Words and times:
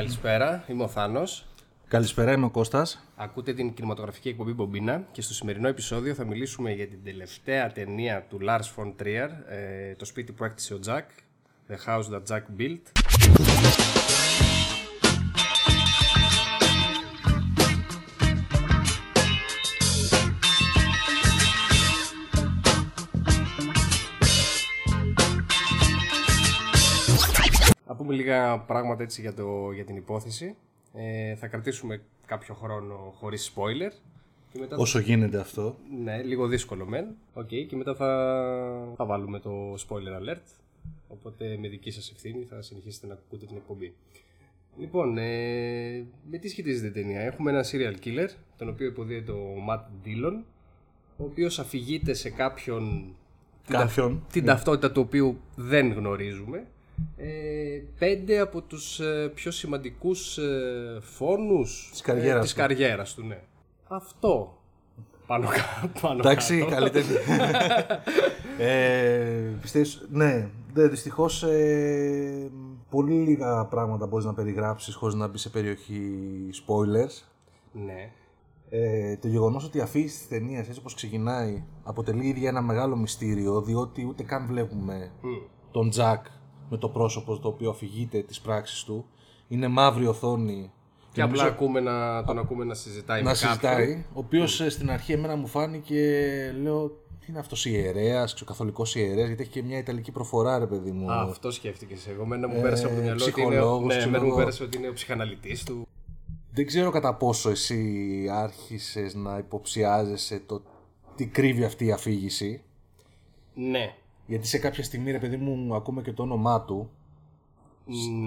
Καλησπέρα, 0.00 0.64
είμαι 0.68 0.82
ο 0.82 0.88
Θάνος. 0.88 1.46
Καλησπέρα, 1.88 2.32
είμαι 2.32 2.44
ο 2.44 2.50
Κώστας. 2.50 3.04
Ακούτε 3.16 3.52
την 3.52 3.74
κινηματογραφική 3.74 4.28
εκπομπή 4.28 4.52
Μπομπίνα 4.52 5.02
και 5.12 5.22
στο 5.22 5.34
σημερινό 5.34 5.68
επεισόδιο 5.68 6.14
θα 6.14 6.24
μιλήσουμε 6.24 6.72
για 6.72 6.86
την 6.86 7.04
τελευταία 7.04 7.72
ταινία 7.72 8.26
του 8.28 8.38
Lars 8.42 8.76
von 8.76 8.92
Trier, 9.02 9.28
ε, 9.48 9.94
το 9.94 10.04
σπίτι 10.04 10.32
που 10.32 10.44
έκτισε 10.44 10.74
ο 10.74 10.78
Jack, 10.86 11.04
The 11.68 11.76
House 11.86 12.04
That 12.14 12.36
Jack 12.36 12.42
Built. 12.58 12.80
Πούμε 28.10 28.22
λίγα 28.22 28.58
πράγματα 28.58 29.02
έτσι 29.02 29.20
για, 29.20 29.34
το, 29.34 29.70
για 29.72 29.84
την 29.84 29.96
υπόθεση. 29.96 30.56
Ε, 30.94 31.34
θα 31.34 31.46
κρατήσουμε 31.46 32.02
κάποιο 32.26 32.54
χρόνο 32.54 33.14
χωρίς 33.18 33.52
spoiler. 33.54 33.92
Και 34.52 34.58
μετά 34.58 34.76
Όσο 34.76 34.98
γίνεται 34.98 35.38
αυτό. 35.40 35.76
Ναι, 36.04 36.22
λίγο 36.22 36.46
δύσκολο 36.46 36.86
μεν. 36.86 37.06
Οκ, 37.34 37.46
και 37.48 37.76
μετά 37.76 37.94
θα, 37.94 38.06
θα 38.96 39.04
βάλουμε 39.04 39.38
το 39.38 39.74
spoiler 39.74 40.20
alert. 40.22 40.42
Οπότε 41.08 41.56
με 41.60 41.68
δική 41.68 41.90
σας 41.90 42.10
ευθύνη 42.10 42.44
θα 42.44 42.62
συνεχίσετε 42.62 43.06
να 43.06 43.12
ακούτε 43.14 43.46
την 43.46 43.56
εκπομπή. 43.56 43.94
Λοιπόν, 44.78 45.18
ε, 45.18 46.04
με 46.30 46.38
τι 46.40 46.48
σχετίζεται 46.48 46.86
η 46.86 47.02
ταινία; 47.02 47.20
Έχουμε 47.20 47.50
ένα 47.50 47.64
serial 47.64 48.04
killer, 48.06 48.28
τον 48.56 48.68
οποίο 48.68 48.86
υποδύεται 48.86 49.32
ο 49.32 49.54
Matt 49.70 50.06
Dillon, 50.06 50.42
ο 51.16 51.24
οποίος 51.24 51.58
αφηγείται 51.58 52.12
σε 52.14 52.30
κάποιον 52.30 53.14
την, 53.66 53.74
Κάποιον. 53.76 54.18
τα- 54.20 54.26
την 54.32 54.44
ταυτότητα 54.44 54.92
του 54.92 55.00
οποίου 55.06 55.40
δεν 55.56 55.92
γνωρίζουμε. 55.92 56.66
Ε, 57.16 57.82
πέντε 57.98 58.38
από 58.38 58.60
τους 58.62 59.00
ε, 59.00 59.30
πιο 59.34 59.50
σημαντικούς 59.50 60.38
ε, 60.38 60.98
φόνους 61.00 61.88
Της 61.90 62.00
καριέρας 62.00 62.38
ε, 62.38 62.40
της 62.42 62.52
του. 62.52 62.58
καριέρας 62.58 63.14
του. 63.14 63.26
Ναι. 63.26 63.38
Αυτό. 63.88 64.54
Πάνω, 65.26 65.48
κα- 65.48 65.90
πάνω 66.00 66.18
Εντάξει, 66.18 66.58
κάτω. 66.58 66.70
καλύτερη. 66.70 67.06
ε, 68.58 69.52
πιστεύεις, 69.60 70.06
ναι, 70.10 70.48
ναι 70.74 70.86
δυστυχώς 70.88 71.42
ε, 71.42 72.50
πολύ 72.90 73.12
λίγα 73.14 73.64
πράγματα 73.64 74.06
μπορείς 74.06 74.24
να 74.26 74.34
περιγράψεις 74.34 74.94
χωρίς 74.94 75.14
να 75.14 75.26
μπει 75.28 75.38
σε 75.38 75.48
περιοχή 75.48 76.10
spoilers. 76.66 77.22
Ναι. 77.72 78.10
Ε, 78.70 79.16
το 79.16 79.28
γεγονός 79.28 79.64
ότι 79.64 79.78
η 79.78 79.80
αφήγηση 79.80 80.18
της 80.18 80.28
ταινίας 80.28 80.66
έτσι 80.66 80.78
όπως 80.80 80.94
ξεκινάει 80.94 81.62
αποτελεί 81.84 82.26
ίδια 82.26 82.48
ένα 82.48 82.62
μεγάλο 82.62 82.96
μυστήριο 82.96 83.60
διότι 83.62 84.04
ούτε 84.06 84.22
καν 84.22 84.46
βλέπουμε 84.46 85.10
Μμ. 85.22 85.28
τον 85.70 85.90
Τζακ 85.90 86.24
με 86.70 86.76
το 86.76 86.88
πρόσωπο 86.88 87.38
το 87.38 87.48
οποίο 87.48 87.70
αφηγείται 87.70 88.22
τις 88.22 88.40
πράξεις 88.40 88.82
του. 88.84 89.04
Είναι 89.48 89.68
μαύρη 89.68 90.06
οθόνη 90.06 90.70
Και 91.12 91.22
απλά 91.22 91.44
ακούμε 91.44 91.80
να, 91.80 92.24
τον 92.24 92.38
ακούμε 92.38 92.64
να 92.64 92.74
συζητάει 92.74 93.22
να 93.22 93.30
με 93.30 93.36
κάποιον. 93.36 93.50
συζητάει, 93.50 94.04
ο 94.12 94.18
οποίος 94.18 94.64
στην 94.68 94.90
αρχή 94.90 95.12
εμένα 95.12 95.36
μου 95.36 95.46
φάνηκε, 95.46 96.00
λέω, 96.62 96.88
τι 97.20 97.26
είναι 97.28 97.38
αυτός 97.38 97.66
ιερέας, 97.66 98.34
καθολικός 98.44 98.94
ιερέας, 98.94 99.26
γιατί 99.26 99.42
έχει 99.42 99.50
και 99.50 99.62
μια 99.62 99.78
ιταλική 99.78 100.12
προφορά, 100.12 100.58
ρε 100.58 100.66
παιδί 100.66 100.90
μου. 100.90 101.12
Α, 101.12 101.20
αυτό 101.22 101.50
σκέφτηκες. 101.50 102.06
Εγώ 102.06 102.24
μένα 102.26 102.48
μου 102.48 102.60
πέρασε 102.60 102.86
από 102.86 102.94
το 102.94 103.00
μυαλό 103.00 103.24
ότι 103.24 103.40
είναι, 103.40 103.46
ο- 103.46 103.48
ψυχολόγος, 103.50 103.82
ναι, 103.86 103.88
ξέρω 103.96 104.08
εμένα 104.08 104.22
μου 104.24 104.28
εγώ. 104.30 104.38
πέρασε 104.38 104.62
ότι 104.62 104.76
είναι 104.76 104.88
ο 104.88 104.92
ψυχαναλυτής 104.92 105.64
του. 105.64 105.86
Δεν 106.52 106.66
ξέρω 106.66 106.90
κατά 106.90 107.14
πόσο 107.14 107.50
εσύ 107.50 108.26
άρχισες 108.32 109.14
να 109.14 109.38
υποψιάζεσαι 109.38 110.42
το 110.46 110.62
τι 111.16 111.26
κρύβει 111.26 111.64
αυτή 111.64 111.84
η 111.86 111.92
αφήγηση. 111.92 112.62
Ναι. 113.54 113.94
Γιατί 114.30 114.46
σε 114.46 114.58
κάποια 114.58 114.84
στιγμή, 114.84 115.10
ρε 115.10 115.18
παιδί 115.18 115.36
μου, 115.36 115.74
ακούμε 115.74 116.02
και 116.02 116.12
το 116.12 116.22
όνομά 116.22 116.64
του. 116.64 116.90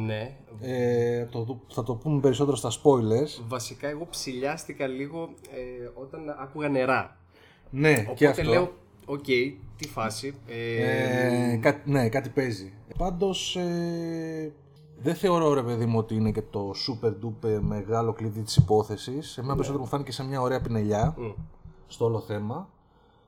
Ναι. 0.06 0.38
Ε, 0.62 1.26
το, 1.26 1.60
θα 1.68 1.84
το 1.84 1.96
πούμε 1.96 2.20
περισσότερο 2.20 2.56
στα 2.58 2.70
spoilers. 2.70 3.44
Βασικά 3.48 3.88
εγώ 3.88 4.08
ψυλλιάστηκα 4.10 4.88
λίγο 4.88 5.30
ε, 5.54 5.90
όταν 6.02 6.36
άκουγα 6.40 6.70
νερά. 6.70 7.18
Ναι, 7.70 7.92
Οπότε 8.00 8.14
και 8.14 8.28
αυτό. 8.28 8.44
λέω, 8.44 8.74
οκ, 9.06 9.26
τι 9.78 9.88
φάση. 9.88 10.36
Ε, 10.48 11.52
Ε, 11.52 11.56
κάτι, 11.56 11.92
ναι, 11.92 12.10
κάτι 12.10 12.30
παίζει. 12.30 12.74
Πάντως, 12.98 13.56
ε, 13.56 14.52
δεν 14.98 15.16
θεωρώ 15.16 15.54
ρε 15.54 15.64
παιδί 15.64 15.86
μου 15.86 15.98
ότι 15.98 16.16
είναι 16.16 16.32
και 16.32 16.42
το 16.42 16.72
super 16.88 17.14
duper 17.26 17.60
μεγάλο 17.62 18.14
κλειδί 18.14 18.42
της 18.42 18.56
υπόθεσης. 18.56 19.38
Εμένα 19.38 19.54
περισσότερο 19.54 19.84
μου 19.84 19.90
φάνηκε 19.90 20.12
σαν 20.12 20.26
μια 20.28 20.42
ωραία 20.42 20.62
πινελιά 20.62 21.16
μ, 21.18 21.22
στο 21.88 22.06
όλο 22.06 22.20
θέμα. 22.20 22.70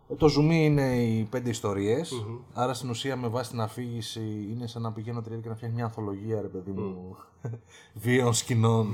Ε, 0.10 0.16
Το 0.16 0.28
zoom 0.38 0.52
είναι 0.52 0.96
οι 1.04 1.24
πέντε 1.24 1.50
ιστορίες, 1.50 2.26
άρα 2.54 2.74
στην 2.74 2.90
ουσία 2.90 3.16
με 3.16 3.28
βάση 3.28 3.50
την 3.50 3.62
αφήγηση 3.62 4.48
είναι 4.52 4.68
σαν 4.68 4.82
να 4.82 4.92
πηγαίνω 4.92 5.22
τρία 5.22 5.38
και 5.38 5.50
να 5.50 5.56
φτιάχνει 5.56 5.76
μια 5.76 5.86
ανθολογία 5.86 6.42
ρε 6.42 6.48
παιδί 6.48 6.72
μου 6.72 7.16
βίαιων 8.04 8.34
σκηνών. 8.34 8.88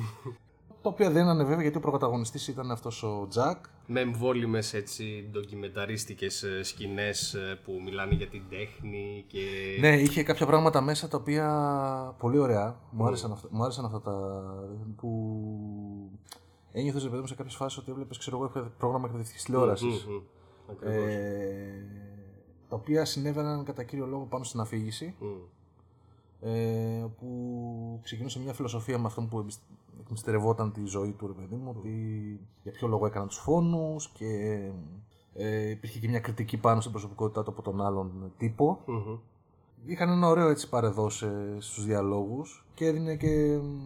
Το 0.81 0.89
οποίο 0.89 1.11
δεν 1.11 1.27
είναι 1.27 1.43
βέβαια 1.43 1.61
γιατί 1.61 1.77
ο 1.77 1.79
πρωταγωνιστής 1.79 2.47
ήταν 2.47 2.71
αυτός 2.71 3.03
ο 3.03 3.25
Τζακ. 3.29 3.65
με 3.87 3.99
εμβόλυμες 3.99 4.73
έτσι 4.73 5.27
ντοκιμεταρίστικες 5.31 6.43
ε, 6.43 6.63
σκηνές 6.63 7.33
ε, 7.33 7.59
που 7.65 7.81
μιλάνε 7.85 8.13
για 8.13 8.27
την 8.27 8.41
τέχνη 8.49 9.23
και... 9.27 9.39
Ναι, 9.79 9.95
είχε 9.99 10.23
κάποια 10.23 10.45
πράγματα 10.45 10.81
μέσα 10.81 11.07
τα 11.07 11.17
οποία 11.17 12.15
πολύ 12.19 12.37
ωραία. 12.37 12.79
Μου 12.91 13.05
άρεσαν, 13.05 13.31
αυτά, 13.31 13.47
μου 13.51 13.63
άρεσαν 13.63 13.85
αυτά 13.85 14.01
τα. 14.01 14.43
που. 14.95 15.09
Ένιωθες 16.71 17.03
ρε 17.03 17.09
παιδί 17.09 17.21
μου 17.21 17.27
σε 17.27 17.35
κάποιες 17.35 17.55
φάσεις 17.55 17.77
ότι 17.77 17.91
έβλεπες 17.91 18.17
ξέρω 18.17 18.35
εγώ 18.37 18.45
εκπαιδε- 18.45 18.71
πρόγραμμα 18.77 19.05
εκπαιδευτικής 19.05 19.43
τηλεόρασης. 19.43 20.05
Μ, 20.05 20.11
μ, 20.11 20.21
ακριβώς. 20.71 21.13
Ε, 21.13 21.85
τα 22.69 22.75
οποία 22.75 23.05
συνέβαιναν 23.05 23.63
κατά 23.63 23.83
κύριο 23.83 24.05
λόγο 24.05 24.23
πάνω 24.25 24.43
στην 24.43 24.59
αφήγηση. 24.59 25.15
Μ. 25.19 25.25
Ε, 26.43 27.05
που 27.19 27.99
ξεκινούσε 28.03 28.39
μια 28.39 28.53
φιλοσοφία 28.53 28.97
με 28.99 29.05
αυτόν 29.05 29.27
που 29.27 29.39
εμπισ- 29.39 29.61
εκμυστερευόταν 29.99 30.71
τη 30.71 30.85
ζωή 30.85 31.11
του, 31.11 31.27
ρε 31.27 31.33
παιδί 31.33 31.55
μου, 31.55 31.73
ότι 31.77 31.89
για 32.63 32.71
ποιο 32.71 32.87
λόγο 32.87 33.05
έκανα 33.05 33.27
τους 33.27 33.37
φόνους 33.37 34.09
και 34.09 34.59
ε, 35.33 35.69
υπήρχε 35.69 35.99
και 35.99 36.07
μια 36.07 36.19
κριτική 36.19 36.57
πάνω 36.57 36.79
στην 36.79 36.91
προσωπικότητά 36.91 37.43
του 37.43 37.49
από 37.51 37.61
τον 37.61 37.81
άλλον 37.81 38.31
τύπο. 38.37 38.79
Μμμ. 38.85 39.17
Είχαν 39.85 40.09
ένα 40.09 40.27
ωραίο 40.27 40.49
έτσι 40.49 40.69
παρεδώσει 40.69 41.27
στους 41.57 41.85
διαλόγους 41.85 42.65
και 42.73 42.85
έδινε 42.85 43.15
και... 43.15 43.57
μ, 43.57 43.79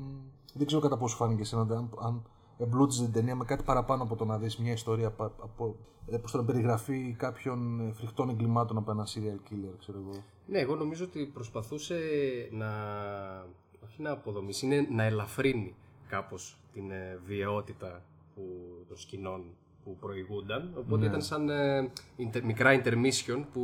Δεν 0.53 0.67
ξέρω 0.67 0.81
κατά 0.81 0.97
πόσο 0.97 1.15
φάνηκε 1.15 1.43
σε 1.43 1.55
αν, 1.55 1.89
αν 2.01 2.21
εμπλούτιζε 2.57 3.03
την 3.03 3.13
ταινία 3.13 3.35
με 3.35 3.45
κάτι 3.45 3.63
παραπάνω 3.63 4.03
από 4.03 4.15
το 4.15 4.25
να 4.25 4.37
δεις 4.37 4.57
μια 4.57 4.71
ιστορία 4.71 5.11
πα- 5.11 5.33
από, 5.41 5.75
ε, 6.07 6.17
πώς 6.17 6.31
το 6.31 6.37
να 6.37 6.43
περιγραφεί 6.45 7.15
κάποιων 7.17 7.79
ε, 7.79 7.91
φρικτών 7.93 8.29
εγκλημάτων 8.29 8.77
από 8.77 8.91
ένα 8.91 9.05
serial 9.07 9.51
killer, 9.51 9.73
ξέρω 9.79 9.97
εγώ. 9.99 10.23
Ναι, 10.47 10.59
εγώ 10.59 10.75
νομίζω 10.75 11.05
ότι 11.05 11.25
προσπαθούσε 11.33 11.95
να. 12.51 12.67
όχι 13.83 14.01
να 14.01 14.11
αποδομήσει, 14.11 14.65
είναι 14.65 14.87
να 14.91 15.03
ελαφρύνει 15.03 15.75
κάπως 16.07 16.57
την 16.73 16.91
ε, 16.91 17.19
βιαιότητα 17.25 18.01
που, 18.35 18.41
των 18.87 18.97
σκηνών 18.97 19.43
που 19.83 19.95
προηγούνταν. 19.99 20.73
Οπότε 20.77 21.05
ήταν 21.05 21.21
σαν 21.21 21.49
ε, 21.49 21.91
inter- 22.17 22.41
μικρά 22.43 22.81
intermission 22.83 23.43
που 23.53 23.61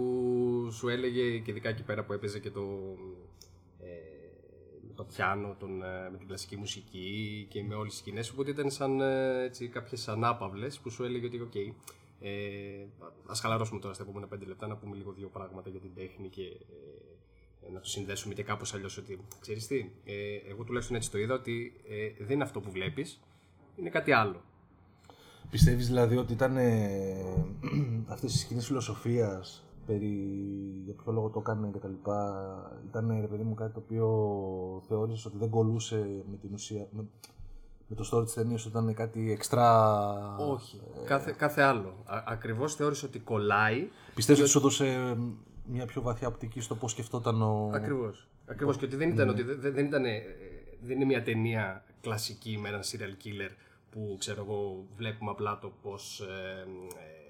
σου 0.72 0.90
έλεγε 0.90 1.38
και 1.40 1.52
ειδικά 1.52 1.70
εκεί 1.70 1.84
πέρα 1.84 2.04
που 2.04 2.14
έπαιζε 2.14 2.40
και 2.40 2.52
το, 2.52 2.62
ε, 2.62 3.31
με 5.02 5.08
το 5.08 5.14
πιάνο, 5.14 5.56
τον, 5.60 5.84
ε, 5.84 6.10
με 6.12 6.18
την 6.18 6.28
κλασική 6.28 6.58
μουσική 6.58 7.48
και 7.50 7.64
με 7.64 7.76
όλες 7.76 7.92
τις 7.92 8.00
σκηνές. 8.00 8.30
Οπότε 8.30 8.50
ήταν 8.50 8.72
σαν 8.72 9.02
ε, 9.02 9.44
έτσι, 9.44 9.68
κάποιες 9.68 10.08
ανάπαυλες 10.08 10.80
που 10.80 10.90
σου 10.90 11.04
έλεγε 11.04 11.26
ότι 11.26 11.42
οκ, 11.42 11.56
ε, 11.56 12.32
ας 13.28 13.40
χαλαρώσουμε 13.40 13.80
τώρα 13.80 13.94
στα 13.94 14.04
επόμενα 14.04 14.28
πέντε 14.28 14.46
λεπτά 14.46 14.68
να 14.68 14.76
πούμε 14.76 14.96
λίγο 14.96 15.12
δύο 15.12 15.28
πράγματα 15.28 15.70
για 15.70 15.80
την 15.80 15.94
τέχνη 15.96 16.30
και 16.30 16.42
ε, 16.42 17.72
να 17.72 17.80
το 17.80 17.88
συνδέσουμε 17.88 18.34
και 18.34 18.44
κάπως 18.44 18.74
αλλιώς 18.74 18.98
ότι 18.98 19.20
ξέρεις 19.40 19.68
τι, 19.68 19.90
ε, 20.06 20.14
εγώ 20.50 20.64
τουλάχιστον 20.64 20.96
έτσι 20.96 21.12
το 21.12 21.18
είδα 21.18 21.34
ότι 21.34 21.74
ε, 21.90 22.24
δεν 22.24 22.36
είναι 22.36 22.44
αυτό 22.44 22.60
που 22.60 22.72
βλέπεις, 22.72 23.20
είναι 23.76 23.90
κάτι 23.90 24.12
άλλο. 24.12 24.42
Πιστεύεις 25.50 25.88
δηλαδή 25.88 26.18
ότι 26.18 26.34
ήταν 26.34 26.58
ε, 26.58 27.46
αυτές 28.14 28.34
οι 28.34 28.38
σκηνές 28.38 28.66
φιλοσοφίας 28.66 29.64
περί 29.86 30.42
για 30.86 30.94
ποιο 30.94 31.12
λόγο 31.12 31.30
το 31.30 31.40
έκανε 31.40 31.70
και 31.72 31.78
τα 31.78 31.88
λοιπά 31.88 32.82
ήταν 32.88 33.18
ρε 33.22 33.28
παιδί 33.28 33.44
μου 33.44 33.54
κάτι 33.54 33.74
το 33.74 33.80
οποίο 33.80 34.08
θεώρησες 34.88 35.26
ότι 35.26 35.38
δεν 35.38 35.50
κολούσε 35.50 36.24
με 36.32 36.38
την 36.38 36.50
ουσία 36.54 36.88
με, 36.92 37.06
με 37.88 37.96
το 37.96 38.10
story 38.12 38.24
της 38.24 38.34
ταινίας 38.34 38.66
ότι 38.66 38.78
ήταν 38.78 38.94
κάτι 38.94 39.32
εξτρά 39.32 40.36
Όχι, 40.38 40.82
κάθε, 41.06 41.36
κάθε 41.38 41.62
άλλο. 41.62 42.04
Α, 42.06 42.24
ακριβώς 42.28 42.76
θεώρησα 42.76 43.08
ότι 43.08 43.20
κολλάει. 43.20 43.88
Πιστεύεις 44.16 44.42
ότι 44.42 44.52
σου 44.52 44.58
έδωσε 44.58 45.18
μια 45.66 45.86
πιο 45.86 46.02
βαθιά 46.02 46.28
οπτική 46.28 46.62
στο 46.62 46.76
πώς 46.76 46.92
σκεφτόταν 46.92 47.42
ο... 47.42 47.70
Ακριβώς. 47.74 48.28
Ακριβώς 48.46 48.78
και 48.78 48.86
ότι 48.86 48.96
δεν 48.96 49.10
ήταν, 49.10 49.30
ότι, 49.30 49.44
δεν, 49.44 49.74
δεν 49.74 49.86
ήταν, 49.86 50.06
ε, 50.06 50.22
δεν 50.82 50.96
είναι 50.96 51.06
μια 51.06 51.24
ταινία 51.24 51.84
κλασική 52.02 52.58
με 52.62 52.68
έναν 52.68 52.82
serial 52.82 53.26
killer 53.26 53.52
που 53.92 54.16
ξέρω 54.20 54.42
εγώ 54.42 54.86
βλέπουμε 54.96 55.32
απλά 55.32 55.60
το 55.60 55.72
πώς, 55.82 56.20
ε, 56.20 56.66
ε, 56.98 57.21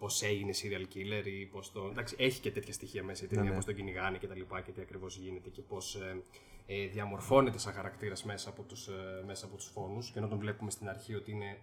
πώς 0.00 0.22
έγινε 0.22 0.52
serial 0.62 0.96
killer 0.96 1.26
ή 1.26 1.46
πώς 1.46 1.72
το... 1.72 1.88
Εντάξει, 1.90 2.14
έχει 2.18 2.40
και 2.40 2.50
τέτοια 2.50 2.72
στοιχεία 2.72 3.04
μέσα 3.04 3.24
η 3.24 3.28
ταινία, 3.28 3.52
πώς 3.52 3.64
τον 3.64 3.74
κυνηγάνε 3.74 4.18
και 4.18 4.26
τα 4.26 4.34
λοιπά 4.34 4.60
και 4.60 4.72
τι 4.72 4.80
ακριβώς 4.80 5.16
γίνεται 5.16 5.48
και 5.48 5.62
πώς 5.62 5.94
ε, 5.94 6.22
ε, 6.66 6.86
διαμορφώνεται 6.86 7.58
σαν 7.58 7.72
χαρακτήρας 7.72 8.24
μέσα 8.24 8.48
από 8.48 8.62
τους, 8.62 8.86
ε, 8.88 9.22
μέσα 9.26 9.46
από 9.46 9.56
τους 9.56 9.66
φόνους. 9.66 10.10
Και 10.10 10.18
ενώ 10.18 10.28
τον 10.28 10.38
βλέπουμε 10.38 10.70
στην 10.70 10.88
αρχή 10.88 11.14
ότι 11.14 11.30
είναι 11.30 11.58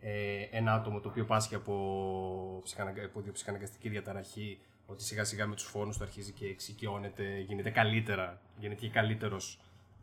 ε, 0.00 0.42
ένα 0.50 0.74
άτομο 0.74 1.00
το 1.00 1.08
οποίο 1.08 1.24
πάσχει 1.24 1.54
από, 1.54 2.60
ψυχαναγκα... 2.64 3.04
από 3.04 3.22
ψυχαναγκαστική 3.32 3.88
διαταραχή, 3.88 4.58
ότι 4.86 5.02
σιγά 5.02 5.24
σιγά 5.24 5.46
με 5.46 5.54
τους 5.54 5.64
φόνους 5.64 5.96
του 5.96 6.04
αρχίζει 6.04 6.32
και 6.32 6.46
εξοικειώνεται, 6.46 7.38
γίνεται 7.38 7.70
καλύτερα, 7.70 8.40
γίνεται 8.58 8.80
και 8.80 8.92
καλύτερος 8.92 9.60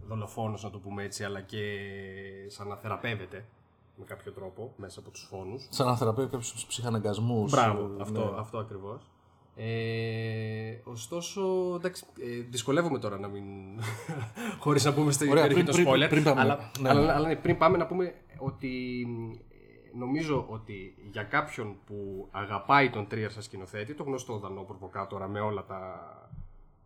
δολοφόνος 0.08 0.64
να 0.64 0.70
το 0.70 0.80
πούμε 0.80 1.04
έτσι, 1.04 1.24
αλλά 1.24 1.42
και 1.42 1.62
σαν 2.48 2.68
να 2.68 2.76
θεραπεύεται 2.76 3.46
με 4.00 4.06
κάποιο 4.06 4.32
τρόπο 4.32 4.74
μέσα 4.78 5.00
από 5.00 5.10
τους 5.10 5.28
φόνους. 5.30 5.68
Σαν 5.70 5.88
να 5.88 5.96
θεραπεύει 5.98 6.30
κάποιου 6.30 6.50
ψυχαναγκασμούς. 6.68 7.52
Μπράβο, 7.52 7.90
αυτό, 8.02 8.36
αυτό 8.38 8.58
ακριβώς. 8.58 9.10
Ε, 9.56 10.80
ωστόσο, 10.84 11.42
εντάξει, 11.76 12.06
ε, 12.20 12.42
δυσκολεύομαι 12.50 13.00
τώρα 13.00 13.20
να 13.20 13.28
μην. 13.28 13.44
χωρίς 14.64 14.86
να 14.86 14.94
πούμε 14.94 15.12
στην 15.12 15.30
Ωραία, 15.30 15.48
περιοχή 15.48 15.64
πριν- 15.66 15.86
των 15.86 15.94
πριν- 15.94 16.06
spoiler. 16.06 16.10
πριν 16.10 16.24
πάμε. 16.24 16.42
αλλά, 16.42 16.72
Ναι. 16.80 16.90
αλλά, 16.90 17.14
αλλά 17.16 17.28
ναι, 17.28 17.36
πριν 17.36 17.58
πάμε 17.58 17.78
να 17.78 17.86
πούμε 17.88 18.14
ότι 18.38 19.02
ε, 19.52 19.98
νομίζω 19.98 20.46
ότι 20.50 20.96
για 21.12 21.24
κάποιον 21.24 21.76
που 21.86 22.28
αγαπάει 22.32 22.90
τον 22.90 23.08
Τρίερ 23.08 23.32
σαν 23.32 23.42
σκηνοθέτη, 23.42 23.94
το 23.94 24.04
γνωστό 24.04 24.38
δανό 24.38 24.62
προβοκάτορα 24.62 25.28
με 25.28 25.40
όλα 25.40 25.66
τα, 25.66 25.82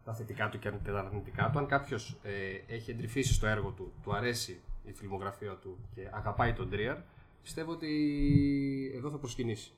τα 0.04 0.14
θετικά 0.14 0.50
του 0.50 0.60
και 0.60 0.72
τα 0.72 1.00
αρνητικά 1.00 1.50
του, 1.54 1.60
αν 1.60 1.66
κάποιος 1.66 2.18
ε, 2.24 2.74
έχει 2.74 2.92
εντρυφήσει 2.92 3.34
στο 3.34 3.48
έργο 3.48 3.70
του, 3.70 3.92
του 4.04 4.16
αρέσει 4.16 4.62
η 4.84 4.92
φιλμογραφία 4.94 5.52
του 5.62 5.78
και 5.96 6.02
αγαπάει 6.12 6.54
τον 6.54 6.70
Τρίερ, 6.70 6.96
πιστεύω 7.42 7.72
ότι 7.72 7.90
εδώ 8.96 9.10
θα 9.10 9.18
προσκυνήσει. 9.18 9.72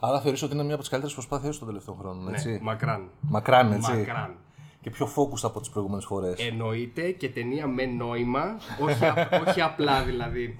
Άρα 0.00 0.20
θεωρείς 0.20 0.42
ότι 0.42 0.54
είναι 0.54 0.62
μια 0.62 0.72
από 0.72 0.80
τις 0.80 0.90
καλύτερες 0.90 1.16
προσπάθειε 1.16 1.50
των 1.58 1.66
τελευταίων 1.66 1.96
χρόνων. 1.98 2.28
Έτσι. 2.34 2.50
Ναι, 2.50 2.58
μακράν. 2.60 3.10
Μακράν, 3.20 3.72
έτσι; 3.72 3.96
Μακράν. 3.96 4.36
Και 4.80 4.90
πιο 4.90 5.06
focused 5.06 5.42
από 5.42 5.60
τις 5.60 5.68
προηγούμενες 5.70 6.04
φορές. 6.04 6.40
Εννοείται 6.46 7.10
και 7.10 7.28
ταινία 7.28 7.66
με 7.66 7.86
νόημα, 7.86 8.56
όχι, 8.80 9.04
απ- 9.06 9.32
όχι 9.48 9.60
απλά 9.60 10.04
δηλαδή. 10.04 10.58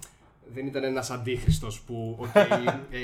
Δεν 0.53 0.67
ήταν 0.67 0.85
ένας 0.85 1.11
αντίχριστος 1.11 1.81
που 1.81 2.17
οκ, 2.21 2.35
ε, 2.91 3.01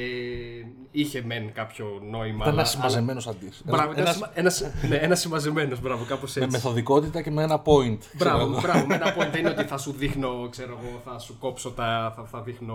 είχε 0.91 1.23
μεν 1.26 1.52
κάποιο 1.52 2.00
νόημα. 2.11 2.25
Ήταν 2.44 2.52
ένας 2.52 2.56
αλλά- 2.56 2.64
συμμαζεμένος 2.67 3.26
αντί. 3.26 3.50
αλλά- 3.67 3.76
Μπράβο, 3.76 3.93
ήταν 4.00 4.12
σημα- 4.14 4.31
ένας, 4.35 4.64
ναι, 4.88 4.96
ένας 4.96 5.20
συμμαζεμένος, 5.20 5.81
μπράβο, 5.81 6.05
κάπως 6.05 6.35
Με 6.37 6.43
έτσι. 6.44 6.56
μεθοδικότητα 6.56 7.23
και 7.23 7.31
με 7.31 7.43
ένα 7.43 7.62
point. 7.64 7.99
ξέρω 7.99 8.11
Μπράβο, 8.19 8.41
εγώ. 8.52 8.61
μπράβο, 8.61 8.87
με 8.87 8.94
ένα 8.94 9.14
point 9.17 9.29
δεν 9.31 9.41
είναι 9.41 9.49
ότι 9.50 9.64
θα 9.73 9.79
σου 9.79 9.93
δείχνω, 9.93 10.49
ξέρω 10.50 10.79
εγώ, 10.82 11.00
θα 11.05 11.19
σου 11.19 11.38
κόψω 11.38 11.70
τα, 11.70 12.12
θα, 12.17 12.25
θα 12.25 12.41
δείχνω 12.43 12.75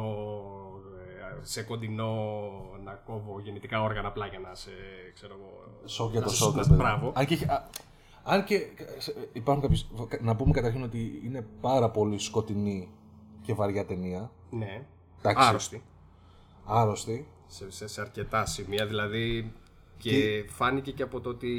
ε, 1.32 1.38
σε 1.42 1.62
κοντινό 1.64 2.14
να 2.84 2.92
κόβω 2.92 3.40
γεννητικά 3.44 3.82
όργανα 3.82 4.08
απλά 4.08 4.26
για 4.28 4.40
να 4.40 4.56
σε, 4.56 4.70
ξέρω 5.14 5.34
εγώ... 5.40 5.64
Σοκ 5.86 6.12
για 6.12 6.20
να 6.20 6.26
το 6.26 6.32
σε- 6.32 6.38
σοκ. 6.44 6.56
να- 6.56 6.62
ρε 6.62 6.68
παιδί. 6.68 6.80
Μπράβο. 6.82 7.12
Αν 7.16 7.26
και, 7.26 7.34
έχει- 7.34 7.46
α, 7.46 7.70
αν 8.24 8.44
και 8.44 8.56
ε, 8.56 8.62
υπάρχουν 9.34 9.64
κάποιες, 9.64 9.88
να 10.22 10.36
πούμε 10.36 10.52
καταρχήν 10.54 10.84
ότι 10.84 11.22
είναι 11.26 11.46
πάρα 11.62 11.90
πολύ 11.90 12.20
σκοτεινή 12.20 12.90
και 13.50 13.56
βαριά 13.56 13.86
ταινία. 13.86 14.32
Ναι. 14.50 14.86
Εντάξει. 15.20 15.48
Άρρωστη. 15.48 15.84
Άρρωστη. 16.66 17.28
σε, 17.48 17.72
σε, 17.72 17.88
σε 17.88 18.02
αρκετά 18.02 18.46
σημεία. 18.46 18.86
Δηλαδή 18.88 19.54
και 19.98 20.46
φάνηκε 20.50 20.92
και 20.92 21.04
από 21.04 21.20
το 21.22 21.30
ότι 21.30 21.50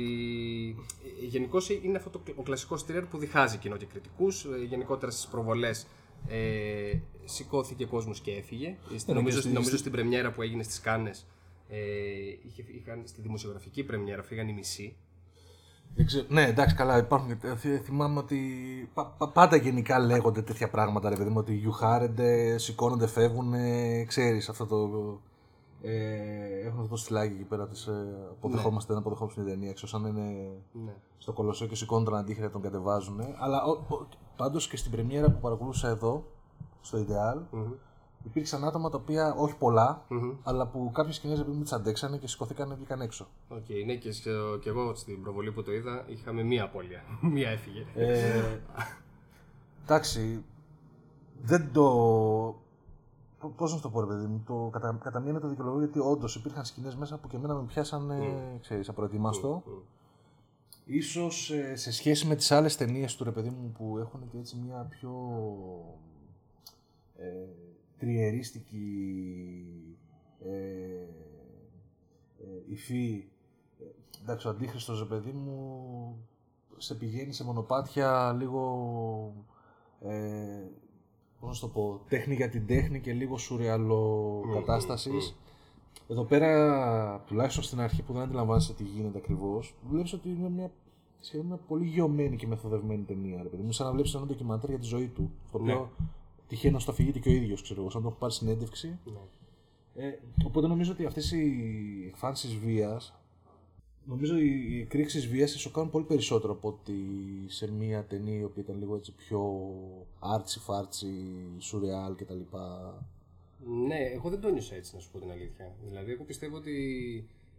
γενικώς 1.29 1.69
είναι 1.71 1.97
αυτό 1.97 2.11
το, 2.11 2.21
ο 2.37 2.43
κλασικός 2.43 2.87
τρίερ 2.87 3.05
που 3.05 3.19
διχάζει 3.19 3.57
κοινό 3.57 3.77
και 3.77 3.85
κριτικούς. 3.87 4.47
Γενικότερα 4.69 5.13
στις 5.13 5.27
προβολές 5.27 5.87
ε, 6.29 6.93
σηκώθηκε 7.25 7.87
κόσμος 7.87 8.21
και 8.21 8.31
έφυγε. 8.33 8.77
Στην- 8.97 9.01
Ναι, 9.07 9.15
νομίζω, 9.15 9.37
και 9.37 9.43
στη- 9.43 9.53
νομίζω 9.53 9.77
στην 9.77 9.93
πρεμιέρα 9.93 10.33
που 10.33 10.43
έγινε 10.43 10.63
στις 10.63 10.81
Κάνε. 10.81 11.11
Ε, 11.69 11.79
είχε, 12.47 12.65
είχαν, 12.67 13.03
στη 13.05 13.21
δημοσιογραφική 13.21 13.83
πρεμιέρα 13.85 14.23
φύγαν 14.23 14.49
οι 14.49 14.53
μισοί. 14.53 14.97
Δεν 15.95 16.07
ξέρω- 16.07 16.27
Ναι, 16.29 16.43
εντάξει, 16.47 16.75
καλά. 16.75 16.97
Υπάρχουν, 16.99 17.39
και- 17.41 17.55
θυ- 17.57 17.83
θυμάμαι 17.85 18.19
ότι 18.19 18.39
πα- 18.95 19.15
πα- 19.19 19.29
πάντα 19.29 19.57
γενικά 19.57 19.99
λέγονται 19.99 20.43
τέτοια 20.43 20.71
πράγματα. 20.71 21.09
Ρε 21.09 21.17
παιδί 21.17 21.31
μου, 21.31 21.39
ότι 21.39 21.55
γιουχάρενται, 21.55 22.59
σηκώνονται, 22.59 23.07
φεύγουν. 23.07 23.53
Ξέρεις 24.07 24.49
αυτό 24.49 24.67
το. 24.67 25.21
Ε, 25.83 26.67
έχουν 26.67 26.79
αυτό 26.79 26.91
το 26.91 26.97
στυλάκι 26.97 27.33
εκεί 27.35 27.43
πέρα. 27.45 27.69
Τις, 27.69 27.87
ε, 27.87 28.07
αποδεχόμαστε, 28.31 28.93
δεν 28.93 29.03
αποδεχόμαστε 29.03 29.41
την 29.43 29.51
ταινία. 29.51 29.71
Έξω, 29.71 29.87
σαν 29.87 30.05
είναι 30.07 30.51
Ναι. 30.73 30.93
στο 31.19 31.33
κολοσσό 31.33 31.67
και 31.67 31.75
σηκώνουν 31.75 32.05
τον 32.05 32.17
αντίχειρα 32.17 32.47
και 32.47 32.53
τον 32.53 32.63
κατεβάζουν. 32.63 33.21
Αλλά 33.39 33.63
πάντως 34.37 34.69
και 34.69 34.77
στην 34.77 34.91
πρεμιέρα 34.91 35.31
που 35.31 35.41
παρακολούθησα 35.41 35.89
εδώ, 35.89 36.25
στο 36.81 36.99
Ideal, 36.99 37.43
Μμμ. 37.51 37.71
Υπήρξαν 38.25 38.64
άτομα 38.64 38.90
τα 38.90 38.96
οποία, 38.96 39.34
όχι 39.34 39.56
πολλά, 39.56 40.05
Μμμ. 40.08 40.32
αλλά 40.43 40.67
που 40.67 40.90
κάποιες 40.94 41.17
σκηνές 41.17 41.40
επειδή 41.40 41.56
μου 41.56 41.62
τις 41.62 41.72
αντέξανε 41.72 42.17
και 42.17 42.26
σηκωθήκαν 42.26 42.69
και 42.69 42.75
βγήκαν 42.75 43.00
έξω. 43.00 43.26
Οκ, 43.49 43.69
ναι, 43.87 43.94
και, 43.94 44.12
στο- 44.12 44.58
και 44.62 44.69
εγώ 44.69 44.94
στην 44.94 45.22
προβολή 45.22 45.52
που 45.52 45.62
το 45.62 45.72
είδα 45.72 46.05
είχαμε 46.08 46.43
μία 46.43 46.64
απώλεια. 46.64 47.02
μία 47.34 47.49
έφυγε. 47.50 47.87
Ε, 47.94 48.61
εντάξει, 49.82 50.44
δεν 51.43 51.72
το. 51.72 51.84
Πώς 53.56 53.70
να 53.70 53.76
σου 53.76 53.82
το 53.82 53.90
πω, 53.90 54.00
ρε 54.00 54.06
παιδί 54.06 54.26
μου, 54.26 54.43
το, 54.46 54.69
κατά, 54.72 54.99
κατά 55.02 55.20
μία 55.20 55.31
έννοια 55.31 55.41
το 55.40 55.49
δικαιολογώ 55.49 55.78
γιατί 55.78 55.99
όντως 55.99 56.37
υπήρχαν 56.37 56.64
σκηνές 56.64 56.96
μέσα 56.96 57.19
που 57.19 57.28
και 57.28 57.37
εμένα 57.37 57.55
με 57.55 57.64
πιάσαν, 57.67 58.11
mm. 58.11 58.58
ξέρεις, 58.61 58.88
απροετοίμαστο. 58.88 59.62
Μμ. 59.67 59.72
Ίσως 60.84 61.50
ε, 61.50 61.76
σε 61.76 61.93
σχέση 61.93 62.26
με 62.26 62.34
τις 62.34 62.50
άλλες 62.50 62.76
ταινίες 62.76 63.17
του 63.17 63.25
ρε 63.25 63.31
παιδί 63.31 63.49
μου 63.50 63.72
που 63.78 63.99
έχουν 63.99 64.28
και 64.31 64.38
έτσι 64.38 64.56
μια 64.56 64.87
πιο 64.90 65.11
ε, 67.17 67.26
θριλερίστικη 68.00 68.87
ε, 70.44 70.50
ε, 72.38 72.62
υφή 72.67 73.25
ε, 73.79 73.85
εντάξει 74.23 74.47
ο 74.47 74.50
Αντίχριστος 74.50 74.99
ρε 74.99 75.05
παιδί 75.05 75.32
μου 75.32 76.29
σε 76.76 76.94
πηγαίνει 76.94 77.32
σε 77.32 77.44
μονοπάτια 77.44 78.35
λίγο 78.38 78.64
ε, 80.00 80.14
πώς 81.41 81.49
να 81.49 81.55
σου 81.55 81.61
το 81.61 81.69
πω 81.69 82.00
τέχνη 82.08 82.35
για 82.35 82.49
την 82.49 82.67
τέχνη 82.67 83.00
και 83.00 83.12
λίγο 83.12 83.37
σουρεαλο 83.38 84.41
κατάστασης 84.55 85.35
εδώ 86.11 86.25
πέρα, 86.25 87.25
τουλάχιστον 87.26 87.64
στην 87.64 87.81
αρχή 87.81 88.03
που 88.03 88.12
δεν 88.12 88.23
αντιλαμβάνεσαι 88.23 88.75
τι 88.75 88.82
γίνεται 88.82 89.19
ακριβώς, 89.19 89.75
βλέπεις 89.88 90.12
ότι 90.12 90.29
είναι 90.29 90.49
μια 90.49 90.70
σχεδόν 91.20 91.46
μια 91.46 91.56
πολύ 91.56 91.85
γεωμένη 91.85 92.37
και 92.37 92.46
μεθοδευμένη 92.46 93.03
ταινία. 93.03 93.43
Ρε 93.43 93.49
παιδί 93.49 93.62
μου, 93.62 93.73
σαν 93.73 93.87
να 93.87 93.93
βλέπεις 93.93 94.14
ένα 94.14 94.26
ντοκιμαντέρ 94.26 94.70
για 94.70 94.79
τη 94.79 94.87
ζωή 94.87 95.08
του. 95.08 95.31
Το 95.53 95.58
οποίο 95.58 95.91
Ναι. 95.99 96.06
Τυχαίνει 96.50 96.75
να 96.75 96.79
στο 96.81 96.91
αφηγείται 96.91 97.19
και 97.19 97.29
ο 97.29 97.32
ίδιος, 97.32 97.62
ξέρω 97.62 97.81
εγώ, 97.81 97.91
σαν 97.91 98.00
να 98.00 98.06
το 98.06 98.12
έχω 98.12 98.20
πάρει 98.20 98.32
συνέντευξη. 98.32 98.99
Ναι. 99.05 100.06
Ε, 100.06 100.19
οπότε 100.44 100.67
νομίζω 100.67 100.93
ότι 100.93 101.05
αυτές 101.05 101.32
οι 101.32 102.05
εκφάνσεις 102.06 102.56
βίας, 102.56 103.14
νομίζω 104.05 104.38
οι, 104.38 104.67
οι 104.70 104.81
εκρήξεις 104.81 105.26
βίας 105.26 105.50
σε 105.50 105.58
σοκάρουν 105.58 105.91
πολύ 105.91 106.05
περισσότερο 106.05 106.53
από 106.53 106.69
ότι 106.69 106.94
σε 107.46 107.72
μια 107.72 108.05
ταινία 108.05 108.39
η 108.39 108.44
οποία 108.44 108.63
ήταν 108.63 108.79
λίγο 108.79 108.96
έτσι 108.96 109.13
πιο 109.13 109.70
άρτσι 110.19 110.58
φάρτσι, 110.58 111.13
σουρεάλ 111.58 112.15
κτλ. 112.15 112.41
Ναι, 113.86 113.98
εγώ 113.98 114.31
δεν 114.31 114.41
το 114.41 114.51
νιώσα 114.51 114.75
έτσι, 114.75 114.94
να 114.94 115.01
σου 115.01 115.10
πω 115.10 115.19
την 115.19 115.31
αλήθεια. 115.31 115.75
Δηλαδή, 115.89 116.13
εγώ 116.13 116.25
πιστεύω 116.25 116.56
ότι. 116.56 116.75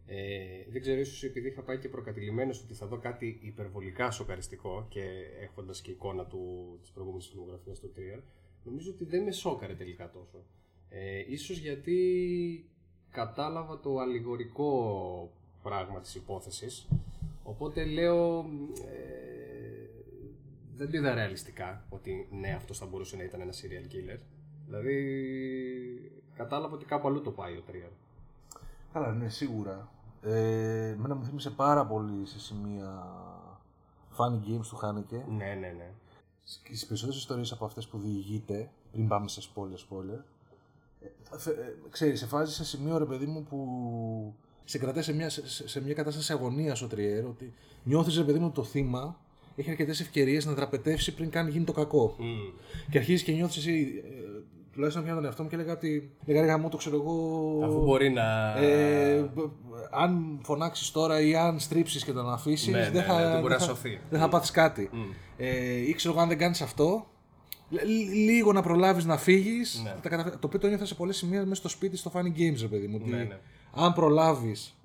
Ε, 0.07 0.71
δεν 0.71 0.81
ξέρω, 0.81 0.99
ίσως 0.99 1.23
επειδή 1.23 1.47
είχα 1.47 1.61
πάει 1.61 1.77
και 1.77 1.89
προκατηλημένος 1.89 2.63
ότι 2.63 2.73
θα 2.73 2.87
δω 2.87 2.97
κάτι 2.97 3.39
υπερβολικά 3.41 4.11
σοκαριστικό 4.11 4.85
και 4.89 5.03
έχοντας 5.41 5.81
και 5.81 5.91
εικόνα 5.91 6.25
του 6.25 6.77
της 6.81 6.89
προηγούμενης 6.91 7.27
φιλμογραφία 7.27 7.75
στο 7.75 7.87
Trier, 7.95 8.19
νομίζω 8.63 8.91
ότι 8.91 9.05
δεν 9.05 9.23
με 9.23 9.31
σόκαρε 9.31 9.73
τελικά 9.73 10.09
τόσο. 10.09 10.37
Ε, 10.89 11.23
ίσως 11.27 11.57
γιατί 11.57 11.99
κατάλαβα 13.11 13.79
το 13.79 13.99
αλληγορικό 13.99 15.31
πράγμα 15.63 15.99
της 15.99 16.15
υπόθεσης 16.15 16.87
οπότε 17.43 17.85
λέω 17.85 18.37
ε, 18.85 19.89
δεν 20.75 20.91
το 20.91 20.97
είδα 20.97 21.13
ρεαλιστικά 21.13 21.85
ότι 21.89 22.27
ναι 22.31 22.53
αυτός 22.53 22.77
θα 22.77 22.85
μπορούσε 22.85 23.15
να 23.15 23.23
ήταν 23.23 23.41
ένα 23.41 23.51
serial 23.51 23.93
killer 23.93 24.19
δηλαδή 24.65 26.11
κατάλαβα 26.35 26.73
ότι 26.75 26.85
κάπου 26.85 27.07
αλλού 27.07 27.21
το 27.21 27.31
πάει 27.31 27.57
ο 27.57 27.61
Τρίαρ 27.61 27.89
Καλά, 28.93 29.13
ναι, 29.13 29.29
σίγουρα. 29.29 29.89
Ε, 30.21 30.87
εμένα 30.87 31.15
μου 31.15 31.23
θύμισε 31.23 31.49
πάρα 31.49 31.85
πολύ 31.85 32.25
σε 32.25 32.39
σημεία 32.39 33.03
funny 34.17 34.47
games 34.49 34.65
του 34.69 34.75
Χάνεκε. 34.75 35.25
ναι 35.29 35.45
ναι 35.59 35.67
ναι 35.77 35.89
Και 36.00 36.00
στις 36.43 36.85
περισσότερες 36.85 37.19
ιστορίες 37.19 37.51
από 37.51 37.65
αυτές 37.65 37.87
που 37.87 37.97
διηγείται, 37.97 38.69
πριν 38.91 39.07
πάμε 39.07 39.27
σε 39.27 39.41
spoiler, 39.41 39.77
spoiler, 39.89 40.19
ε, 41.01 41.37
θε- 41.37 41.57
ε, 41.57 41.75
ξέρεις, 41.89 42.19
σε 42.19 42.25
φάση 42.25 42.53
σε 42.53 42.65
σημείο 42.65 42.97
ρε 42.97 43.05
παιδί 43.05 43.25
μου 43.25 43.43
που 43.43 44.35
σε 44.65 44.77
κρατάει 44.77 45.03
σε 45.03 45.13
μια, 45.13 45.29
σε, 45.29 45.67
σε 45.67 45.81
μια 45.81 45.93
κατάσταση 45.93 46.33
αγωνίας 46.33 46.81
ο 46.81 46.87
Τριέρ, 46.87 47.25
ότι 47.25 47.53
νιώθεις 47.83 48.17
ρε 48.17 48.23
παιδί 48.23 48.39
μου 48.39 48.51
το 48.51 48.63
θύμα 48.63 49.19
έχει 49.55 49.69
αρκετές 49.69 49.99
ευκαιρίες 49.99 50.45
να 50.45 50.53
δραπετεύσει 50.53 51.13
πριν 51.13 51.29
καν 51.29 51.47
γίνει 51.47 51.65
το 51.65 51.71
κακό. 51.71 52.15
Μμ. 52.19 52.35
Και 52.89 52.97
αρχίζεις 52.97 53.23
και 53.23 53.31
νιώθεις 53.31 53.57
εσύ, 53.57 54.03
ε, 54.05 54.41
τουλάχιστον 54.73 55.03
πια 55.03 55.13
τον 55.13 55.25
εαυτό 55.25 55.43
μου 55.43 55.49
και 55.49 55.55
έλεγα 55.55 55.73
ότι. 55.73 56.11
Λέγα 56.25 56.41
ρε 56.41 56.47
γαμό, 56.47 56.69
το 56.69 56.77
ξέρω 56.77 56.95
εγώ. 56.95 57.15
αφού 57.65 57.79
μπορεί 57.83 58.09
να 58.09 58.57
Ε, 58.57 59.21
μπ- 59.33 59.49
αν 59.91 60.39
φωνάξεις 60.43 60.91
τώρα 60.91 61.21
ή 61.21 61.35
αν 61.35 61.59
στρίψεις 61.59 62.03
και 62.03 62.11
τον 62.11 62.31
αφήσεις, 62.33 62.67
Ναι, 62.73 62.79
ναι, 62.79 62.89
δεν 62.89 63.03
θα, 63.03 63.15
ναι, 63.15 63.21
δεν 63.21 63.31
μπορεί 63.31 63.41
δεν 63.41 63.51
να 63.51 63.57
θα- 63.57 63.65
σωθεί. 63.65 63.99
δεν 64.09 64.19
θα 64.19 64.29
πάθεις 64.29 64.51
κάτι. 64.51 64.89
Μμ. 64.91 64.99
Ε, 65.37 65.75
ή 65.87 65.93
ξέρω 65.93 66.13
εγώ, 66.13 66.21
αν 66.23 66.27
δεν 66.27 66.37
κάνεις 66.37 66.61
αυτό, 66.61 67.07
λ- 67.69 67.83
λίγο 68.25 68.51
να 68.53 68.61
προλάβεις 68.61 69.05
να 69.05 69.17
φύγεις. 69.17 69.81
Ναι. 69.83 69.95
Το 70.29 70.39
οποίο 70.45 70.59
το 70.59 70.67
νιώθω 70.67 70.85
σε 70.85 70.95
πολλές 70.95 71.17
σημεία 71.17 71.39
μέσα 71.41 71.55
στο 71.55 71.69
σπίτι 71.69 71.97
στο 71.97 72.11
Funny 72.15 72.37
Games, 72.39 72.57
ρε 72.61 72.67
παιδί 72.67 72.87
μου. 72.87 72.97
ότι 73.01 73.09
Ναι, 73.09 73.17
ναι. 73.17 73.37
Αν 73.75 73.93
προλάβεις 73.93 74.75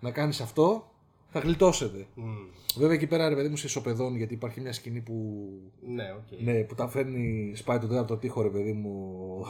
να 0.00 0.10
κάνεις 0.10 0.40
αυτό, 0.40 0.90
Θα 1.32 1.38
γλιτώσετε. 1.40 2.06
Μμ. 2.14 2.34
Βέβαια 2.76 2.94
εκεί 2.94 3.06
πέρα 3.06 3.28
ρε 3.28 3.34
παιδί 3.34 3.48
μου 3.48 3.56
σε 3.56 3.66
ισοπεδώνει 3.66 4.16
γιατί 4.16 4.34
υπάρχει 4.34 4.60
μια 4.60 4.72
σκηνή 4.72 5.00
που. 5.00 5.46
Ναι, 5.86 6.04
οκ. 6.16 6.40
Ναι, 6.40 6.62
που 6.62 6.74
τα 6.74 6.88
φέρνει, 6.88 7.52
σπάει 7.56 7.78
το 7.78 7.86
τέταρτο 7.86 8.16
τείχο 8.16 8.42
ρε 8.42 8.48
παιδί 8.48 8.72
μου 8.72 8.90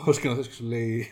ο 0.06 0.12
σκηνοθέτης 0.12 0.48
και 0.48 0.54
σου 0.54 0.64
λέει. 0.64 1.06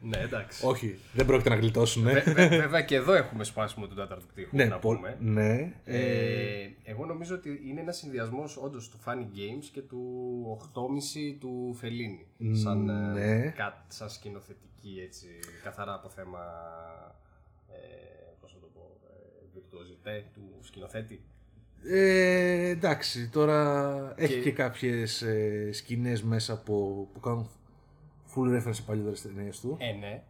Ναι, 0.00 0.18
εντάξει. 0.18 0.66
Όχι, 0.66 0.98
δεν 1.12 1.26
πρόκειται 1.26 1.48
να 1.48 1.56
γλιτώσουν. 1.56 2.02
Βε- 2.02 2.32
βε- 2.32 2.48
βέβαια 2.48 2.82
και 2.82 2.94
εδώ 2.94 3.12
έχουμε 3.12 3.44
σπάσιμο 3.44 3.86
του 3.86 3.94
τέταρτου 3.94 4.26
τείχου. 4.34 4.56
ναι, 4.56 4.64
να 4.64 4.78
πο- 4.78 4.94
πούμε. 4.94 5.16
ναι. 5.20 5.72
Ε, 5.84 6.68
εγώ 6.84 7.04
νομίζω 7.06 7.34
ότι 7.34 7.60
είναι 7.68 7.80
ένας 7.80 7.96
συνδυασμός 7.96 8.56
όντως 8.56 8.88
του 8.88 8.98
Funny 9.06 9.36
Games 9.38 9.64
και 9.72 9.80
του 9.80 10.00
8,5 10.74 11.36
του 11.40 11.74
Φελίνη. 11.78 12.26
Σαν, 12.52 12.88
ε, 12.88 12.92
ναι. 13.12 13.48
κα- 13.50 13.84
σαν 13.88 14.10
σκηνοθετική 14.10 15.00
έτσι, 15.04 15.26
καθαρά 15.64 15.94
από 15.94 16.08
θέμα. 16.08 16.38
Ε, 17.68 17.76
πώς 18.40 18.54
να 18.54 18.60
το 18.60 18.66
πω, 18.74 18.96
ε, 19.08 19.58
βιρτουοζιτέ 20.04 20.24
του 20.34 20.42
σκηνοθέτη; 20.66 21.20
Ε, 21.86 22.68
εντάξει, 22.68 23.28
τώρα 23.28 24.12
έχει 24.16 24.34
Και- 24.34 24.40
και 24.40 24.50
κάποιες 24.52 25.22
ε, 25.22 25.68
σκηνές 25.72 26.22
μέσα 26.22 26.62
που, 26.62 27.08
που 27.12 27.20
κάνουν 27.20 27.48
full 28.34 28.56
reference 28.58 28.74
σε 28.74 28.82
παλιότερες 28.82 29.22
ταινίες 29.22 29.60
του. 29.60 29.76
Ε, 29.80 29.92
ναι, 29.92 30.22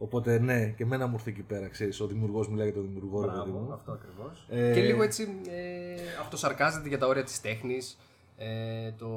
Οπότε 0.00 0.38
ναι, 0.38 0.66
και 0.76 0.82
εμένα 0.82 1.06
μου 1.06 1.14
ήρθε 1.14 1.30
εκεί 1.30 1.42
πέρα, 1.42 1.68
ξέρεις, 1.68 2.00
ο 2.00 2.06
δημιουργός 2.06 2.48
μιλάει 2.48 2.66
για 2.66 2.74
τον 2.74 2.86
δημιουργό, 2.86 3.20
ρε 3.20 3.26
παιδί 3.26 3.50
μπράβο, 3.50 3.58
μου. 3.58 3.72
αυτό 3.72 3.92
ακριβώς. 3.92 4.46
Ε, 4.50 4.72
Και 4.74 4.82
λίγο 4.82 5.02
έτσι 5.02 5.28
ε, 5.48 5.94
αυτοσαρκάζεται 6.20 6.88
για 6.88 6.98
τα 6.98 7.06
όρια 7.06 7.24
της 7.24 7.40
τέχνης. 7.40 7.98
Ε, 8.36 8.92
το 8.92 9.08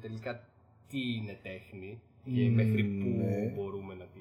τελικά 0.00 0.44
τι 0.88 0.98
είναι 1.14 1.38
τέχνη 1.42 2.00
και 2.24 2.48
Μ, 2.50 2.54
μέχρι 2.54 2.82
πού 2.84 3.08
ναι. 3.24 3.52
μπορούμε 3.54 3.94
να 3.94 4.04
τη. 4.04 4.20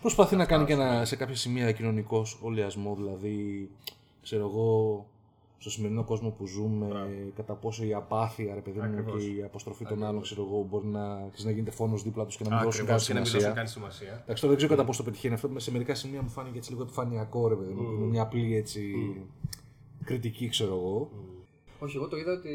Προσπαθεί 0.00 0.36
να 0.36 0.44
κάνει 0.46 0.64
και 0.64 0.72
ένα, 0.72 1.04
σε 1.04 1.16
κάποια 1.16 1.34
σημεία 1.36 1.72
κοινωνικός 1.72 2.28
σχολιασμό, 2.30 2.94
δηλαδή, 2.94 3.70
ξέρω 4.26 4.44
εγώ, 4.48 4.70
στο 5.58 5.70
σημερινό 5.70 6.04
κόσμο 6.04 6.30
που 6.30 6.46
ζούμε, 6.46 6.86
κατά 7.34 7.54
πόσο 7.54 7.84
η 7.84 7.94
απάθεια, 7.94 8.54
ρε 8.54 8.60
παιδί 8.60 8.78
μου, 8.78 8.84
Ακριβώς. 8.84 9.24
και 9.24 9.30
η 9.30 9.42
αποστροφή 9.42 9.84
των 9.84 10.04
άλλων, 10.04 10.22
ξέρω 10.22 10.42
εγώ, 10.42 10.66
μπορεί 10.70 10.86
να, 10.86 11.16
ξέρεις, 11.16 11.44
να 11.44 11.50
γίνεται 11.50 11.70
φόνος 11.70 12.02
δίπλα 12.02 12.24
τους 12.24 12.36
και 12.36 12.44
να 12.44 12.50
μην 12.54 12.64
δώσουν 12.64 12.80
Ακριβώς, 12.82 13.06
καν 13.06 13.06
και 13.06 13.12
να 13.12 13.18
μην 13.20 13.28
σημασία. 13.28 13.48
δώσουν 13.48 13.64
καν 13.64 13.68
σημασία. 13.92 14.12
Εντάξει, 14.22 14.42
τώρα 14.42 14.48
δεν 14.48 14.56
ξέρω 14.56 14.70
κατά 14.74 14.84
πόσο 14.84 15.02
το 15.02 15.08
πετυχαίνει 15.08 15.34
αυτό. 15.34 15.50
Σε 15.56 15.70
μερικά 15.72 15.94
σημεία 15.94 16.22
μου 16.22 16.28
φάνηκε 16.28 16.58
έτσι 16.58 16.70
λίγο 16.70 16.82
επιφανειακό, 16.82 17.48
ρε 17.48 17.54
παιδί 17.54 17.72
μου. 17.72 17.84
που 17.84 17.92
Είναι 17.92 18.04
μια 18.06 18.22
απλή 18.22 18.54
έτσι. 18.56 18.82
κριτική, 20.04 20.48
ξέρω 20.48 20.74
εγώ. 20.74 21.10
Όχι, 21.78 21.96
εγώ 21.96 22.08
το 22.08 22.16
είδα 22.16 22.32
ότι. 22.32 22.54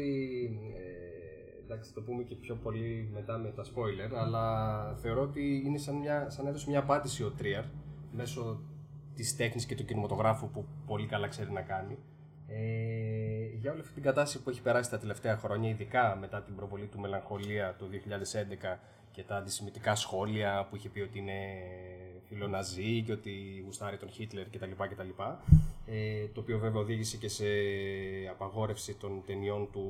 Ε, 0.76 1.62
εντάξει, 1.64 1.92
θα 1.92 2.00
το 2.00 2.06
πούμε 2.06 2.22
και 2.22 2.34
πιο 2.34 2.54
πολύ 2.62 3.10
μετά 3.12 3.38
με 3.38 3.48
τα 3.50 3.64
spoiler, 3.64 4.14
αλλά 4.14 4.44
θεωρώ 5.02 5.22
ότι 5.22 5.62
είναι 5.66 5.78
σαν, 5.78 5.96
μια, 5.96 6.30
σαν 6.30 6.44
να 6.44 6.50
έδωσε 6.50 6.70
μια 6.70 6.78
απάντηση 6.78 7.24
ο 7.24 7.30
Τρίαρ 7.36 7.64
μέσω 8.12 8.60
της 9.14 9.36
τέχνης 9.36 9.66
και 9.66 9.74
του 9.74 9.84
κινηματογράφου 9.84 10.50
που 10.50 10.64
πολύ 10.86 11.06
καλά 11.06 11.28
ξέρει 11.28 11.50
να 11.50 11.60
κάνει. 11.60 11.98
Ε, 12.46 13.56
για 13.60 13.72
όλη 13.72 13.80
αυτή 13.80 13.92
την 13.92 14.02
κατάσταση 14.02 14.42
που 14.42 14.50
έχει 14.50 14.62
περάσει 14.62 14.90
τα 14.90 14.98
τελευταία 14.98 15.36
χρόνια, 15.36 15.70
ειδικά 15.70 16.16
μετά 16.20 16.42
την 16.42 16.56
προβολή 16.56 16.86
του 16.86 17.00
Μελαγχολία 17.00 17.76
το 17.78 17.86
2011 18.72 18.78
και 19.12 19.22
τα 19.22 19.36
αντισημιτικά 19.36 19.94
σχόλια 19.94 20.66
που 20.70 20.76
είχε 20.76 20.88
πει 20.88 21.00
ότι 21.00 21.18
είναι 21.18 21.40
φιλοναζί 22.28 23.02
και 23.02 23.12
ότι 23.12 23.62
γουστάρει 23.64 23.96
τον 23.96 24.10
Χίτλερ 24.10 24.50
κτλ. 24.50 24.70
κτλ. 24.70 25.08
Ε, 25.86 26.26
το 26.26 26.40
οποίο 26.40 26.58
βέβαια 26.58 26.80
οδήγησε 26.80 27.16
και 27.16 27.28
σε 27.28 27.44
απαγόρευση 28.30 28.94
των 28.94 29.22
ταινιών 29.26 29.68
του 29.72 29.82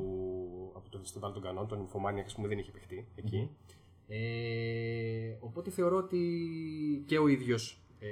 από 0.75 0.91
το 0.91 0.99
Φεστιβάλ 0.99 1.33
των 1.33 1.43
Κανών, 1.43 1.69
το 1.69 1.89
Nymphomaniac, 1.89 2.23
ας 2.25 2.35
πούμε, 2.35 2.49
δεν 2.49 2.59
είχε 2.59 2.71
παιχτεί 2.71 3.07
εκεί. 3.15 3.51
Ε, 4.09 5.37
οπότε 5.41 5.71
θεωρώ 5.71 5.97
ότι 5.97 6.19
και 7.07 7.19
ο 7.19 7.29
ίδιος 7.29 7.83
ε, 7.99 8.09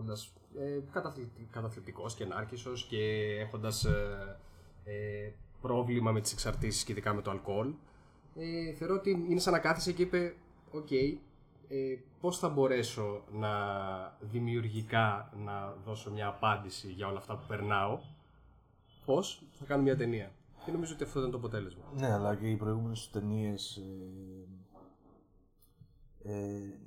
όντας 0.00 0.32
ε, 0.58 0.80
καταθλιπτι- 0.92 1.50
καταθλιπτικός 1.50 2.14
και 2.14 2.24
νάρκισσος 2.24 2.84
και 2.84 3.36
έχοντας 3.40 3.84
ε, 3.84 4.38
ε, 4.84 5.32
πρόβλημα 5.60 6.12
με 6.12 6.20
τις 6.20 6.32
εξαρτήσεις 6.32 6.84
και 6.84 6.92
ειδικά 6.92 7.14
με 7.14 7.22
το 7.22 7.30
αλκοόλ 7.30 7.72
ε, 8.36 8.72
θεωρώ 8.72 8.94
ότι 8.94 9.10
είναι 9.10 9.40
σαν 9.40 9.52
να 9.52 9.58
κάθισε 9.58 9.92
και 9.92 10.02
είπε 10.02 10.34
«OK, 10.70 10.90
ε, 10.92 11.16
πώς 12.20 12.38
θα 12.38 12.48
μπορέσω 12.48 13.24
να 13.32 13.50
δημιουργικά 14.20 15.32
να 15.44 15.74
δώσω 15.84 16.10
μια 16.10 16.26
απάντηση 16.26 16.88
για 16.88 17.08
όλα 17.08 17.18
αυτά 17.18 17.36
που 17.36 17.44
περνάω 17.48 17.98
πώς 19.04 19.42
θα 19.52 19.64
κάνω 19.64 19.82
μια 19.82 19.96
ταινία». 19.96 20.32
Και 20.64 20.70
νομίζω 20.72 20.94
ότι 20.94 21.02
αυτό 21.02 21.18
ήταν 21.18 21.30
το 21.30 21.36
αποτέλεσμα. 21.36 21.82
Ναι, 21.96 22.12
αλλά 22.12 22.34
και 22.36 22.50
οι 22.50 22.56
προηγούμενες 22.56 23.10
ταινίες. 23.12 23.76
Ε, 26.22 26.32
ε, 26.32 26.78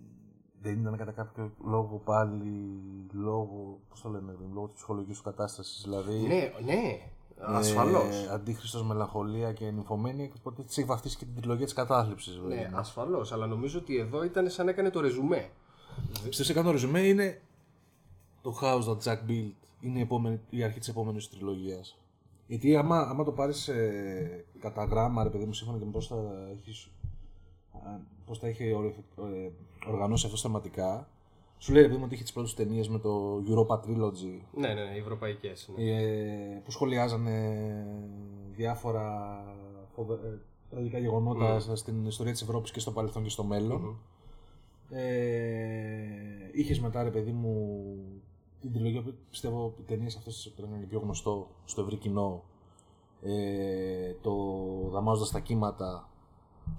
δεν 0.63 0.79
ήταν 0.79 0.97
κατά 0.97 1.11
κάποιο 1.11 1.51
λόγο 1.65 2.01
πάλι 2.05 2.79
λόγω. 3.11 3.79
Πώς 3.89 4.01
το 4.01 4.09
λένε, 4.09 4.35
λόγω 4.53 4.65
της 4.67 4.75
ψυχολογικής 4.75 5.17
του 5.17 5.23
κατάστασης. 5.23 5.81
Δηλαδή. 5.83 6.13
Ναι, 6.27 6.51
ναι, 6.65 6.99
ασφαλώς. 7.39 8.25
Ε, 8.25 8.33
Αντίχρηστο, 8.33 8.83
μελαγχολία 8.83 9.53
και 9.53 9.71
νυμφωμένη. 9.71 10.27
Και 10.27 10.33
οπότε 10.39 10.63
της 10.63 10.77
έχει 10.77 10.87
βαφτίσει 10.87 11.17
και 11.17 11.25
την 11.25 11.35
τριλογία 11.35 11.65
της 11.65 11.73
κατάθλιψης. 11.73 12.37
Ναι, 12.47 12.69
ασφαλώς, 12.73 13.31
αλλά 13.31 13.47
νομίζω 13.47 13.79
ότι 13.79 13.97
εδώ 13.97 14.23
ήταν 14.23 14.49
σαν 14.49 14.65
να 14.65 14.71
έκανε 14.71 14.89
το 14.89 14.99
ρεζουμέ. 14.99 15.49
Πιστεύω 16.13 16.43
σε 16.43 16.53
κάνω 16.53 16.71
ρεζουμέ 16.71 16.99
είναι 16.99 17.41
το 18.41 18.59
house 18.61 18.83
that 18.87 18.97
Jack 19.03 19.29
built. 19.29 19.51
Είναι 19.79 19.99
η, 19.99 20.01
επόμενη, 20.01 20.39
η 20.49 20.63
αρχή 20.63 20.79
της 20.79 20.87
επόμενης 20.87 21.29
τριλογίας. 21.29 21.97
Γιατί 22.47 22.75
άμα, 22.75 22.97
άμα 22.99 23.23
το 23.23 23.31
πάρεις 23.31 23.67
ε, 23.67 24.45
κατά 24.59 24.83
γράμμα, 24.83 25.23
ρε 25.23 25.29
παιδί 25.29 25.45
μου, 25.45 25.53
σύμφωνα 25.53 25.77
και 25.79 25.85
με 25.85 25.91
πώς 25.91 26.07
θα 26.07 26.15
έχεις 26.51 26.89
πώς 28.25 28.39
τα 28.39 28.47
είχε 28.47 28.73
ορε- 28.73 28.95
ε, 29.17 29.51
οργανώσει 29.87 30.25
αυτό 30.25 30.37
θεματικά, 30.37 31.07
σου 31.57 31.73
λέει 31.73 31.81
ρε 31.81 31.87
παιδί 31.87 31.99
μου 31.99 32.05
ότι 32.05 32.13
είχε 32.13 32.23
τις 32.23 32.33
πρώτες 32.33 32.53
ταινίες 32.53 32.89
με 32.89 32.99
το 32.99 33.41
Europa 33.47 33.75
Trilogy 33.75 34.39
Ναι, 34.53 34.67
ναι, 34.67 34.83
ναι, 34.83 34.95
οι 34.95 34.99
ευρωπαϊκές. 34.99 35.69
Ναι. 35.75 35.83
ε, 35.83 36.61
που 36.63 36.71
σχολιάζανε 36.71 37.85
διάφορα 38.55 39.37
φοβε- 39.95 40.23
ε, 40.23 40.39
τραγικά 40.69 40.97
γεγονότα 40.97 41.59
στην 41.75 42.05
ιστορία 42.05 42.31
της 42.31 42.41
Ευρώπης 42.41 42.71
και 42.71 42.79
στο 42.79 42.91
παρελθόν 42.91 43.23
και 43.23 43.29
στο 43.29 43.43
μέλλον. 43.43 43.97
Ε, 44.89 46.49
είχες 46.51 46.79
μετά 46.79 47.03
ρε 47.03 47.09
παιδί 47.09 47.31
μου 47.31 47.83
την 48.59 48.73
τριλογία 48.73 49.01
που 49.01 49.13
πιστεύω 49.29 49.73
οι 49.79 49.81
ταινίες 49.81 50.15
αυτές 50.15 50.53
το 50.55 50.63
έκαναν 50.63 50.79
και 50.79 50.85
πιο 50.85 50.99
γνωστό 50.99 51.47
στο 51.65 51.81
ευρύ 51.81 51.95
κοινό 51.95 52.43
ε, 53.21 54.13
το 54.21 54.33
Δαμάζοντας 54.91 55.31
τα 55.31 55.39
κύματα 55.39 56.09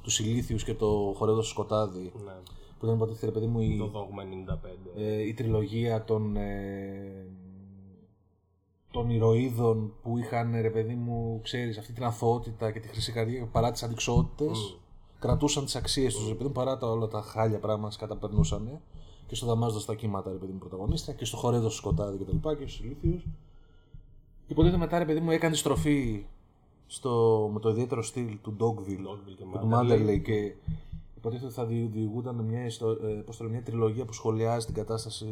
τους 0.03 0.19
Ηλίθιους 0.21 0.65
και 0.65 0.75
το 0.75 1.13
Χορεύοντας 1.17 1.45
στο 1.47 1.55
σκοτάδι 1.55 2.13
ναι. 2.25 2.33
Που 2.79 2.85
ήταν 2.85 2.97
υποτίθεται 2.97 3.27
ρε 3.27 3.33
παιδί 3.33 3.47
μου 3.47 3.61
η, 3.61 3.77
Το 3.79 3.87
δόγμα 3.87 4.23
95. 4.23 4.69
ε, 4.97 5.21
η 5.21 5.35
τριλογία 5.35 6.05
των, 6.05 6.37
ε, 6.37 7.27
των 8.91 9.11
ηρωίδων 9.11 9.93
που 10.03 10.19
είχαν 10.19 10.61
ρε 10.61 10.71
παιδί 10.71 10.95
μου, 10.95 11.41
ξέρεις, 11.43 11.79
αυτή 11.79 11.93
την 11.93 12.05
αθωότητα 12.05 12.71
και 12.71 12.81
τη 12.81 12.89
χρυσή 12.89 13.13
καρδιά 13.13 13.47
παρά 13.53 13.71
τις 13.71 13.83
αντικσότητες 13.83 14.79
κρατούσαν 15.19 15.65
τις 15.65 15.77
αξίες 15.77 16.15
τους 16.15 16.29
ρε 16.29 16.35
παιδί 16.35 16.45
μου 16.45 16.53
παρά 16.53 16.79
τα, 16.79 16.91
όλα 16.91 17.09
τα 17.09 17.21
χάλια 17.21 17.59
πράγματα 17.59 17.95
που 17.95 18.01
καταπερνούσαν 18.01 18.81
και 19.27 19.35
στο 19.35 19.47
δαμάζοντα 19.47 19.85
τα 19.85 19.95
κύματα 19.95 20.31
ρε 20.31 20.37
παιδί 20.37 20.53
μου 20.53 20.59
πρωταγωνίστρια 20.59 21.15
και 21.15 21.25
στο 21.25 21.37
χορέδο 21.37 21.69
στο 21.69 21.77
σκοτάδι 21.77 22.19
και 22.19 22.25
τα 22.25 22.33
λοιπά 22.33 22.55
και 22.55 22.67
στους 22.67 22.81
ηλίθιους 22.81 23.23
και 24.47 24.53
υποτίθεται 24.53 24.79
μετά 24.79 24.99
ρε 24.99 25.05
παιδί 25.05 25.21
μου 25.21 25.31
έκανε 25.31 25.55
στροφή 25.55 26.25
στο, 26.87 27.51
με 27.53 27.61
το 27.61 27.69
ιδιαίτερο 27.69 28.03
στυλ 28.03 28.39
του 28.43 28.57
Dogville, 28.61 29.07
Dogville 29.09 29.37
και 29.37 29.45
και 29.53 29.59
του 29.59 29.69
Manderley. 29.73 29.93
Manderley 29.93 30.23
και 30.23 30.55
υποτίθεται 31.29 31.47
ότι 31.47 31.55
θα 31.55 31.65
δι- 31.67 31.93
διηγούταν 31.93 32.35
μια, 32.35 32.65
ιστο, 32.65 32.91
ε, 32.91 33.23
πώς 33.27 33.37
το 33.37 33.45
λέω, 33.45 33.53
μια 33.53 33.63
τριλογία 33.63 34.05
που 34.05 34.13
σχολιάζει 34.13 34.67
την 34.67 34.75
κατάσταση 34.75 35.27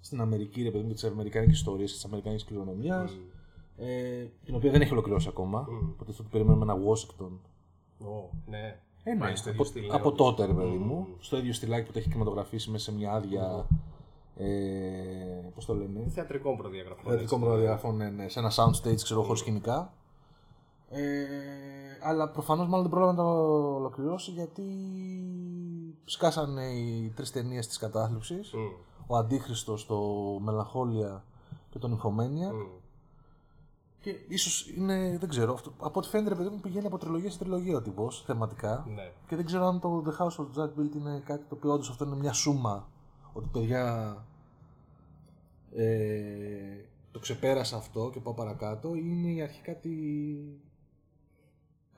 στην 0.00 0.20
Αμερική, 0.20 0.62
ρε 0.62 0.70
παιδί 0.70 0.84
μου, 0.84 0.92
τις 0.92 1.04
αμερικάνικες 1.04 1.56
ιστορίες 1.56 1.92
και 1.92 1.98
τη 1.98 2.02
αμερικάνικη 2.06 2.44
κληρονομιάς. 2.44 3.18
Ε, 3.76 4.24
την 4.44 4.54
οποία 4.54 4.70
δεν 4.70 4.80
έχει 4.80 4.92
ολοκληρώσει 4.92 5.28
ακόμα. 5.28 5.66
Υποτίθεται 5.94 6.22
ότι 6.22 6.30
περιμένουμε 6.30 6.72
ένα 6.72 6.76
Washington. 6.86 7.30
Ω, 8.06 8.30
ναι. 8.46 8.78
Ε, 9.04 9.12
ναι, 9.12 9.18
Πάει 9.20 9.36
στο 9.36 9.48
ίδιο 9.48 9.60
από, 9.60 9.70
στυλ, 9.70 9.86
ναι, 9.86 9.94
από 9.94 10.08
όντως. 10.08 10.18
τότε, 10.26 10.46
ρε 10.46 10.52
παιδί 10.52 10.76
μου. 10.76 11.06
Στο 11.18 11.36
ίδιο 11.36 11.52
στυλάκι 11.52 11.86
που 11.86 11.92
το 11.92 11.98
έχει 11.98 12.08
κινηματογραφήσει 12.08 12.70
μέσα 12.70 12.84
σε 12.90 12.96
μια 12.98 13.12
άδεια. 13.12 13.66
Ε, 14.36 14.48
Πώς 15.54 15.64
το 15.64 15.74
λένε. 15.74 16.04
Θεατρικών 16.08 16.56
προδιαγραφών. 16.56 17.04
Θεατρικών 17.04 17.38
έτσι. 17.38 17.50
προδιαγραφών, 17.50 17.96
ναι, 17.96 18.10
ναι, 18.10 18.28
σε 18.28 18.38
ένα 18.38 18.50
soundstage, 18.56 18.94
ξέρω, 19.02 19.22
χωρίς 19.22 19.40
σκηνικά. 19.40 19.92
Ε, 20.92 21.24
αλλά 22.02 22.30
προφανώς 22.30 22.66
μάλλον 22.68 22.82
δεν 22.82 22.90
πρόλαβε 22.90 23.12
να 23.16 23.22
το 23.22 23.28
ολοκληρώσει 23.74 24.30
γιατί 24.30 24.64
σκάσανε 26.04 26.64
οι 26.64 27.12
τρεις 27.16 27.30
ταινίες 27.30 27.66
της 27.66 27.78
κατάθλιψης. 27.78 28.52
Μμ, 28.52 28.58
Ο 29.06 29.16
Αντίχριστος, 29.16 29.86
το 29.86 29.98
Μελαγχόλια 30.40 31.24
και 31.70 31.78
τον 31.78 31.90
Νυμφωμένια. 31.90 32.52
μμ. 32.52 32.58
Και 34.00 34.10
ίσως 34.28 34.68
είναι, 34.76 35.16
δεν 35.20 35.28
ξέρω, 35.28 35.52
αυτό, 35.52 35.72
από 35.78 35.98
ό,τι 35.98 36.08
φαίνεται, 36.08 36.28
ρε 36.28 36.34
παιδί 36.34 36.48
μου, 36.48 36.60
πηγαίνει 36.60 36.86
από 36.86 36.98
τριλογία 36.98 37.30
σε 37.30 37.38
τριλογία 37.38 37.76
ο 37.76 37.82
τύπος, 37.82 38.22
θεματικά. 38.26 38.86
Ναι. 38.94 39.12
Και 39.26 39.36
δεν 39.36 39.44
ξέρω 39.44 39.66
αν 39.66 39.80
το 39.80 40.02
The 40.06 40.22
House 40.22 40.36
of 40.36 40.46
Jack 40.60 40.68
Built 40.68 40.94
είναι 40.96 41.22
κάτι 41.24 41.44
το 41.48 41.54
οποίο 41.54 41.72
όντως 41.72 41.90
αυτό 41.90 42.04
είναι 42.04 42.16
μια 42.16 42.32
σούμα. 42.32 42.88
Ότι 43.32 43.48
παιδιά. 43.52 44.16
Ε, 45.74 46.84
το 47.10 47.18
ξεπέρασα 47.18 47.76
αυτό 47.76 48.10
και 48.12 48.20
πάω 48.20 48.34
παρακάτω, 48.34 48.94
ή 48.94 49.02
είναι 49.04 49.30
η 49.30 49.42
αρχή 49.42 49.62
κάτι. 49.62 49.90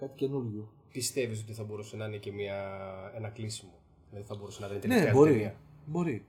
Κάτι 0.06 0.16
καινούριο. 0.16 0.72
Πιστεύεις 0.92 1.40
ότι 1.42 1.52
θα 1.52 1.64
μπορούσε 1.64 1.96
να 1.96 2.04
είναι 2.06 2.16
και 2.16 2.32
μια, 2.32 2.56
ένα 3.14 3.28
κλείσιμο; 3.28 3.72
Δηλαδή 4.10 4.28
θα 4.28 4.34
μπορούσε 4.34 4.60
να 4.60 4.66
είναι 4.66 4.74
η 4.74 4.78
Ναι, 4.78 4.82
τελευταία 4.88 5.12
μπορεί. 5.12 5.30
ταινία. 5.32 5.56
Μπορεί. 5.86 6.24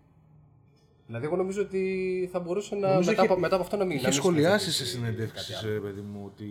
Δηλαδή, 1.08 1.26
εγώ 1.26 1.36
νομίζω 1.36 1.62
ότι 1.62 1.82
θα 2.32 2.40
μπορούσε 2.40 2.76
να 2.76 2.88
Νομίζω 2.92 3.10
μετά, 3.10 3.24
είχε- 3.24 3.32
από, 3.32 3.42
μετά 3.42 3.56
από 3.56 3.64
αυτό 3.64 3.78
να 3.78 3.84
μην. 3.86 3.96
Είχε 3.96 4.06
να 4.06 4.10
μην 4.12 4.18
σχολιάσει 4.20 4.72
σκεφτεί 4.72 4.90
σε 4.92 4.98
κάτι 4.98 5.06
συνέντευξει, 5.12 5.54
άλλο. 5.54 5.74
ρε 5.74 5.80
παιδί 5.80 6.02
μου, 6.02 6.22
ότι 6.26 6.46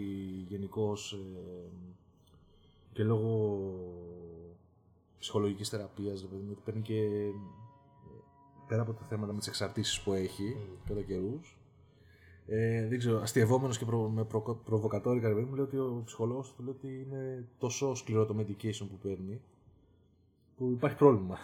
γενικώς 0.49 1.19
και 2.93 3.03
λόγω 3.05 3.61
ψυχολογικής 5.19 5.69
θεραπείας, 5.69 6.21
ρε 6.21 6.27
παιδί 6.27 6.43
μου, 6.43 6.49
ότι 6.53 6.61
παίρνει 6.65 6.81
και 6.81 6.99
ε, 7.01 7.31
πέρα 8.69 8.83
από 8.83 8.93
τα 8.93 9.05
θέματα 9.09 9.33
με 9.33 9.39
τις 9.39 9.49
εξαρτήσεις 9.49 10.01
που 10.01 10.13
έχει 10.13 10.57
κατά 10.89 11.03
καιρούς. 11.03 11.57
Ε, 12.47 12.87
δεν 12.89 12.99
ξέρω, 12.99 13.21
αστειευόμενος 13.21 13.79
και 13.79 13.85
προ, 13.85 14.09
με 14.09 14.25
προ, 14.25 14.61
προβοκατόρικα, 14.65 15.29
ρε 15.29 15.35
παιδί 15.35 15.47
μου, 15.47 15.55
λέει 15.55 15.65
ότι 15.65 15.77
ο 15.77 16.03
ψυχολόγος 16.05 16.55
του 16.55 16.63
λέει 16.63 16.75
ότι 16.79 17.07
είναι 17.07 17.45
τόσο 17.59 17.95
σκληρό 17.95 18.27
το 18.27 18.37
medication 18.39 18.87
που 18.91 18.99
παίρνει, 19.03 19.41
που 20.57 20.71
υπάρχει 20.71 20.97
πρόβλημα. 20.97 21.37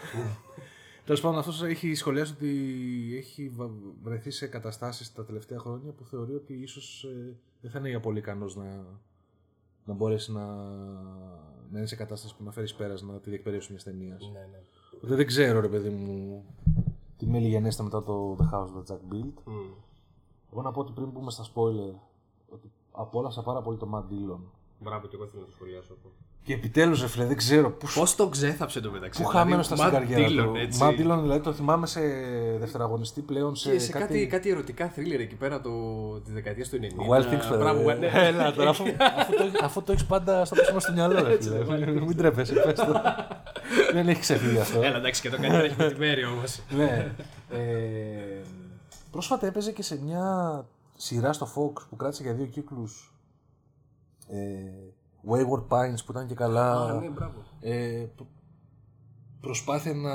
Τέλος 1.04 1.20
πάντων, 1.20 1.38
αυτός 1.38 1.62
έχει 1.62 1.94
σχολιάσει 1.94 2.32
ότι 2.32 2.48
έχει 3.16 3.48
βα- 3.48 3.70
βρεθεί 4.02 4.30
σε 4.30 4.46
καταστάσεις 4.46 5.12
τα 5.12 5.24
τελευταία 5.24 5.58
χρόνια 5.58 5.92
που 5.92 6.04
θεωρεί 6.04 6.34
ότι 6.34 6.54
ίσως 6.54 7.06
δεν 7.60 7.70
θα 7.70 7.78
είναι 7.78 7.88
για 7.88 8.00
πολύ 8.00 8.18
ικανός 8.18 8.56
να, 8.56 8.84
να 9.84 9.94
μπορέσει 9.94 10.32
να, 10.32 10.46
να 11.70 11.78
είναι 11.78 11.86
σε 11.86 11.96
κατάσταση 11.96 12.36
που 12.36 12.44
να 12.44 12.50
φέρεις 12.50 12.74
πέρας 12.74 13.02
να 13.02 13.12
τη 13.18 13.30
διεκπαιρέωση 13.30 13.70
μιας 13.70 13.84
ταινίας. 13.84 14.30
Ναι, 14.32 14.38
ναι. 14.38 14.60
Οπότε 14.96 15.14
δεν 15.14 15.26
ξέρω, 15.26 15.60
ρε 15.60 15.68
παιδί 15.68 15.88
μου, 15.88 16.44
τι 17.16 17.26
μέλη 17.26 17.48
γενέστε 17.48 17.82
μετά 17.82 18.02
το 18.02 18.36
The 18.40 18.54
House 18.54 18.66
of 18.66 18.82
the 18.82 18.94
Jack 18.94 19.14
Build. 19.14 19.32
Μμ. 19.44 19.52
Εγώ 20.52 20.62
να 20.62 20.70
πω 20.70 20.80
ότι 20.80 20.92
πριν 20.92 21.12
πούμε 21.12 21.30
στα 21.30 21.44
spoiler, 21.44 21.94
ότι 22.48 22.70
απόλαυσα 22.92 23.42
πάρα 23.42 23.62
πολύ 23.62 23.76
το 23.76 23.88
Matt 23.94 24.12
Dillon. 24.12 24.40
Μπράβο, 24.78 25.06
και 25.06 25.16
εγώ 25.16 25.26
θέλω 25.26 25.40
να 25.42 25.46
το 25.48 25.52
σχολιάσω 25.54 25.92
αυτό. 25.92 26.08
Και 26.42 26.54
επιτέλους, 26.54 27.00
ρε 27.00 27.06
φίλε, 27.08 27.24
δεν 27.24 27.36
ξέρω 27.36 27.70
πού 27.70 27.86
Πώς 27.94 28.14
το 28.14 28.28
ξέθαψε 28.28 28.80
το 28.80 28.90
μεταξύ. 28.90 29.22
Πού 29.22 29.28
δηλαδή, 29.28 29.48
χαμένο 29.50 29.62
στα 29.62 29.76
Matt 29.76 29.78
στην 29.78 29.92
καριέρα 29.92 30.44
Dillon, 30.44 30.52
του. 30.52 30.56
έτσι. 30.56 30.80
Matt 30.82 30.90
Dillon, 30.92 31.18
δηλαδή 31.22 31.40
το 31.40 31.52
θυμάμαι 31.52 31.86
σε 31.86 32.00
δευτεραγωνιστή 32.58 33.20
πλέον 33.20 33.56
σε, 33.56 33.70
Και 33.70 33.78
σε 33.78 33.92
κάτι, 33.92 34.26
κάτι 34.26 34.50
ερωτικά 34.50 34.88
θρίλερ 34.88 35.20
εκεί 35.20 35.34
πέρα 35.34 35.60
το, 35.60 35.70
της 36.24 36.32
δεκαετίας 36.32 36.68
του 36.68 36.78
90. 36.80 36.84
Wild 36.84 37.22
Things, 37.22 37.46
παιδί. 37.48 37.56
Μπράβο, 37.56 37.92
ναι. 37.92 38.10
Έλα 38.28 38.52
τώρα, 38.52 38.70
αφού, 38.70 38.84
αφού, 39.20 39.32
το, 39.32 39.44
αφού 39.62 39.82
το 39.82 39.92
έχεις 39.92 40.06
πάντα 40.06 40.44
στο 40.44 40.54
πίσω 40.54 40.78
στο 40.78 40.92
μυαλό, 40.92 41.22
ρε 41.22 41.40
φίλε. 41.40 41.90
Μην 42.00 42.16
τρέπεσαι, 42.16 42.54
πες 42.54 42.74
το. 42.74 43.00
Δεν 43.92 44.08
έχει 44.08 44.20
ξεφύγει 44.20 44.58
αυτό. 44.58 44.82
Έλα, 44.82 44.96
εντάξει, 44.96 45.20
και 45.20 45.30
το 45.30 45.36
καλύτερο 45.36 45.64
έχει 45.64 45.74
με 45.78 45.88
τη 45.90 45.98
μέρη 45.98 46.24
όμως. 46.24 46.60
ναι. 46.76 47.12
Ε, 49.08 49.10
πρόσφατα 49.10 49.46
έπαιζε 49.46 49.72
και 49.72 49.82
σε 49.82 50.02
μια 50.02 50.66
σειρά 50.96 51.32
στο 51.32 51.46
Fox 51.46 51.86
που 51.90 51.96
κράτησε 51.96 52.22
για 52.22 52.34
δύο 52.34 52.46
κύκλους 52.46 53.14
ε, 54.28 54.38
Wayward 55.30 55.66
Pines 55.68 55.96
που 56.06 56.10
ήταν 56.12 56.26
και 56.26 56.34
καλά. 56.34 56.72
Α, 56.84 57.00
ναι, 57.00 57.08
μπράβο. 57.08 57.42
ε, 57.60 58.06
προ- 58.16 58.28
προσπάθεια 59.40 59.94
να 59.94 60.14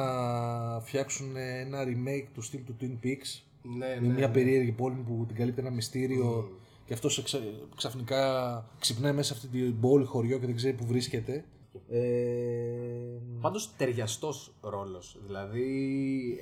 φτιάξουν 0.81 1.35
ένα 1.35 1.79
remake 1.83 2.27
του 2.33 2.41
στυλ 2.41 2.63
του 2.63 2.75
Twin 2.81 3.05
Peaks 3.05 3.41
Ναι, 3.61 3.97
με 4.01 4.07
ναι. 4.07 4.13
μια 4.13 4.31
περίεργη 4.31 4.71
πόλη 4.71 4.95
που 5.07 5.23
την 5.27 5.35
καλύπτει 5.35 5.61
ένα 5.61 5.69
μυστήριο 5.71 6.39
Mm. 6.49 6.57
και 6.85 6.93
αυτός 6.93 7.23
ξαφνικά 7.75 8.21
ξυπνάει 8.79 9.13
μέσα 9.13 9.33
σε 9.33 9.39
αυτή 9.45 9.59
την 9.59 9.79
πόλη 9.79 10.05
χωριό 10.05 10.37
και 10.39 10.45
δεν 10.45 10.55
ξέρει 10.55 10.73
που 10.77 10.85
βρίσκεται. 10.85 11.45
Ε, 11.89 13.19
Πάντως 13.41 13.75
ταιριαστός 13.75 14.53
ρόλος. 14.61 15.19
Δηλαδή. 15.25 15.67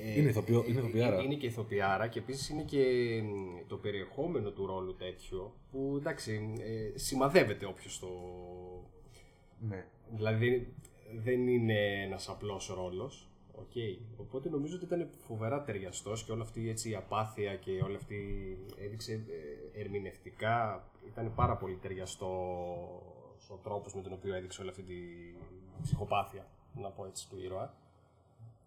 ε, 0.01 0.19
Είναι 0.19 0.29
ηθοποιό- 0.29 0.67
είναι 0.67 0.77
ε, 0.79 0.81
ηθοποιάρα. 0.81 1.21
Είναι 1.21 1.35
και 1.35 1.45
ηθοποιάρα 1.45 2.07
και 2.07 2.19
επίσης 2.19 2.49
είναι 2.49 2.63
και 2.63 2.83
μ, 3.23 3.67
το 3.67 3.77
περιεχόμενο 3.77 4.51
του 4.51 4.65
ρόλου 4.65 4.95
τέτοιο 4.95 5.53
που 5.71 5.95
εντάξει, 5.99 6.53
ε, 6.59 6.97
σημαδεύεται 6.97 7.65
όποιος 7.65 7.99
το. 7.99 8.07
ναι. 9.59 9.85
Δηλαδή 10.15 10.73
δεν 11.23 11.47
είναι 11.47 12.03
ένας 12.03 12.29
απλός 12.29 12.73
ρόλος. 12.75 13.25
Okay. 13.55 13.99
Οπότε 14.17 14.49
νομίζω 14.49 14.75
ότι 14.75 14.85
ήταν 14.85 15.09
φοβερά 15.27 15.63
ταιριαστός 15.63 16.23
και 16.23 16.31
όλη 16.31 16.41
αυτή 16.41 16.69
έτσι, 16.69 16.89
η 16.89 16.95
απάθεια 16.95 17.55
και 17.55 17.71
όλη 17.83 17.95
αυτή 17.95 18.17
έδειξε 18.77 19.11
ε, 19.73 19.79
ερμηνευτικά. 19.79 20.89
Ήταν 21.07 21.33
πάρα 21.35 21.57
πολύ 21.57 21.75
ταιριαστό 21.81 22.27
ο 23.53 23.55
τρόπος 23.63 23.93
με 23.95 24.01
τον 24.01 24.13
οποίο 24.13 24.33
έδειξε 24.35 24.61
όλη 24.61 24.69
αυτή 24.69 24.81
τη 24.83 24.93
ψυχοπάθεια, 25.81 26.45
να 26.81 26.89
πω 26.89 27.05
έτσι, 27.05 27.29
του 27.29 27.37
ήρωα. 27.43 27.73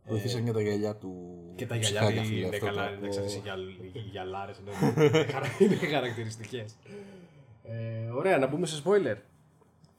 Βοηθήσαν 0.07 0.45
και 0.45 0.53
τα 0.53 0.61
γυαλιά 0.61 0.97
του. 0.97 1.13
Και 1.57 1.67
τα 1.67 1.77
γυαλιά 1.77 2.01
ψυχάκια, 2.01 2.23
του 2.23 2.29
φίλε, 2.29 2.39
είναι 2.47 2.49
αυτό 2.57 2.67
καλά, 2.67 2.89
το- 2.89 2.95
εντάξει, 2.95 3.19
αυτές 3.19 3.35
οι 3.35 3.39
γυαλ- 3.39 3.69
οι 3.69 3.99
γυαλάρες 4.13 4.59
είναι, 4.59 4.71
χαρα- 5.25 5.47
είναι 5.61 5.75
χαρακτηριστικές. 5.77 6.77
Ε, 7.65 8.09
ωραία, 8.11 8.39
να 8.39 8.47
μπούμε 8.47 8.67
σε 8.67 8.83
spoiler. 8.85 9.17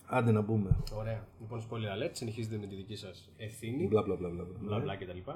Άντε 0.07 0.31
να 0.31 0.41
μπούμε. 0.41 0.77
Ωραία. 0.93 1.27
Λοιπόν, 1.39 1.61
spoiler 1.69 2.05
alert, 2.05 2.11
συνεχίζετε 2.11 2.57
με 2.57 2.67
τη 2.67 2.75
δική 2.75 2.95
σας 2.95 3.29
ευθύνη, 3.37 3.87
Μπλα 3.87 4.01
μπλα 4.01 4.15
μπλα. 4.15 4.29
μπλα. 4.29 4.45
μπλα 4.59 4.79
μπλα 4.79 4.95
κτλ. 4.95 5.29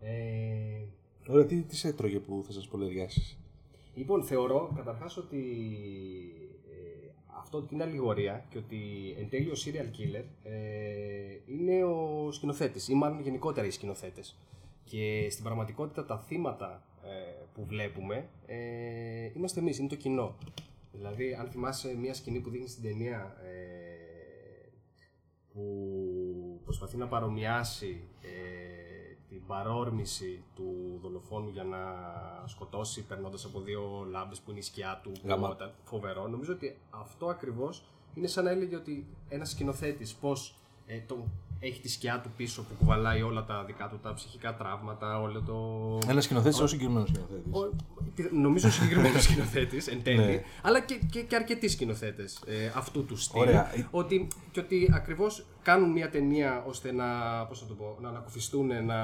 Ε, 0.00 0.84
Ωραία, 1.28 1.46
τι, 1.46 1.62
τι 1.62 1.76
σε 1.76 1.88
έτρωγε 1.88 2.18
που 2.18 2.42
θα 2.46 2.52
σας 2.52 2.68
πολεριάσει. 2.68 3.36
λοιπόν, 3.94 4.24
θεωρώ 4.24 4.72
καταρχάς 4.76 5.16
ότι 5.16 5.38
ε, 6.59 6.59
αυτό 7.40 7.58
ότι 7.58 7.74
είναι 7.74 7.82
αλληγορία 7.82 8.44
και 8.50 8.58
ότι 8.58 8.78
εν 9.18 9.28
τέλει 9.28 9.48
ο 9.48 9.54
serial 9.64 9.98
killer 9.98 10.24
ε, 10.42 10.52
είναι 11.46 11.84
ο 11.84 12.28
σκηνοθέτης 12.32 12.88
ή 12.88 12.94
μάλλον 12.94 13.20
γενικότερα 13.20 13.66
οι 13.66 13.70
σκηνοθέτες. 13.70 14.36
Και 14.84 15.28
στην 15.30 15.44
πραγματικότητα 15.44 16.06
τα 16.06 16.18
θύματα 16.18 16.82
ε, 17.04 17.44
που 17.54 17.64
βλέπουμε 17.64 18.28
ε, 18.46 19.30
είμαστε 19.36 19.60
εμείς, 19.60 19.78
είναι 19.78 19.88
το 19.88 19.96
κοινό. 19.96 20.36
Δηλαδή, 20.92 21.34
αν 21.34 21.48
θυμάσαι 21.48 21.96
μια 21.96 22.14
σκηνή 22.14 22.40
που 22.40 22.50
δείχνει 22.50 22.68
στην 22.68 22.82
ταινία 22.82 23.36
ε, 23.42 23.80
που 25.52 26.60
προσπαθεί 26.64 26.96
να 26.96 27.08
παρομοιάσει 27.08 28.08
ε, 28.22 28.28
την 28.28 28.39
παρόρμηση 29.54 30.42
του 30.54 30.98
δολοφόνου 31.02 31.48
για 31.48 31.64
να 31.64 31.78
σκοτώσει 32.46 33.02
περνώντας 33.06 33.44
από 33.44 33.60
δύο 33.60 34.06
λάμπες 34.10 34.40
που 34.40 34.50
είναι 34.50 34.58
η 34.58 34.62
σκιά 34.62 35.00
του 35.02 35.12
Γαμά. 35.24 35.48
όταν- 35.48 35.72
φοβερό. 35.84 36.28
Νομίζω 36.28 36.52
ότι 36.52 36.78
αυτό 36.90 37.26
ακριβώς 37.26 37.82
είναι 38.14 38.26
σαν 38.26 38.44
να 38.44 38.50
έλεγε 38.50 38.76
ότι 38.76 39.06
ένας 39.28 39.50
σκηνοθέτης 39.50 40.14
πώς 40.14 40.54
ε, 40.86 41.00
το, 41.06 41.24
έχει 41.60 41.80
τη 41.80 41.88
σκιά 41.88 42.20
του 42.20 42.30
πίσω 42.36 42.62
που 42.62 42.74
κουβαλάει 42.78 43.22
όλα 43.22 43.44
τα 43.44 43.64
δικά 43.64 43.88
του 43.88 43.98
τα 44.02 44.14
ψυχικά 44.14 44.54
τραύματα, 44.54 45.20
όλο 45.20 45.42
το... 45.42 46.08
Ένα 46.10 46.20
σκηνοθέτης, 46.20 46.60
ω 46.60 46.66
συγκεκριμένος 46.66 47.08
σκηνοθέτης. 47.08 47.52
Ο- 47.52 47.76
πι- 48.14 48.32
νομίζω 48.32 48.70
συγκεκριμένος 48.70 49.22
σκηνοθέτης 49.22 49.86
εν 49.86 50.02
τέλει, 50.02 50.16
Ναι. 50.24 50.42
αλλά 50.62 50.80
και, 50.80 51.00
και, 51.10 51.22
και 51.22 51.36
αρκετοί 51.36 51.68
σκηνοθέτες 51.68 52.42
ε, 52.46 52.72
αυτού 52.76 53.04
του 53.04 53.16
στυλ. 53.16 53.40
Ωραία. 53.40 53.70
Ότι, 53.90 54.28
και 54.50 54.60
ότι 54.60 54.90
ακριβώς 54.94 55.44
κάνουν 55.62 55.90
μια 55.90 56.10
ταινία 56.10 56.64
ώστε 56.66 56.92
να, 56.92 57.06
πώς 57.46 57.62
να, 57.62 57.66
το 57.68 57.74
πω, 57.74 57.96
να 58.00 58.08
ανακουφιστούν, 58.08 58.84
να, 58.84 58.98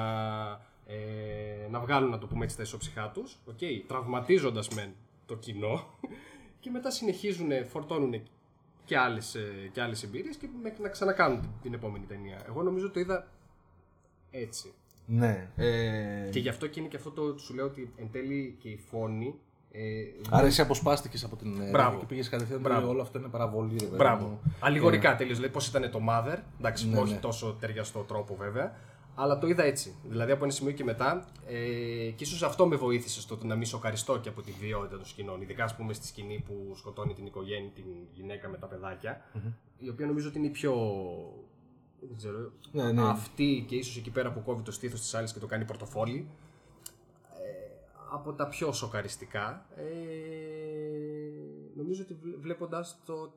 ε, 0.85 1.67
να 1.71 1.79
βγάλουν, 1.79 2.09
να 2.09 2.17
το 2.17 2.27
πούμε 2.27 2.43
έτσι, 2.43 2.57
τα 2.57 2.63
ισόψυχά 2.63 3.09
τους, 3.13 3.37
okay, 3.51 3.81
τραυματίζοντας 3.87 4.67
μεν 4.69 4.89
το 5.25 5.35
κοινό, 5.35 5.85
και 6.59 6.69
μετά 6.69 6.91
συνεχίζουν, 6.91 7.49
φορτώνουν 7.69 8.21
και 8.87 8.97
άλλες, 8.97 9.35
ε, 9.35 9.69
και 9.71 9.81
άλλες 9.81 10.03
εμπειρίες 10.03 10.35
και 10.35 10.47
μέχρι 10.63 10.81
να 10.81 10.89
ξανακάνουν 10.89 11.39
την, 11.41 11.49
την 11.61 11.73
επόμενη 11.73 12.05
ταινία. 12.05 12.37
Εγώ 12.47 12.63
νομίζω 12.63 12.89
το 12.91 12.99
είδα 12.99 13.27
έτσι. 14.31 14.73
Ναι. 15.05 15.47
Ε, 15.55 16.29
Και 16.31 16.39
γι' 16.39 16.49
αυτό 16.49 16.67
και 16.67 16.79
είναι 16.79 16.89
και 16.89 16.95
αυτό 16.97 17.11
το 17.11 17.37
σου 17.37 17.53
λέω 17.53 17.65
ότι 17.65 17.93
εν 17.97 18.09
τέλει 18.11 18.55
και 18.59 18.69
η 18.69 18.77
φόνη. 18.89 19.35
Ε, 19.71 19.81
Άρα 20.29 20.45
εσύ 20.47 20.61
αποσπάστηκες 20.61 21.23
από 21.23 21.35
την. 21.35 21.61
ε, 21.61 21.69
Μπράβο. 21.69 21.99
Και 21.99 22.05
πήγες 22.05 22.29
κατευθείαν. 22.29 22.59
Μπράβο. 22.61 22.81
ότι 22.81 22.89
Όλο 22.89 23.01
αυτό 23.01 23.19
είναι 23.19 23.27
παραβολή, 23.27 23.77
ρε 23.79 23.85
παιδί 23.85 23.95
Μπράβο. 23.95 24.25
μου. 24.27 24.39
Αλληγορικά 24.59 25.15
τελείω. 25.15 25.35
Δηλαδή 25.35 25.53
πώς 25.53 25.67
ήταν 25.67 25.91
το 25.91 25.99
Mother. 26.09 26.37
Εντάξει, 26.59 26.87
Ναι, 26.87 26.99
όχι 26.99 27.13
ναι. 27.13 27.19
τόσο 27.19 27.57
ταιριαστό 27.59 27.99
τρόπο 27.99 28.35
βέβαια. 28.35 28.75
Αλλά 29.19 29.37
το 29.39 29.47
είδα 29.47 29.63
έτσι. 29.63 29.95
Δηλαδή 30.07 30.31
από 30.31 30.43
ένα 30.43 30.53
σημείο 30.53 30.71
και 30.73 30.83
μετά. 30.83 31.25
Ε, 31.47 31.55
και 32.11 32.23
ίσως 32.23 32.43
αυτό 32.43 32.67
με 32.67 32.75
βοήθησε 32.75 33.21
στο 33.21 33.37
να 33.43 33.55
μην 33.55 33.65
σοκαριστώ 33.65 34.19
και 34.19 34.29
από 34.29 34.41
τη 34.41 34.51
βιότητα 34.51 34.95
των 34.95 35.05
σκηνών. 35.05 35.41
Ειδικά 35.41 35.63
ας 35.63 35.75
πούμε 35.75 35.93
στη 35.93 36.07
σκηνή 36.07 36.43
που 36.47 36.73
σκοτώνει 36.75 37.13
την 37.13 37.25
οικογένεια, 37.25 37.69
την 37.71 37.85
γυναίκα 38.13 38.47
με 38.49 38.57
τα 38.57 38.67
παιδακια 38.67 39.21
Η 39.77 39.89
οποία 39.89 40.05
νομίζω 40.05 40.27
ότι 40.27 40.37
είναι 40.37 40.47
η 40.47 40.49
πιο. 40.49 40.73
Δεν 41.99 42.17
ξέρω. 42.17 42.51
Ναι, 42.71 42.91
ναι. 42.91 43.01
Αυτή 43.01 43.65
και 43.67 43.75
ίσως 43.75 43.97
εκεί 43.97 44.09
πέρα 44.09 44.31
που 44.33 44.41
κόβει 44.43 44.61
το 44.61 44.71
στήθος 44.71 44.99
της 44.99 45.13
άλλης 45.13 45.33
και 45.33 45.39
το 45.39 45.45
κάνει 45.47 45.65
πορτοφόλι. 45.65 46.27
Ε, 47.33 47.71
από 48.11 48.33
τα 48.33 48.47
πιο 48.47 48.71
σοκαριστικά. 48.71 49.65
Ε, 49.75 49.83
νομίζω 51.75 52.03
ότι 52.03 52.13
βλέ- 52.13 52.39
βλέποντας 52.39 52.99
το 53.05 53.33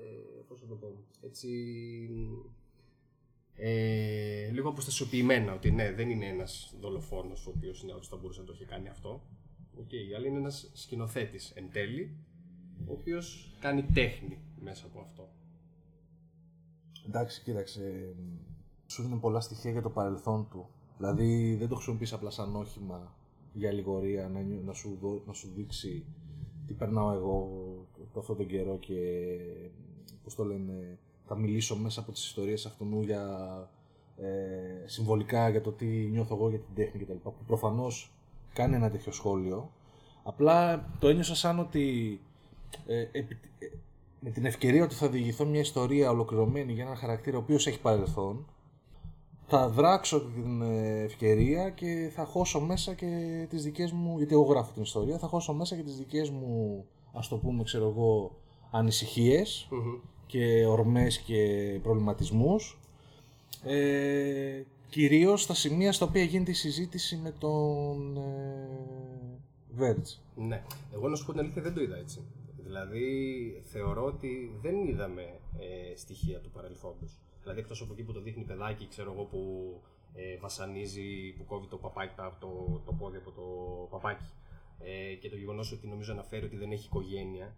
ε, 0.00 0.40
πώς 0.48 0.60
θα 0.60 0.66
το 0.66 0.74
πω, 0.74 0.92
έτσι, 1.20 1.48
ε, 3.62 4.50
λίγο 4.52 4.68
αποστασιοποιημένα 4.68 5.54
ότι 5.54 5.70
ναι, 5.70 5.92
δεν 5.92 6.10
είναι 6.10 6.26
ένας 6.26 6.74
δολοφόνος 6.80 7.46
ο 7.46 7.52
οποίος 7.56 7.82
είναι, 7.82 7.92
θα 8.02 8.16
μπορούσε 8.16 8.40
να 8.40 8.46
το 8.46 8.52
έχει 8.52 8.64
κάνει 8.64 8.88
αυτό. 8.88 9.22
Okay, 9.80 10.14
αλλά 10.16 10.26
είναι 10.26 10.38
ένας 10.38 10.70
σκηνοθέτης 10.74 11.50
εν 11.50 11.70
τέλει, 11.72 12.16
ο 12.86 12.92
οποίος 12.92 13.56
κάνει 13.60 13.82
τέχνη 13.82 14.38
μέσα 14.60 14.86
από 14.86 15.00
αυτό. 15.00 15.28
Εντάξει, 17.06 17.42
κοίταξε. 17.42 18.14
Σου 18.86 19.02
δίνει 19.02 19.18
πολλά 19.18 19.40
στοιχεία 19.40 19.70
για 19.70 19.82
το 19.82 19.90
παρελθόν 19.90 20.48
του. 20.50 20.68
Δηλαδή 20.96 21.54
δεν 21.54 21.68
το 21.68 21.74
χρησιμοποιείς 21.74 22.12
απλά 22.12 22.30
σαν 22.30 22.56
όχημα 22.56 23.14
για 23.52 23.68
αλληγορία 23.68 24.28
να, 24.28 24.40
νιώ- 24.40 24.62
να, 24.64 24.72
σου, 24.72 24.96
δω- 25.00 25.22
να 25.26 25.32
σου 25.32 25.52
δείξει 25.54 26.04
τι 26.66 26.72
περνάω 26.74 27.12
εγώ 27.12 27.48
αυτόν 28.18 28.36
τον 28.36 28.46
καιρό 28.46 28.78
και 28.78 28.96
πώς 30.24 30.34
το 30.34 30.44
λένε, 30.44 30.98
θα 31.32 31.38
μιλήσω 31.38 31.76
μέσα 31.76 32.00
από 32.00 32.12
τις 32.12 32.24
ιστορίες 32.24 32.66
αυτού 32.66 33.02
για 33.02 33.24
ε, 34.16 34.88
συμβολικά 34.88 35.48
για 35.48 35.60
το 35.60 35.72
τι 35.72 35.86
νιώθω 35.86 36.34
εγώ 36.34 36.48
για 36.48 36.58
την 36.58 36.74
τέχνη 36.74 37.04
κτλ. 37.04 37.12
Που 37.22 37.44
προφανώς 37.46 38.12
κάνει 38.52 38.74
ένα 38.74 38.90
τέτοιο 38.90 39.12
σχόλιο. 39.12 39.70
Απλά 40.22 40.88
το 40.98 41.08
ένιωσα 41.08 41.34
σαν 41.34 41.58
ότι 41.58 42.20
ε, 42.86 43.00
επι- 43.00 43.44
ε, 43.58 43.66
με 44.20 44.30
την 44.30 44.44
ευκαιρία 44.44 44.84
ότι 44.84 44.94
θα 44.94 45.08
διηγηθώ 45.08 45.44
μια 45.44 45.60
ιστορία 45.60 46.10
ολοκληρωμένη 46.10 46.72
για 46.72 46.84
έναν 46.84 46.96
χαρακτήρα 46.96 47.36
ο 47.36 47.40
οποίος 47.40 47.66
έχει 47.66 47.80
παρελθόν, 47.80 48.46
θα 49.46 49.68
δράξω 49.68 50.20
την 50.20 50.62
ε, 50.62 51.02
ευκαιρία 51.02 51.70
και 51.70 52.10
θα 52.14 52.24
χώσω 52.24 52.60
μέσα 52.60 52.94
και 52.94 53.46
τις 53.50 53.62
δικές 53.64 53.92
μου, 53.92 54.16
γιατί 54.16 54.32
εγώ 54.32 54.42
γράφω 54.42 54.72
την 54.72 54.82
ιστορία, 54.82 55.18
θα 55.18 55.26
χώσω 55.26 55.52
μέσα 55.52 55.76
και 55.76 55.82
τις 55.82 55.96
δικές 55.96 56.30
μου, 56.30 56.84
ας 57.12 57.28
το 57.28 57.36
πούμε, 57.36 57.62
ξέρω 57.62 57.88
εγώ, 57.88 58.36
ανησυχίες 58.70 59.68
Μμμ. 59.70 60.10
Και 60.30 60.66
ορμές 60.66 61.18
και 61.18 61.78
προβληματισμούς 61.82 62.78
ε, 63.64 64.62
κυρίως 64.88 65.42
στα 65.42 65.54
σημεία 65.54 65.92
στα 65.92 66.06
οποία 66.06 66.22
γίνεται 66.22 66.50
η 66.50 66.54
συζήτηση 66.54 67.16
με 67.16 67.30
τον 67.38 68.16
ε, 68.16 69.80
Verge. 69.80 70.18
Ναι. 70.36 70.62
Εγώ 70.94 71.08
να 71.08 71.16
σου 71.16 71.24
πω 71.26 71.30
την 71.32 71.40
αλήθεια 71.40 71.62
δεν 71.62 71.74
το 71.74 71.80
είδα 71.82 71.96
έτσι. 71.96 72.20
Δηλαδή 72.64 73.04
θεωρώ 73.64 74.04
ότι 74.04 74.58
δεν 74.62 74.86
είδαμε 74.86 75.22
ε, 75.58 75.96
στοιχεία 75.96 76.38
του 76.38 76.50
παρελθόντος. 76.50 77.18
Δηλαδή 77.42 77.60
εκτός 77.60 77.80
από 77.82 77.92
εκεί 77.92 78.02
που 78.02 78.12
το 78.12 78.20
δείχνει 78.20 78.42
παιδάκι, 78.44 78.86
ξέρω 78.88 79.12
εγώ, 79.12 79.22
που 79.24 79.40
ε, 80.14 80.36
βασανίζει, 80.36 81.34
που 81.38 81.44
κόβει 81.44 81.66
το, 81.66 81.76
παπάκι, 81.76 82.12
τα- 82.16 82.36
το, 82.40 82.82
το 82.84 82.92
πόδι 82.92 83.16
από 83.16 83.30
το 83.30 83.42
παπάκι 83.90 84.24
ε, 84.80 85.14
και 85.14 85.28
το 85.30 85.36
γεγονός 85.36 85.72
ότι 85.72 85.86
νομίζω 85.86 86.12
αναφέρει 86.12 86.44
ότι 86.44 86.56
δεν 86.56 86.70
έχει 86.72 86.86
οικογένεια. 86.86 87.54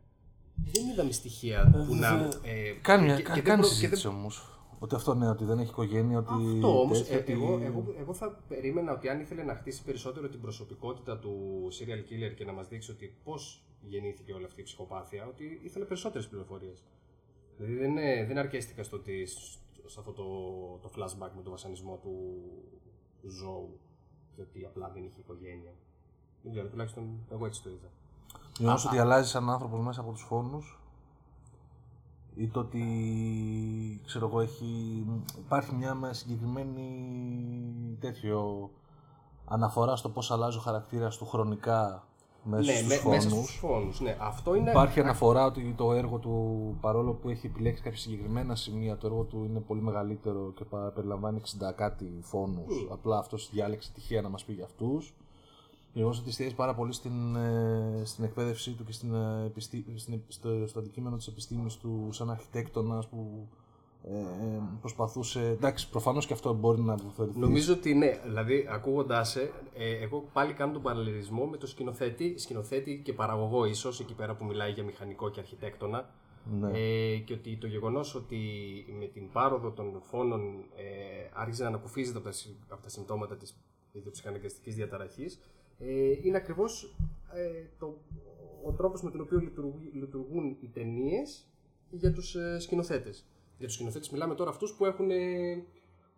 Δεν 0.56 0.88
είδαμε 0.88 1.12
στοιχεία 1.12 1.70
που 1.86 1.94
να... 1.94 2.08
Ε, 2.42 2.72
Κάνει, 2.82 3.04
μια, 3.04 3.16
και- 3.16 3.22
κα- 3.22 3.28
και 3.34 3.40
δεν 3.40 3.44
κάνει 3.44 3.60
προ- 3.60 3.70
και 3.70 3.74
συζήτηση 3.74 4.02
δεν- 4.08 4.16
όμως. 4.16 4.46
Ότι 4.78 4.94
αυτό 4.94 5.14
ναι, 5.14 5.28
ότι 5.28 5.44
δεν 5.44 5.58
έχει 5.58 5.70
οικογένεια, 5.70 6.18
ότι. 6.18 6.32
Αυτό 6.32 6.80
όμως, 6.80 6.98
τέτοιο, 7.06 7.16
ότι- 7.18 7.32
εγώ, 7.32 7.60
εγώ, 7.64 7.94
εγώ 7.98 8.14
θα 8.14 8.40
περίμενα 8.48 8.92
ότι 8.92 9.08
αν 9.08 9.20
ήθελε 9.20 9.42
να 9.42 9.54
χτίσει 9.54 9.82
περισσότερο 9.82 10.28
την 10.28 10.40
προσωπικότητα 10.40 11.18
του 11.18 11.32
serial 11.72 12.12
killer 12.12 12.34
και 12.36 12.44
να 12.44 12.52
μας 12.52 12.68
δείξει 12.68 12.90
ότι 12.90 13.14
πώς 13.24 13.62
γεννήθηκε 13.80 14.32
όλη 14.32 14.44
αυτή 14.44 14.60
η 14.60 14.64
ψυχοπάθεια, 14.64 15.26
ότι 15.26 15.60
ήθελε 15.62 15.84
περισσότερες 15.84 16.28
πληροφορίες. 16.28 16.82
Δηλαδή 17.56 17.74
δεν, 17.76 17.96
ε, 17.96 18.24
δεν 18.24 18.38
αρκέστηκα 18.38 18.82
στο 18.82 18.96
ότι 18.96 19.26
σ- 19.26 19.58
σε 19.86 19.98
αυτό 19.98 20.12
το, 20.12 20.24
το 20.82 20.90
flashback 20.96 21.30
με 21.36 21.42
τον 21.42 21.50
βασανισμό 21.50 21.98
του, 22.02 22.42
του 23.20 23.28
ζώου 23.30 23.78
και 24.34 24.40
ότι 24.40 24.64
απλά 24.64 24.90
δεν 24.94 25.04
είχε 25.04 25.20
οικογένεια. 25.20 25.72
Δεν 26.42 26.52
ξέρω, 26.52 26.68
τουλάχιστον 26.68 27.26
εγώ 27.30 27.46
έτσι 27.46 27.62
το 27.62 27.70
είδα. 27.70 27.90
Γεγονός 28.58 28.84
ότι 28.86 28.98
αλλάζει 28.98 29.28
σαν 29.28 29.50
άνθρωπος 29.50 29.80
μέσα 29.80 30.00
από 30.00 30.12
τους 30.12 30.22
φόνους. 30.22 30.76
Ή 32.34 32.48
το 32.48 32.60
ότι 32.60 32.82
ξέρω 34.06 34.26
εγώ, 34.26 34.40
έχει, 34.40 34.66
υπάρχει 35.38 35.74
μια 35.74 35.94
με 35.94 36.12
συγκεκριμένη 36.12 36.86
τέτοιο 38.00 38.70
αναφορά 39.48 39.96
στο 39.96 40.08
πώς 40.08 40.30
αλλάζει 40.30 40.56
ο 40.56 40.60
χαρακτήρας 40.60 41.16
του 41.16 41.26
χρονικά 41.26 42.06
μέσα 42.44 42.72
ναι, 42.72 42.76
στους 42.76 42.88
με- 42.88 42.94
φόνους. 42.94 43.24
μέσα 43.24 43.28
στους 43.36 43.56
φόνους. 43.56 44.00
Ναι, 44.00 44.16
αυτό 44.20 44.54
είναι... 44.54 44.70
Υπάρχει 44.70 45.00
αναφορά 45.00 45.44
ότι 45.44 45.74
το 45.76 45.92
έργο 45.92 46.18
του, 46.18 46.76
παρόλο 46.80 47.12
που 47.12 47.28
έχει 47.28 47.46
επιλέξει 47.46 47.82
κάποια 47.82 47.98
συγκεκριμένα 47.98 48.54
σημεία, 48.54 48.96
το 48.96 49.06
έργο 49.06 49.22
του 49.22 49.44
είναι 49.44 49.60
πολύ 49.60 49.80
μεγαλύτερο 49.82 50.52
και 50.56 50.64
πα- 50.64 50.90
περιλαμβάνει 50.94 51.40
60 51.44 51.72
κάτι 51.74 52.18
φόνους. 52.22 52.86
Απλά 52.92 53.18
αυτός 53.18 53.50
διάλεξε 53.52 53.90
τυχαία 53.94 54.22
να 54.22 54.28
μας 54.28 54.44
πει 54.44 54.52
για 54.52 54.64
αυτούς. 54.64 55.14
Γεγονός 55.92 56.18
ότι 56.18 56.28
εστιάζει 56.28 56.54
πάρα 56.54 56.74
πολύ 56.74 56.92
στην, 56.92 57.36
ε, 57.36 58.02
στην 58.04 58.24
εκπαίδευσή 58.24 58.70
του 58.72 58.84
και 58.84 58.92
στην, 58.92 59.14
ε, 59.14 59.44
επιστή, 59.46 59.84
στην, 59.94 60.14
επ- 60.14 60.32
στο, 60.32 60.66
στο 60.66 60.78
αντικείμενο 60.78 61.16
της 61.16 61.26
επιστήμης 61.26 61.76
του 61.76 62.08
σαν 62.12 62.30
αρχιτέκτονας 62.30 63.08
που 63.08 63.48
ε, 64.08 64.18
ε, 64.18 64.60
προσπαθούσε... 64.80 65.40
Εντάξει, 65.48 65.90
προφανώς 65.90 66.26
και 66.26 66.32
αυτό 66.32 66.52
μπορεί 66.54 66.80
να 66.80 66.96
θεωρηθεί. 67.16 67.38
Νομίζω 67.38 67.72
ότι 67.72 67.94
ναι, 67.94 68.20
δηλαδή 68.24 68.66
ακούγοντάς 68.70 69.30
σε, 69.30 69.50
ε, 69.74 69.90
εγώ 70.02 70.24
πάλι 70.32 70.52
κάνω 70.52 70.72
τον 70.72 70.82
παραλληλισμό 70.82 71.44
με 71.46 71.56
το 71.56 71.66
σκηνοθέτη, 71.66 72.38
σκηνοθέτη 72.38 73.00
και 73.04 73.12
παραγωγό 73.12 73.64
ίσως, 73.64 74.00
εκεί 74.00 74.14
πέρα 74.14 74.34
που 74.34 74.44
μιλάει 74.44 74.72
για 74.72 74.84
μηχανικό 74.84 75.30
και 75.30 75.40
αρχιτέκτονα. 75.40 76.08
Ναι. 76.60 76.70
Ε, 76.78 77.16
και 77.16 77.32
ότι 77.32 77.56
το 77.56 77.66
γεγονός 77.66 78.14
ότι 78.14 78.38
με 78.98 79.06
την 79.06 79.30
πάροδο 79.32 79.70
των 79.70 80.00
φόνων 80.02 80.40
ε, 80.76 81.30
άρχισε 81.32 81.62
να 81.62 81.68
ανακουφίζεται 81.68 82.16
από 82.18 82.26
τα, 82.26 82.32
συ- 82.32 82.56
από 82.68 82.82
τα 82.82 82.88
συμπτώματα 82.88 83.36
της 83.36 83.56
ιδιοψυχαναγκαστικής 83.92 84.74
διαταραχής 84.74 85.40
ε, 85.82 86.18
είναι 86.22 86.36
ακριβώς 86.36 86.94
ε, 87.34 87.66
το, 87.78 87.96
ο 88.64 88.72
τρόπος 88.72 89.02
με 89.02 89.10
τον 89.10 89.20
οποίο 89.20 89.38
λειτουργεί- 89.38 89.94
λειτουργούν 89.94 90.56
οι 90.60 90.68
ταινίες 90.74 91.46
για 91.90 92.12
τους 92.12 92.34
ε, 92.34 92.58
σκηνοθέτες. 92.58 93.24
Για 93.58 93.66
τους 93.66 93.74
σκηνοθέτες 93.74 94.10
μιλάμε 94.10 94.34
τώρα 94.34 94.50
αυτούς 94.50 94.72
που 94.74 94.84
έχουν, 94.86 95.10
ε, 95.10 95.16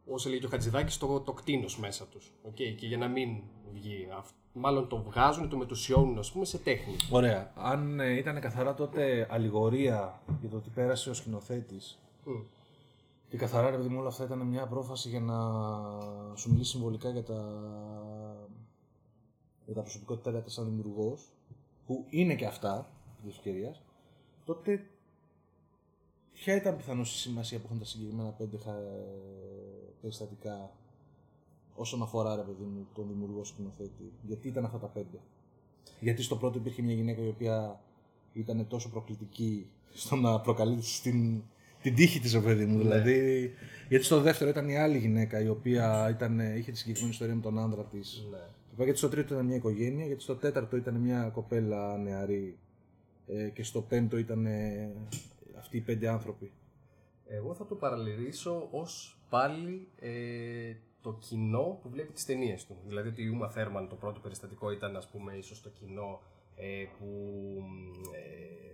όσο 0.06 0.28
λέγει 0.28 0.40
και 0.40 0.46
ο 0.46 0.48
Χατζηδάκης, 0.48 0.98
το, 0.98 1.20
το 1.20 1.32
κτίνος 1.32 1.78
μέσα 1.78 2.06
τους. 2.06 2.32
Okay? 2.48 2.74
Και 2.76 2.86
για 2.86 2.98
να 2.98 3.08
μην 3.08 3.28
βγει, 3.72 4.08
αυ- 4.18 4.34
μάλλον 4.52 4.88
το 4.88 4.96
βγάζουν, 5.02 5.48
το 5.48 5.56
μετουσιώνουν 5.56 6.18
ας 6.18 6.32
πούμε 6.32 6.44
σε 6.44 6.58
τέχνη. 6.58 6.94
Ωραία. 7.10 7.52
Αν 7.56 8.00
ε, 8.00 8.16
ήταν 8.16 8.40
καθαρά 8.40 8.74
τότε 8.74 9.26
αλληγορία 9.30 10.20
για 10.40 10.48
το 10.48 10.56
ότι 10.56 10.70
πέρασε 10.74 11.10
ο 11.10 11.14
σκηνοθέτης 11.14 11.98
Μμ. 12.24 12.32
και 13.28 13.36
καθαρά 13.36 13.70
ρε 13.70 13.76
παιδί 13.76 13.88
μου 13.88 13.98
όλα 13.98 14.08
αυτά 14.08 14.24
ήταν 14.24 14.38
μια 14.46 14.66
πρόφαση 14.66 15.08
για 15.08 15.20
να 15.20 15.36
σου 16.36 16.50
μιλήσει 16.50 16.70
συμβολικά 16.70 17.08
για 17.10 17.22
τα, 17.22 17.44
για 19.66 19.74
τα 19.74 19.80
προσωπικότητά 19.80 20.42
του 20.42 20.50
σαν 20.50 20.64
δημιουργός, 20.64 21.32
που 21.86 22.04
είναι 22.10 22.34
και 22.34 22.46
αυτά 22.46 22.90
της 23.24 23.36
ευκαιρίας, 23.36 23.82
τότε 24.44 24.86
ποια 26.32 26.54
ήταν 26.56 26.76
πιθανώς 26.76 27.14
η 27.14 27.18
σημασία 27.18 27.58
που 27.58 27.64
έχουν 27.66 27.78
τα 27.78 27.84
συγκεκριμένα 27.84 28.30
πέντε 28.30 28.56
χα- 28.58 28.72
περιστατικά 30.00 30.70
όσον 31.74 32.02
αφορά 32.02 32.36
ρε 32.36 32.42
παιδί 32.42 32.64
μου 32.64 32.86
τον 32.94 33.08
δημιουργό 33.08 33.44
σκηνοθέτη; 33.44 34.12
Γιατί 34.22 34.48
ήταν 34.48 34.64
αυτά 34.64 34.78
τα 34.78 34.86
πέντε; 34.86 35.18
Γιατί 36.00 36.22
στο 36.22 36.36
πρώτο 36.36 36.58
υπήρχε 36.58 36.82
μια 36.82 36.94
γυναίκα 36.94 37.22
η 37.22 37.28
οποία 37.28 37.80
ήταν 38.32 38.66
τόσο 38.68 38.90
προκλητική 38.90 39.66
στο 39.92 40.16
να 40.16 40.40
προκαλεί 40.40 40.82
στην, 40.82 41.42
την 41.82 41.94
τύχη 41.94 42.20
της, 42.20 42.32
ρε 42.32 42.40
παιδί 42.40 42.66
μου. 42.66 42.78
Δηλαδή, 42.78 43.50
γιατί 43.88 44.04
στο 44.04 44.20
δεύτερο 44.20 44.50
ήταν 44.50 44.68
η 44.68 44.78
άλλη 44.78 44.98
γυναίκα 44.98 45.40
η 45.40 45.48
οποία 45.48 46.08
ήταν, 46.10 46.56
είχε 46.56 46.70
τη 46.70 46.78
συγκεκριμένη 46.78 47.12
ιστορία 47.12 47.34
με 47.34 47.40
τον 47.40 47.58
άντρα 47.58 47.84
της. 47.84 48.28
Ναι. 48.76 48.84
Γιατί 48.84 48.98
στο 48.98 49.08
τρίτο 49.08 49.34
ήταν 49.34 49.46
μια 49.46 49.56
οικογένεια, 49.56 50.06
γιατί 50.06 50.22
στο 50.22 50.36
τέταρτο 50.36 50.76
ήταν 50.76 50.94
μια 50.94 51.28
κοπέλα 51.28 51.98
νεαρή 51.98 52.58
ε, 53.26 53.48
και 53.48 53.62
στο 53.62 53.82
πέμπτο 53.82 54.16
ήταν 54.16 54.46
ε, 54.46 54.92
αυτοί 55.58 55.76
οι 55.76 55.80
πέντε 55.80 56.08
άνθρωποι. 56.08 56.52
Εγώ 57.26 57.54
θα 57.54 57.66
το 57.66 57.74
παραλληλήσω 57.74 58.68
ως 58.70 59.18
πάλι 59.28 59.88
ε, 60.00 60.74
το 61.00 61.12
κοινό 61.12 61.78
που 61.82 61.88
βλέπει 61.88 62.12
τις 62.12 62.24
ταινίες 62.24 62.66
του. 62.66 62.76
Δηλαδή 62.86 63.08
ότι 63.08 63.22
η 63.22 63.28
Ούμα 63.28 63.48
Θέρμαν 63.50 63.88
το 63.88 63.94
πρώτο 63.94 64.20
περιστατικό 64.20 64.70
ήταν 64.70 64.96
ας 64.96 65.08
πούμε 65.08 65.36
ίσως 65.36 65.62
το 65.62 65.68
κοινό 65.68 66.20
ε, 66.56 66.84
που 66.98 67.08
ε, 68.14 68.64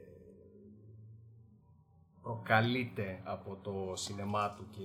προκαλείται 2.22 3.20
από 3.24 3.58
το 3.62 3.92
σινεμά 3.96 4.54
του 4.54 4.66
και 4.70 4.82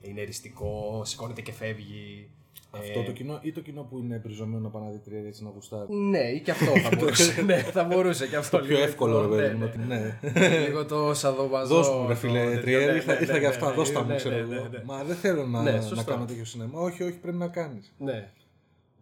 είναι 0.00 0.20
εριστικό, 0.20 1.02
σηκώνεται 1.04 1.40
και 1.42 1.52
φεύγει. 1.52 2.30
Αυτό 2.78 3.02
το 3.02 3.12
κοινό 3.12 3.38
ή 3.42 3.52
το 3.52 3.60
κοινό 3.60 3.82
που 3.82 3.98
είναι 3.98 4.18
πριζωμένο 4.18 4.58
να 4.60 4.68
πάει 4.68 4.82
να 4.82 4.90
δει 4.90 4.98
τρία 4.98 5.18
έτσι 5.26 5.44
να 5.44 5.50
γουστάρει; 5.50 5.94
Ναι, 5.94 6.18
ή 6.18 6.40
και 6.40 6.50
αυτό 6.50 6.64
θα 6.78 6.90
μπορούσε. 6.96 7.42
ναι, 7.42 7.56
θα 7.56 7.84
μπορούσε 7.84 8.26
και 8.28 8.36
αυτό. 8.36 8.58
Το 8.58 8.64
πιο 8.64 8.74
λίγο. 8.74 8.86
εύκολο 8.88 9.36
ρε 9.36 9.48
Ναι, 9.52 9.66
παιδί 9.66 9.78
μου. 9.78 9.86
ναι. 9.86 10.18
ότι 10.28 10.38
Ναι. 10.38 10.58
Λίγο 10.66 10.84
το 10.86 11.14
σαδομαζό. 11.14 11.74
Δώσ' 11.74 11.88
μου 11.88 12.02
ρε 12.02 12.08
το 12.08 12.14
φίλε 12.14 12.44
τέτοιο, 12.44 12.60
τριέρι, 12.60 12.84
ναι, 12.86 12.92
ήρθα, 12.92 13.12
ναι, 13.12 13.18
ήρθα 13.20 13.32
ναι, 13.32 13.38
για 13.38 13.48
ναι, 13.48 13.54
αυτά, 13.54 13.68
ναι, 13.68 13.74
δώσ' 13.74 13.92
τα 13.92 13.98
ναι, 13.98 14.04
μου 14.04 14.10
ναι, 14.10 14.16
ξέρω 14.16 14.34
ναι, 14.46 14.56
εγώ. 14.56 14.68
ναι. 14.68 14.82
Μα 14.84 15.04
δεν 15.04 15.16
θέλω 15.16 15.46
να, 15.46 15.62
Ναι, 15.62 15.70
να 15.70 15.80
σωστό. 15.80 16.10
κάνω 16.10 16.24
τέτοιο 16.24 16.44
σινεμά. 16.44 16.80
Όχι, 16.80 17.02
όχι, 17.02 17.18
πρέπει 17.18 17.36
να 17.36 17.48
κάνεις. 17.48 17.94
Ναι. 17.98 18.30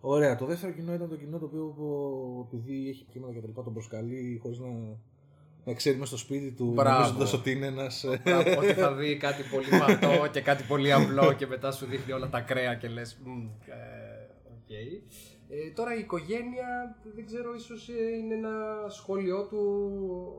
Ωραία, 0.00 0.36
το 0.36 0.46
δεύτερο 0.46 0.72
κοινό 0.72 0.94
ήταν 0.94 1.08
το 1.08 1.16
κοινό 1.16 1.38
το 1.38 1.44
οποίο 1.44 1.64
που- 1.76 2.48
επειδή 2.52 2.88
έχει 2.88 3.04
κύματα 3.10 3.32
και 3.32 3.40
τα 3.40 3.46
λοιπά 3.46 3.62
τον 3.62 3.72
προσκαλεί 3.72 4.38
χωρίς 4.42 4.58
να, 4.58 4.66
να 5.64 5.72
ξέρεις 5.72 5.98
μέσα 5.98 6.16
στο 6.16 6.24
σπίτι 6.24 6.50
του 6.50 6.72
Μπράβο. 6.72 6.98
νομίζοντας 6.98 7.32
ότι 7.32 7.50
είναι 7.50 7.66
ένας... 7.66 8.04
ε, 8.04 8.20
Μπράβο, 8.24 8.58
Ότι 8.58 8.72
θα 8.72 8.92
δει 8.92 9.16
κάτι 9.16 9.42
πολύ 9.42 9.70
ματό 9.80 10.26
και 10.30 10.40
κάτι 10.40 10.62
πολύ 10.62 10.92
απλό 10.92 11.32
και 11.32 11.46
μετά 11.46 11.72
σου 11.72 11.86
δείχνει 11.86 12.12
όλα 12.12 12.28
τα 12.28 12.40
κρέα 12.40 12.74
και 12.74 12.88
λες 12.88 13.18
«Μμ, 13.24 13.46
ε, 13.66 13.76
OK». 14.44 14.70
Ε, 15.48 15.70
τώρα 15.74 15.94
η 15.96 15.98
οικογένεια, 15.98 16.96
δεν 17.14 17.26
ξέρω, 17.26 17.54
ίσως 17.54 17.88
ε, 17.88 18.16
είναι 18.16 18.34
ένα 18.34 18.86
σχόλιο 18.88 19.46
του 19.46 19.92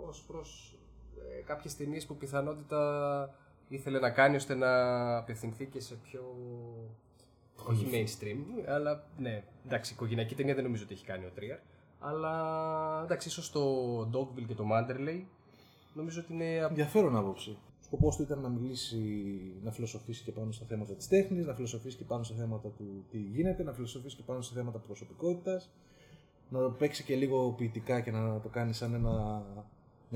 ως 0.08 0.24
προς 0.28 0.78
ε, 1.38 1.42
κάποιες 1.42 1.76
ταινίες 1.76 2.06
που 2.06 2.18
πιθανότητα 2.18 3.36
ήθελε 3.68 4.00
να 4.00 4.10
κάνει 4.10 4.36
ώστε 4.36 4.56
να 4.56 4.72
απευθυνθεί 5.18 5.66
και 5.66 5.80
σε 5.80 5.96
πιο... 6.04 6.36
Όχι 7.66 7.88
mainstream, 7.92 8.64
αλλά 8.68 9.08
ναι, 9.18 9.44
εντάξει, 9.66 9.94
οικογενειακή 9.94 10.36
ταινία 10.36 10.54
δεν 10.56 10.64
νομίζω 10.64 10.84
ότι 10.84 10.94
έχει 10.94 11.06
κάνει 11.06 11.26
ο 11.26 11.32
Τρίαρ. 11.36 11.58
Αλλά 12.06 13.02
εντάξει, 13.04 13.28
ίσως 13.28 13.52
το 13.52 13.62
Dogville 14.02 14.46
και 14.48 14.54
το 14.54 14.64
Manderley 14.72 15.22
νομίζω 15.94 16.22
ότι 16.22 16.34
είναι 16.34 16.56
Ενδιαφέρον 16.56 17.16
άποψη. 17.16 17.50
Ο 17.50 17.84
σκοπός 17.86 18.16
του 18.16 18.22
ήταν 18.22 18.40
να 18.40 18.50
μιλήσει, 18.50 19.00
να 19.64 19.72
φιλοσοφήσει 19.72 20.24
και 20.24 20.32
πάνω 20.32 20.52
στα 20.52 20.66
θέματα 20.66 20.94
της 20.94 21.08
τέχνης, 21.08 21.46
να 21.46 21.54
φιλοσοφήσει 21.54 21.98
και 21.98 22.04
πάνω 22.04 22.24
στα 22.24 22.36
θέματα 22.36 22.70
του 22.70 23.06
τι 23.12 23.18
γίνεται, 23.18 23.64
να 23.64 23.74
φιλοσοφήσει 23.74 24.16
και 24.16 24.24
πάνω 24.26 24.42
στα 24.42 24.56
θέματα 24.56 24.80
προσωπικότητας, 24.80 25.70
να 26.50 26.60
το 26.60 26.70
παίξει 26.70 27.04
και 27.04 27.16
λίγο 27.16 27.52
ποιητικά 27.58 28.02
και 28.02 28.12
να 28.12 28.40
το 28.40 28.50
κάνει 28.50 28.74
σαν 28.74 28.94
ένα 28.94 29.44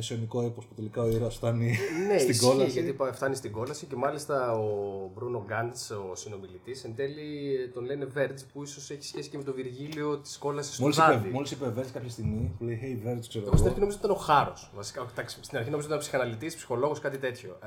μεσαιωνικό 0.02 0.42
έπος 0.42 0.66
που 0.66 0.74
τελικά 0.74 1.02
ο 1.02 1.08
ήρωας 1.10 1.36
φτάνει 1.36 1.76
Ναι, 2.08 2.18
στην 2.20 2.30
ισχύει, 2.30 2.46
κόλαση. 2.46 2.70
γιατί 2.72 2.94
πα- 2.94 3.14
φτάνει 3.14 3.36
στην 3.36 3.52
κόλαση 3.52 3.86
και 3.86 3.96
μάλιστα 3.96 4.52
ο 4.54 4.68
Μπρούνο 5.16 5.44
Γκαντς, 5.48 5.90
ο 5.92 6.16
συνομιλητής, 6.16 6.84
εν 6.84 6.96
τέλει 6.96 7.56
ε, 7.64 7.68
τον 7.68 7.86
λένε 7.86 8.08
Verge 8.18 8.42
που 8.54 8.64
ίσως 8.64 8.90
έχει 8.90 9.04
σχέση 9.04 9.30
και 9.30 9.38
με 9.38 9.44
το 9.44 9.54
Βυργίλιο 9.54 10.18
της 10.18 10.38
κόλασης 10.38 10.76
του 10.76 10.82
Μόλις 10.82 10.98
Δάντη. 10.98 11.18
είπε, 11.28 11.34
μόλις 11.34 11.52
είπε 11.52 11.66
Verge 11.78 11.90
κάποια 11.94 12.10
στιγμή, 12.10 12.56
που 12.58 12.64
λέει 12.64 12.80
Hey 12.82 13.08
Verge, 13.08 13.20
ξέρω 13.28 13.46
Εγώ 13.46 13.56
στην 13.56 13.58
εγώ. 13.58 13.68
αρχή 13.68 13.80
νόμιζα 13.80 13.98
ότι 13.98 14.06
ήταν 14.06 14.12
ο 14.12 14.20
Χάρος. 14.20 14.72
Βασικά, 14.76 15.02
όχι, 15.02 15.12
εντάξει, 15.14 15.38
στην 15.42 15.58
αρχή 15.58 15.70
νόμιζα 15.70 15.88
ότι 15.88 15.98
ήταν 15.98 16.08
ψυχαναλυτής, 16.08 16.56
ψυχολόγος, 16.56 17.00
κάτι 17.00 17.18
τέτοιο. 17.18 17.58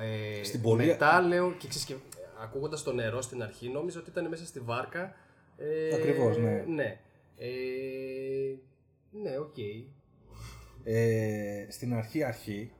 Ε, 0.40 0.45
Στην 0.45 0.62
πορεία- 0.62 0.87
Μετά 0.87 1.21
λέω 1.21 1.53
και 1.53 1.69
ξέρεις, 1.69 2.01
ακούγοντας 2.43 2.83
το 2.83 2.93
νερό 2.93 3.23
στην 3.23 3.43
αρχή, 3.43 3.69
νόμιζα 3.69 3.99
ότι 4.01 4.11
ήταν 4.11 4.29
μέσα 4.29 4.47
στη 4.47 4.61
βάρκα. 4.61 5.14
Ε, 5.57 5.95
Ακριβώς, 5.95 6.37
ναι. 6.38 6.64
Ναι, 6.69 6.99
ε, 7.38 7.49
ναι 9.11 9.38
οκ. 9.38 9.57
Ε, 10.85 11.66
στην 11.69 11.95
αρχή 11.95 12.23
αρχή, 12.23 12.73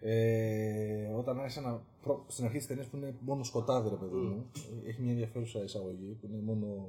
ε, 0.00 1.06
όταν 1.16 1.40
άρχισα 1.40 1.60
να. 1.60 1.82
προ- 2.02 2.24
Στην 2.28 2.44
αρχή 2.44 2.58
τη 2.58 2.66
ταινία 2.66 2.84
που 2.90 2.96
είναι 2.96 3.14
μόνο 3.20 3.42
σκοτάδι, 3.44 3.88
ρε 3.88 3.94
παιδί 3.96 4.14
μου, 4.16 4.46
έχει 4.86 5.02
μια 5.02 5.10
ενδιαφέρουσα 5.12 5.62
εισαγωγή 5.62 6.16
που 6.20 6.26
είναι 6.26 6.42
μόνο 6.42 6.86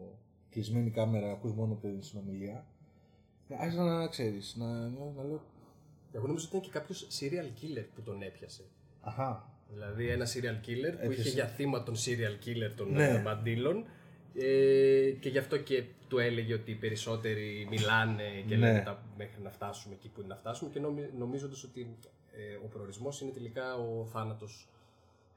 κλεισμένη 0.49 0.89
κάμερα, 0.89 1.31
ακούς 1.31 1.53
μόνο 1.53 1.75
την 1.75 2.03
συνομιλία. 2.03 2.65
Ε, 3.49 3.55
Άρχισα 3.59 3.83
να 3.83 4.07
ξέρεις, 4.07 4.55
να, 4.57 4.65
να 4.89 5.23
λέω. 5.23 5.41
Εγώ 6.11 6.27
νόμιζα 6.27 6.47
ότι 6.47 6.57
ήταν 6.57 6.61
και 6.71 6.79
κάποιος 6.79 7.07
serial 7.19 7.61
killer 7.63 7.85
που 7.95 8.01
τον 8.01 8.21
έπιασε. 8.21 8.63
Αχά, 9.01 9.51
Δηλαδή 9.73 10.07
ένα 10.09 10.25
serial 10.25 10.67
killer 10.67 10.91
που 10.91 10.97
Έπιασε. 11.03 11.19
είχε 11.21 11.29
για 11.29 11.47
θύμα 11.47 11.83
τον 11.83 11.95
serial 11.95 12.45
killer 12.47 12.71
των 12.75 12.91
Ναι. 12.91 13.07
ε, 13.07 13.21
μαντήλων 13.21 13.85
ε, 14.37 15.11
και 15.19 15.29
γι' 15.29 15.37
αυτό 15.37 15.57
και 15.57 15.83
του 16.07 16.17
έλεγε 16.17 16.53
ότι 16.53 16.71
οι 16.71 16.75
περισσότεροι 16.75 17.67
μιλάνε 17.69 18.23
και 18.47 18.55
Ναι. 18.55 18.65
λένε 18.67 18.81
τα, 18.85 19.03
μέχρι 19.17 19.41
να 19.43 19.49
φτάσουμε 19.49 19.93
εκεί 19.95 20.09
που 20.09 20.19
είναι 20.19 20.29
να 20.29 20.35
φτάσουμε 20.35 20.69
και 20.73 20.79
νομι, 20.79 21.09
νομίζοντας 21.17 21.63
ότι 21.63 21.95
ε, 22.31 22.55
ο 22.65 22.67
προορισμός 22.67 23.21
είναι 23.21 23.31
τελικά 23.31 23.75
ο 23.75 24.05
θάνατος 24.05 24.69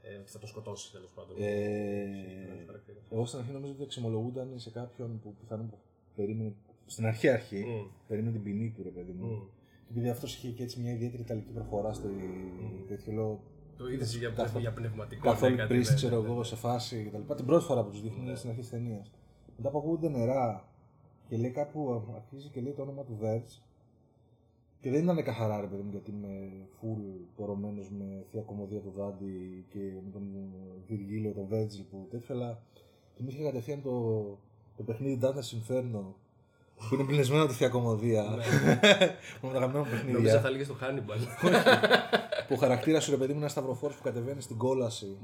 ε, 0.02 0.14
ότι 0.16 0.30
θα 0.30 0.38
τον 0.38 0.48
σκοτώσεις 0.48 0.90
τέλος 0.90 1.10
πάντων. 1.14 1.36
Ε, 1.38 1.44
Ένας 2.46 2.66
χαρακτήρας. 2.66 3.02
εγώ 3.10 3.24
στην 3.26 3.38
αρχή 3.38 3.52
νομίζω 3.52 3.72
ότι 3.72 3.82
εξομολογούνταν 3.82 4.52
σε 4.56 4.70
κάποιον 4.70 5.20
που 5.22 5.34
πιθανόν 5.40 5.72
περίμενε. 6.16 6.52
Στην 6.86 7.06
αρχή 7.06 7.28
αρχή, 7.28 7.64
Μμ. 7.64 7.86
περίμενε 8.08 8.32
την 8.32 8.42
ποινή 8.42 8.72
του, 8.76 8.82
ρε 8.82 8.88
παιδί 8.90 9.12
μου. 9.12 9.26
Μμ. 9.26 9.38
Και 9.86 9.90
επειδή 9.90 10.08
αυτός 10.08 10.34
είχε 10.34 10.48
και 10.48 10.62
έτσι 10.62 10.80
μια 10.80 10.92
ιδιαίτερη 10.92 11.22
ιταλική 11.22 11.50
προφορά 11.52 11.92
στο 11.92 12.08
τέτοιο 12.88 13.12
λέω. 13.12 13.40
Το 13.80 13.88
είδες 13.88 14.16
για, 14.16 14.28
καθόλου- 14.30 14.60
για 14.60 14.72
πνευματικό. 14.72 15.28
Καθόλου 15.28 15.52
ναι, 15.54 15.60
κάτι, 15.60 15.74
πρίστη, 15.74 15.92
ναι, 15.92 15.98
ξέρω 15.98 16.20
ναι, 16.20 16.26
εγώ, 16.26 16.38
ναι. 16.38 16.44
σε 16.44 16.56
φάση 16.56 17.04
κτλ. 17.04 17.34
Την 17.34 17.46
πρώτη 17.46 17.64
φορά 17.64 17.84
που 17.84 17.90
τους 17.90 18.02
δείχνει 18.02 18.36
στην 18.36 18.48
αρχή 18.48 18.60
της 18.60 18.70
ταινίας. 18.70 19.10
Μετά 19.56 19.70
που 19.70 19.78
ακούγονται 19.78 20.08
νερά 20.08 20.64
και 21.28 21.36
λέει 21.36 21.50
κάπου 21.50 22.02
αρχίζει 22.14 22.48
και 22.48 22.60
λέει 22.60 22.72
το 22.72 22.82
όνομα 22.82 23.02
του 23.04 23.18
Verge. 23.22 23.60
Και 24.80 24.90
δεν 24.90 25.02
ήταν 25.02 25.22
καθαρά 25.22 25.60
ρε 25.60 25.66
παιδί 25.66 25.82
μου 25.82 25.90
γιατί 25.90 26.10
είμαι 26.10 26.50
full 26.80 27.26
πορωμένος 27.36 27.90
με 27.90 28.24
θεία 28.30 28.40
κομμωδία 28.40 28.80
του 28.80 28.92
Δάντη 28.96 29.64
και 29.68 29.78
με 29.78 30.10
τον 30.12 30.22
Βιργίλιο, 30.86 31.32
τον 31.32 31.48
Virgil 31.52 31.84
που 31.90 32.06
τέτοιο, 32.10 32.34
αλλά 32.34 32.62
θυμήθηκα 33.16 33.44
κατευθείαν 33.44 33.82
το, 33.82 34.22
το 34.76 34.82
παιχνίδι 34.82 35.18
Dante's 35.22 35.50
Inferno 35.58 36.04
που 36.88 36.94
είναι 36.94 37.04
πληνεσμένο 37.04 37.42
από 37.42 37.50
τη 37.52 37.56
θεία 37.58 37.68
κομμωδία. 37.68 38.22
με 39.42 39.48
τα 39.50 39.56
αγαπημένα 39.56 39.68
μου 39.68 39.72
Νόμιζα 39.72 39.90
παιχνίδια. 39.96 40.40
θα 40.40 40.48
έλεγε 40.48 40.64
στο 40.64 40.76
Hannibal. 40.82 41.18
που 42.48 42.54
ο 42.54 42.56
χαρακτήρας 42.56 43.04
σου 43.04 43.10
ρε 43.10 43.16
παιδί 43.16 43.26
μου 43.28 43.34
είναι 43.34 43.40
ένας 43.40 43.52
σταυροφόρος 43.52 43.96
που 43.96 44.02
κατεβαίνει 44.02 44.40
στην 44.40 44.56
κόλαση 44.56 45.16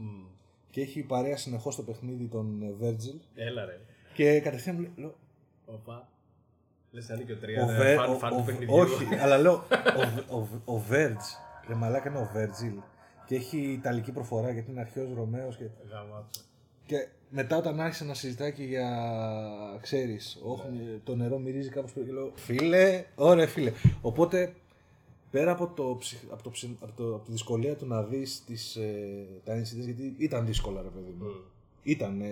και 0.71 0.81
έχει 0.81 1.01
παρέα 1.03 1.37
συνεχώς 1.37 1.77
το 1.77 1.83
παιχνίδι 1.83 2.25
τον 2.25 2.62
ε, 2.62 2.75
Virgil. 2.83 3.21
Έλα 3.35 3.64
ρε. 3.64 3.81
Και 4.14 4.40
κατευθείαν 4.40 4.75
μου 4.77 4.81
λέει. 4.83 4.92
λέω, 4.97 5.14
Οπα. 5.66 6.09
Λες 6.90 7.09
να 7.09 7.14
είναι 7.14 7.25
και 7.25 7.33
ο 7.33 7.37
τρία. 7.37 7.62
Ο 7.62 7.66
ναι, 7.66 7.77
Βε- 7.77 7.97
φαν- 7.99 8.09
ο- 8.14 8.19
φαν 8.19 8.33
ο- 8.33 8.37
του 8.37 8.45
παιχνιδιού. 8.45 8.77
Όχι, 8.77 9.14
αλλά 9.14 9.38
λέω. 9.38 9.64
Ο, 10.31 10.37
ο, 10.66 10.75
ο 10.77 10.83
Verge. 10.90 11.27
Ρε 11.69 11.75
μαλάκα 11.75 12.09
είναι 12.11 12.19
ο 12.19 12.31
Virgil. 12.35 12.83
Και 13.27 13.35
έχει 13.35 13.59
ιταλική 13.59 14.12
προφορά 14.12 14.51
γιατί 14.51 14.71
είναι 14.71 14.81
αρχαίος 14.81 15.09
Ρωμαίος. 15.16 15.57
Και, 15.57 15.64
Γαμάτο. 15.90 16.27
και 16.87 17.09
μετά 17.31 17.57
όταν 17.57 17.81
άρχισε 17.81 18.05
να 18.05 18.15
συζητάει 18.15 18.53
και 18.53 18.62
για. 18.65 18.91
ξέρεις, 19.81 20.39
το 21.05 21.17
νερό 21.17 21.39
μυρίζει 21.39 21.69
κάπως 21.69 21.93
πιο. 21.93 22.03
και 22.03 22.12
λέω, 22.12 22.33
Φίλε, 22.35 23.05
ωραία 23.15 23.47
φίλε. 23.49 23.73
Οπότε 24.01 24.55
πέρα 25.31 25.51
από, 25.53 25.67
το, 25.69 25.97
ψυχ- 25.99 26.33
από, 26.33 26.43
το, 26.43 26.51
ψι- 26.51 26.77
από, 26.83 26.93
το, 26.97 27.15
από 27.15 27.25
τη 27.25 27.31
δυσκολία 27.31 27.77
του 27.77 27.87
να 27.87 28.03
δεις 28.03 28.45
ε, 28.77 29.27
τα 29.45 29.55
incidents, 29.61 29.85
γιατί 29.85 30.15
ήταν 30.19 30.47
δύσκολα, 30.47 30.83
ρε 30.83 30.89
παιδί 30.89 31.15
μου. 31.19 31.27
Ήταν. 31.83 32.21
Ε, 32.21 32.27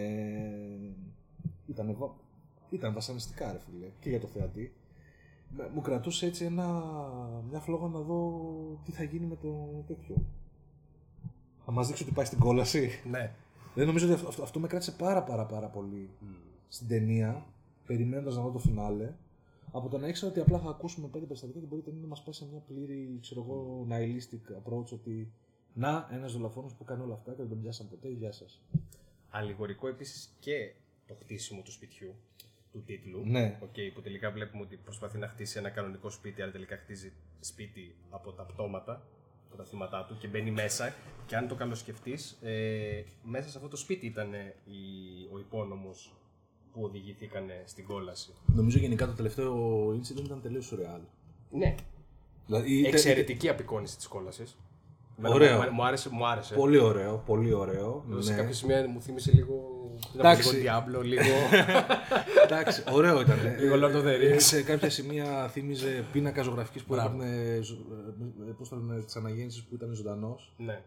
ήταν, 1.67 1.95
βα- 1.99 2.15
ήταν 2.71 2.95
βασανιστικά, 2.95 3.53
ρε 3.53 3.59
φίλε, 3.71 3.87
και 4.01 4.09
για 4.09 4.21
το 4.21 4.27
θεατή. 4.27 4.73
Με- 5.57 5.71
Μου 5.75 5.81
κρατούσε 5.81 6.27
έτσι 6.27 6.45
ένα, 6.45 6.65
μια 7.51 7.61
φλόγα 7.61 7.87
να 7.89 7.99
δω 8.01 8.41
τι 8.85 8.93
θα 8.93 9.03
γίνει 9.03 9.27
με 9.27 9.37
το 9.37 9.85
τέτοιο. 9.87 10.15
Θα 11.65 11.73
μας 11.73 11.87
δείξει 11.87 12.03
ότι 12.03 12.13
πάει 12.13 12.25
στην 12.25 12.39
κόλαση. 12.39 12.91
Ναι. 13.11 13.33
Δεν 13.75 13.87
νομίζω 13.87 14.07
ότι 14.07 14.15
αυτό, 14.15 14.29
αυτό, 14.29 14.43
αυτό 14.43 14.61
με 14.61 14.67
κράτησε 14.67 14.93
πάρα 14.93 15.23
πάρα 15.23 15.47
πάρα 15.47 15.67
πολύ 15.67 16.11
στην 16.69 16.89
ταινία, 16.89 17.47
περιμένοντας 17.87 18.37
να 18.37 18.43
δω 18.43 18.51
το 18.51 18.59
φινάλε, 18.59 19.13
από 19.73 19.89
το 19.89 19.99
να 19.99 20.09
ήξερα 20.09 20.31
ότι 20.31 20.41
απλά 20.41 20.59
θα 20.59 20.69
ακούσουμε 20.71 21.09
πέντε 21.09 21.27
περιστατικά 21.27 21.59
και 21.59 21.67
μπορεί 21.67 21.81
η 21.81 21.85
ταινία 21.85 22.01
να 22.01 22.07
μας 22.07 22.23
πάει 22.23 22.35
σε 22.35 22.47
μια 22.51 22.63
πλήρη, 22.67 23.19
ξέρω 23.21 23.41
εγώ, 23.41 23.87
nihilistic 23.91 24.63
approach 24.63 24.93
ότι 24.93 25.33
να, 25.75 26.09
ένας 26.13 26.33
δολοφόνος 26.33 26.75
που 26.75 26.85
κάνει 26.85 27.03
όλα 27.03 27.15
αυτά 27.15 27.31
και 27.31 27.37
δεν 27.37 27.49
τον 27.49 27.61
πιάσαν 27.61 27.89
ποτέ, 27.89 28.09
γεια 28.09 28.33
σας. 28.33 28.63
Αλληγορικό 29.31 29.89
επίσης 29.89 30.37
και 30.41 30.73
το 31.07 31.15
χτίσιμο 31.15 31.63
του 31.63 31.73
σπιτιού, 31.73 32.15
του 32.73 32.83
τίτλου. 32.87 33.23
Ναι. 33.25 33.59
Οκ, 33.63 33.95
που 33.95 34.01
τελικά 34.03 34.31
βλέπουμε 34.31 34.63
ότι 34.63 34.77
προσπαθεί 34.77 35.19
να 35.19 35.29
χτίσει 35.29 35.59
ένα 35.59 35.71
κανονικό 35.71 36.11
σπίτι, 36.11 36.43
αλλά 36.43 36.53
τελικά 36.53 36.77
χτίζει 36.77 37.13
σπίτι 37.41 37.95
από 38.11 38.33
τα 38.33 38.43
πτώματα, 38.43 39.07
από 39.55 39.63
τα 39.63 39.69
θύματα 39.69 40.05
του 40.09 40.17
και 40.19 40.29
μπαίνει 40.29 40.51
μέσα. 40.51 40.95
Και 41.27 41.37
αν 41.37 41.49
το 41.49 41.55
καλοσκεφτείς, 41.55 42.39
ε, 42.43 43.05
μέσα 43.23 43.49
σε 43.49 43.57
αυτό 43.57 43.69
το 43.69 43.77
σπίτι 43.77 44.07
ήταν 44.07 44.33
η, 44.65 44.79
ο 45.33 45.39
υπόνομος 45.39 46.13
που 46.73 46.83
οδηγηθήκαν 46.83 47.47
στην 47.65 47.85
κόλαση. 47.87 48.33
Νομίζω 48.47 48.79
γενικά 48.79 49.07
το 49.07 49.13
τελευταίο 49.13 49.89
incident 49.89 50.25
ήταν 50.25 50.41
τελείως 50.41 50.73
surreal. 50.75 51.01
Ναι. 51.51 51.75
Δηλαδή, 52.47 52.79
είτε- 52.79 52.89
Εξαιρετική 52.89 53.49
απεικόνηση 53.49 53.97
της 53.97 54.07
κόλασης. 54.07 54.57
Ωραίο. 55.23 55.63
Μου, 55.63 55.71
μου 55.73 55.85
άρεσε. 55.87 56.09
Μου 56.13 56.27
άρεσε. 56.27 56.55
Πολύ 56.55 56.79
ωραίο, 56.79 57.23
πολύ 57.27 57.53
ωραίο. 57.53 58.05
Σε 58.19 58.31
ναι. 58.31 58.37
κάποια 58.37 58.55
σημεία 58.55 58.89
μου 58.89 59.01
θύμισε 59.03 59.31
λίγο. 59.35 59.73
Εντάξει. 60.17 60.57
Λίγο 60.57 60.73
Diablo, 60.73 61.03
λίγο. 61.05 61.23
Εντάξει, 62.45 62.83
ωραίο 62.93 63.21
ήταν. 63.21 63.37
Λίγο 63.59 63.75
Lord 63.77 63.95
of 63.95 64.05
the 64.07 64.35
Rings. 64.35 64.37
Σε 64.41 64.63
κάποια 64.63 64.91
σημεία 64.91 65.49
θύμιζε 65.49 66.05
πίνακας 66.13 66.45
ζωγραφικής 66.45 66.83
που 66.83 66.95
ήταν. 66.95 67.21
Πώς 68.59 68.69
το 68.69 68.77
λένε, 68.77 69.01
τη 69.01 69.13
αναγέννησης 69.17 69.63
που 69.63 69.75
ήταν 69.75 69.93
ζωντανός. 69.95 70.55
Ναι. 70.57 70.81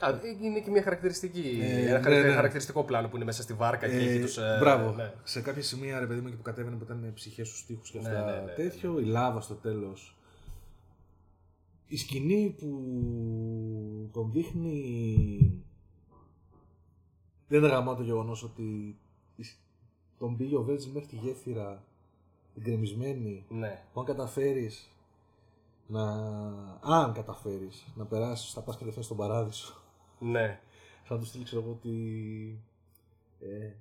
Α, 0.00 0.10
είναι 0.42 0.60
και 0.60 0.70
μια 0.70 0.82
χαρακτηριστική, 0.82 1.58
Ε, 1.62 1.66
ένα 1.66 1.82
ναι, 1.82 1.88
χαρακτε- 2.02 2.24
ναι. 2.26 2.32
χαρακτηριστικό 2.34 2.84
πλάνο 2.84 3.08
που 3.08 3.16
είναι 3.16 3.24
μέσα 3.24 3.42
στη 3.42 3.52
βάρκα 3.52 3.88
και 3.88 3.96
έχει 3.96 4.20
τους... 4.20 4.36
ε, 4.38 4.56
μπράβο. 4.60 4.92
ναι. 4.96 5.12
Σε 5.24 5.40
κάποια 5.40 5.62
σημεία 5.62 5.98
ρε 6.00 6.06
παιδί 6.06 6.20
μου 6.20 6.28
και 6.28 6.34
που 6.36 6.42
κατέβαινε 6.42 6.76
που 6.76 6.84
ήταν 6.84 7.10
ψυχές 7.14 7.48
στους 7.48 7.66
τοίχου 7.66 7.80
και 7.92 7.98
Ναι, 8.02 8.08
αυτά 8.08 8.24
ναι, 8.24 8.32
ναι, 8.32 8.40
ναι. 8.44 8.52
τέτοιο. 8.52 8.98
Η 9.00 9.04
λάβα 9.04 9.40
στο 9.40 9.54
τέλος. 9.54 10.16
Η 11.88 11.96
σκηνή 11.96 12.54
που 12.58 12.68
τον 14.12 14.32
δείχνει. 14.32 15.62
Δεν 17.48 17.58
είναι 17.58 17.68
γαμά 17.68 17.94
το 17.94 18.02
γεγονός 18.02 18.42
ότι 18.42 18.98
τον 20.18 20.36
πήγε 20.36 20.56
ο 20.56 20.62
Βέρτζιλ 20.62 20.92
μέχρι 20.92 21.08
τη 21.08 21.16
γέφυρα 21.16 21.84
την 22.54 22.62
κρεμισμένη 22.62 23.44
Ναι. 23.48 23.84
που 23.92 24.00
αν 24.00 24.06
καταφέρεις 24.06 24.90
να... 25.86 26.02
αν 26.80 27.12
καταφέρεις 27.12 27.92
να 27.96 28.04
περάσεις 28.04 28.52
θα 28.52 28.60
πας 28.62 28.76
κατευθείαν 28.76 29.04
στον 29.04 29.16
παράδεισο 29.16 29.74
Ναι. 30.18 30.60
θα 31.04 31.18
του 31.18 31.24
στείλει 31.24 31.44
ξέρω 31.44 31.62
εγώ 31.62 31.70
ότι 31.70 31.98
ε, 33.40 33.72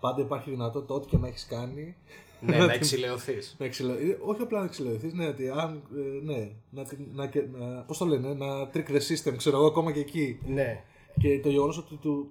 πάντα 0.00 0.20
υπάρχει 0.22 0.50
δυνατότητα 0.50 0.94
ό,τι 0.94 1.08
και 1.08 1.16
να 1.18 1.26
έχεις 1.28 1.46
κάνει 1.46 1.96
ναι, 2.40 2.56
να 2.58 2.72
εξηλαιωθείς. 2.72 3.56
να 3.58 3.64
εξελε... 3.66 3.92
ε, 3.92 4.18
όχι 4.24 4.42
απλά 4.42 4.58
να 4.58 4.64
εξελαιωθείς, 4.64 5.12
ναι, 5.12 5.26
ότι 5.26 5.48
αν, 5.48 5.82
ε, 5.96 6.24
ναι, 6.32 6.50
να, 6.70 6.84
την- 6.84 7.06
να, 7.14 7.26
και- 7.26 7.46
να, 7.52 7.66
πώς 7.82 7.98
το 7.98 8.04
λένε, 8.04 8.34
να 8.34 8.70
trick 8.74 8.88
the 8.90 9.00
system, 9.00 9.34
ξέρω 9.36 9.56
εγώ, 9.56 9.66
ακόμα 9.66 9.92
και 9.92 10.00
εκεί. 10.00 10.38
ναι. 10.46 10.84
Και 11.20 11.40
το 11.40 11.48
γεγονός 11.48 11.78
ότι 11.78 11.96
του 11.96 12.30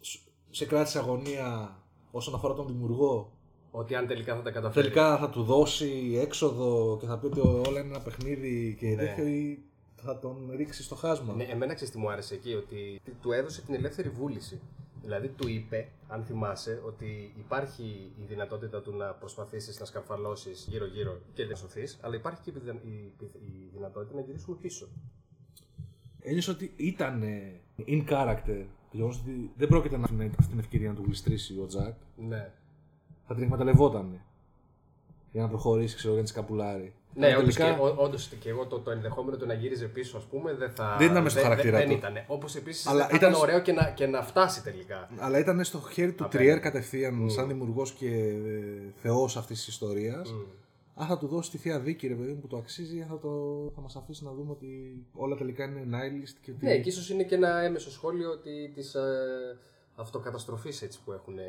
σ- 0.00 0.20
σε 0.50 0.64
κράτησε 0.64 0.98
αγωνία 0.98 1.76
όσον 2.10 2.34
αφορά 2.34 2.54
τον 2.54 2.66
δημιουργό, 2.66 3.32
Ότι 3.70 3.94
αν 3.94 4.06
τελικά 4.06 4.34
θα 4.36 4.42
τα 4.42 4.50
καταφέρει. 4.50 4.88
τελικά 4.88 5.18
θα 5.18 5.30
του 5.30 5.42
δώσει 5.42 6.18
έξοδο 6.20 6.96
και 7.00 7.06
θα 7.06 7.18
πει 7.18 7.26
ότι 7.26 7.40
όλα 7.40 7.80
είναι 7.80 7.88
ένα 7.88 8.00
παιχνίδι 8.00 8.76
και 8.80 8.86
Ναι. 8.86 8.94
τέτοιο 8.94 9.26
ή 9.26 9.58
θα 10.02 10.18
τον 10.18 10.50
ρίξει 10.56 10.82
στο 10.82 10.94
χάσμα. 10.94 11.34
Ναι, 11.34 11.44
εμένα 11.44 11.74
ξέρεις 11.74 11.92
τι 11.94 11.98
μου 12.00 12.10
άρεσε 12.10 12.34
εκεί, 12.34 12.54
ότι 12.54 13.00
του 13.22 13.32
έδωσε 13.32 13.62
την 13.62 13.74
ελεύθερη 13.74 14.08
βούληση. 14.08 14.60
Δηλαδή 15.08 15.28
του 15.28 15.48
είπε, 15.48 15.88
αν 16.08 16.24
θυμάσαι, 16.24 16.82
ότι 16.86 17.32
υπάρχει 17.38 18.12
η 18.16 18.24
δυνατότητα 18.28 18.82
του 18.82 18.96
να 18.96 19.06
προσπαθήσεις 19.12 19.80
να 19.80 19.86
σκαρφαλώσεις 19.86 20.66
γύρω-γύρω 20.70 21.20
και 21.32 21.44
να 21.44 21.54
σωθείς, 21.54 21.98
αλλά 22.02 22.14
υπάρχει 22.14 22.40
και 22.42 22.50
η 22.50 22.52
πιδα- 22.52 22.80
η 22.84 23.12
πι- 23.18 23.34
η 23.34 23.68
δυνατότητα 23.72 24.14
να 24.14 24.20
γυρίσουμε 24.20 24.56
πίσω. 24.60 24.88
Ένιωσα 26.20 26.52
ότι 26.52 26.72
ήταν 26.76 27.22
in 27.86 28.04
character. 28.08 28.64
Το 28.90 28.96
γεγονός 28.96 29.20
ότι 29.20 29.50
δεν 29.56 29.68
πρόκειται 29.68 29.96
να 29.96 30.04
αφήνει 30.04 30.30
αυτή 30.38 30.50
την 30.50 30.58
ευκαιρία 30.58 30.88
να 30.88 30.94
του 30.94 31.02
γλιστρήσει 31.04 31.60
ο 31.60 31.66
Τζακ. 31.66 31.94
Ναι. 32.16 32.52
Θα 33.26 33.34
την 33.34 33.42
εκμεταλλευόταν. 33.42 34.20
για 35.32 35.42
να 35.42 35.48
προχωρήσει, 35.48 35.94
ξέρω, 35.96 36.12
για 36.12 36.22
να 36.22 36.28
της 36.28 36.36
σκαπουλάρει. 36.36 36.94
Ναι, 37.14 37.26
Αλλά 37.26 37.36
όντως 37.38 37.54
τελικά- 37.54 37.76
και, 37.76 37.82
ό- 37.82 37.94
όντως 37.98 38.28
και 38.40 38.48
εγώ 38.48 38.66
το, 38.66 38.78
το 38.78 38.90
ενδεχόμενο 38.90 39.36
του 39.36 39.46
να 39.46 39.54
γύριζε 39.54 39.86
πίσω, 39.86 40.16
ας 40.16 40.24
πούμε, 40.24 40.54
δεν 40.54 40.70
θα. 40.70 40.96
Δεν 40.98 41.10
ήταν 41.10 41.22
μες 41.22 41.32
στο 41.32 41.40
δεν- 41.40 41.50
χαρακτήρα 41.50 41.78
δεν, 41.78 41.88
του. 41.88 41.92
ήταν. 41.94 42.12
Όπως 42.26 42.56
επίσης 42.56 42.86
Αλλά 42.86 43.04
ήταν, 43.04 43.16
ήταν 43.16 43.30
ήταν- 43.30 43.42
ωραίο 43.42 43.60
και 43.60 43.72
να, 43.72 43.90
και 43.90 44.06
να 44.06 44.22
φτάσει 44.22 44.62
τελικά. 44.62 45.10
Αλλά 45.18 45.38
ήταν 45.38 45.64
στο 45.64 45.78
χέρι 45.92 46.12
του 46.12 46.24
Απέναντι. 46.24 46.36
Τριέρ 46.36 46.60
κατευθείαν, 46.60 47.30
σαν 47.30 47.48
δημιουργός 47.48 47.92
και 47.92 48.06
ε, 48.08 48.92
θεός 49.02 49.36
αυτής 49.36 49.58
της 49.58 49.68
ιστορίας. 49.68 50.34
Αν 51.00 51.06
θα 51.06 51.18
του 51.18 51.26
δώσει 51.26 51.50
τη 51.50 51.58
θεία 51.58 51.80
δίκη, 51.80 52.06
ρε 52.06 52.14
παιδί 52.14 52.32
μου, 52.32 52.40
που 52.40 52.46
το 52.46 52.56
αξίζει, 52.56 52.96
ή 52.96 53.00
αν 53.02 53.08
θα, 53.08 53.18
το, 53.18 53.28
θα 53.74 53.80
μας 53.80 53.96
αφήσει 53.96 54.24
να 54.24 54.32
δούμε 54.32 54.50
ότι 54.50 54.96
όλα 55.14 55.36
τελικά 55.36 55.64
είναι 55.64 55.80
nihilist 55.90 56.36
και 56.40 56.50
ότι. 56.50 56.64
Ναι, 56.66 56.78
και 56.78 56.88
ίσως 56.88 57.10
είναι 57.10 57.22
και 57.22 57.34
ένα 57.34 57.60
έμεσο 57.60 57.90
σχόλιο 57.90 58.30
ότι 58.30 58.72
της 58.74 58.94
αυτοκαταστροφής 59.98 60.82
έτσι 60.82 61.02
που 61.04 61.12
έχουν 61.12 61.38
ε, 61.38 61.44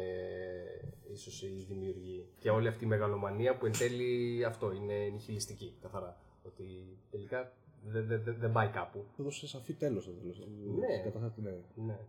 ίσως 1.14 1.42
οι 1.44 1.66
δημιουργοί. 1.68 2.26
Και 2.40 2.50
όλη 2.50 2.68
αυτή 2.68 2.84
η 2.84 2.88
μεγαλομανία 2.88 3.58
που 3.58 3.66
εν 3.66 3.72
τέλει 3.78 4.44
αυτό 4.46 4.72
είναι 4.72 4.94
νιχιλιστική 5.14 5.74
καθαρά. 5.82 6.18
Ότι 6.44 6.64
τελικά 7.12 7.52
δεν 7.86 8.08
δεν- 8.08 8.24
δεν- 8.24 8.36
δεν 8.40 8.52
πάει 8.52 8.68
κάπου. 8.68 9.06
Του 9.16 9.24
δώσε 9.24 9.48
σαφή 9.48 9.74
τέλος 9.74 10.04
στο 10.04 10.12
τέλο. 10.12 10.34
Ναι. 10.80 11.02
Καταρχά 11.04 11.34
ναι. 11.42 11.58
Ναι, 11.86 12.00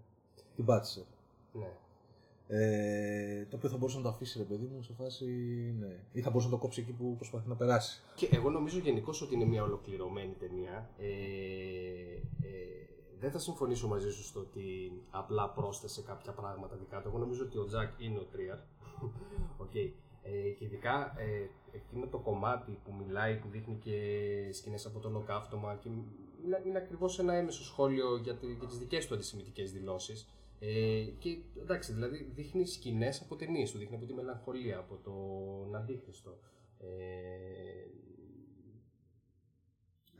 την 0.57 0.65
πάτησε. 0.65 1.05
ναι. 1.53 1.73
Ε, 2.53 3.47
το 3.51 3.57
οποίο 3.57 3.69
θα 3.69 3.77
μπορούσε 3.77 3.97
να 3.97 4.03
το 4.03 4.09
αφήσει, 4.09 4.39
ρε 4.39 4.45
παιδί 4.45 4.67
μου, 4.67 4.83
σε 4.83 4.93
φάση. 4.93 5.25
Ναι. 5.81 5.97
Ή 6.13 6.21
θα 6.21 6.31
μπορούσε 6.31 6.49
να 6.49 6.55
το 6.55 6.61
κόψει 6.61 6.81
εκεί 6.81 6.93
που 6.93 7.15
προσπαθεί 7.17 7.49
να 7.49 7.55
περάσει. 7.57 8.01
Και 8.15 8.29
εγώ 8.33 8.51
νομίζω 8.51 8.79
γενικώς 8.79 9.23
ότι 9.23 9.35
είναι 9.35 9.45
μια 9.45 9.63
ολοκληρωμένη 9.63 10.33
ταινία. 10.39 10.91
Ε, 10.99 11.07
ε, 12.47 12.87
δεν 13.21 13.31
θα 13.31 13.39
συμφωνήσω 13.39 13.89
μαζί 13.89 14.11
σου 14.11 14.23
στο 14.23 14.41
ότι 14.41 14.93
απλά 15.11 15.51
πρόσθεσε 15.51 16.03
κάποια 16.03 16.33
πράγματα 16.33 16.77
δικά 16.77 17.01
του. 17.01 17.09
Εγώ 17.09 17.19
νομίζω 17.19 17.45
ότι 17.45 17.59
ο 17.59 17.65
Τζακ 17.65 18.01
είναι 18.01 18.19
ο 18.19 18.25
Τρίαρ. 18.33 18.59
Οκ. 19.65 19.75
Ε, 20.23 20.51
και 20.59 20.65
ειδικά 20.65 21.15
ε, 21.19 21.49
εκείνο 21.73 22.07
το 22.07 22.19
κομμάτι 22.19 22.79
που 22.85 22.95
μιλάει, 22.95 23.37
που 23.37 23.49
δείχνει 23.49 23.75
και 23.75 23.99
σκηνές 24.53 24.87
από 24.87 24.99
το 24.99 25.09
ολοκαύτωμα 25.09 25.75
και 25.75 25.89
είναι, 25.89 26.63
είναι 26.67 26.79
ακριβώς 26.79 27.19
ένα 27.19 27.35
έμμεσο 27.35 27.65
σχόλιο 27.65 28.17
για, 28.17 28.35
τη, 28.35 28.47
για 28.47 28.67
τις 28.69 28.79
δικές 28.79 29.07
του 29.07 29.15
αντισημιτικές 29.15 29.73
δηλώσεις. 29.73 30.29
Ε, 30.59 31.05
και 31.19 31.39
εντάξει, 31.63 31.93
δηλαδή 31.93 32.31
δείχνει 32.35 32.67
σκηνές 32.67 33.21
από 33.21 33.37
ταινίες 33.37 33.71
του, 33.71 33.79
δείχνει 33.79 33.97
από 33.97 34.07
τη 34.07 34.13
μελαγχολία, 34.13 34.79
από 34.79 34.99
τον 35.05 35.77
Αντίχριστο. 35.77 36.39
Ε, 36.79 36.87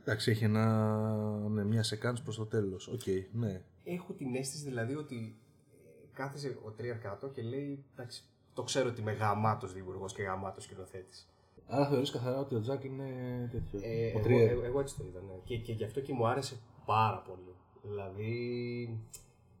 Εντάξει, 0.01 0.31
έχει 0.31 0.43
ένα, 0.43 0.95
ναι, 1.49 1.63
μια 1.63 1.83
σεκάνς 1.83 2.21
προς 2.21 2.35
το 2.35 2.45
τέλος. 2.45 2.87
Οκ, 2.87 3.01
ναι. 3.31 3.61
έχω 3.83 4.13
την 4.13 4.35
αίσθηση 4.35 4.63
δηλαδή 4.63 4.95
ότι 4.95 5.35
ε, 5.85 6.07
κάθεσε 6.13 6.57
ο 6.63 6.71
Τρίαρ 6.71 6.97
κάτω 6.97 7.27
και 7.27 7.41
λέει 7.41 7.83
εντάξει, 7.93 8.23
το 8.53 8.63
ξέρω 8.63 8.89
ότι 8.89 9.01
είμαι 9.01 9.11
γαμάτος 9.11 9.73
δημιουργός 9.73 10.13
και 10.13 10.21
γαμάτος 10.21 10.63
σκηνοθέτης. 10.63 11.25
Άρα 11.67 11.87
θεωρείς 11.87 12.11
καθαρά 12.11 12.39
ότι 12.39 12.55
ο 12.55 12.59
Τζακ 12.59 12.83
είναι 12.83 13.07
τέτοιο. 13.51 13.79
Ε, 13.83 14.05
ο 14.05 14.09
εγώ, 14.09 14.19
Τριέρ. 14.19 14.51
ε, 14.51 14.65
εγώ 14.65 14.79
έτσι 14.79 14.97
το 14.97 15.03
είδα, 15.07 15.19
ναι. 15.19 15.33
και, 15.43 15.57
και 15.57 15.73
γι' 15.73 15.83
αυτό 15.83 15.99
και 16.01 16.13
μου 16.13 16.27
άρεσε 16.27 16.57
πάρα 16.85 17.23
πολύ. 17.27 17.55
Δηλαδή, 17.83 18.99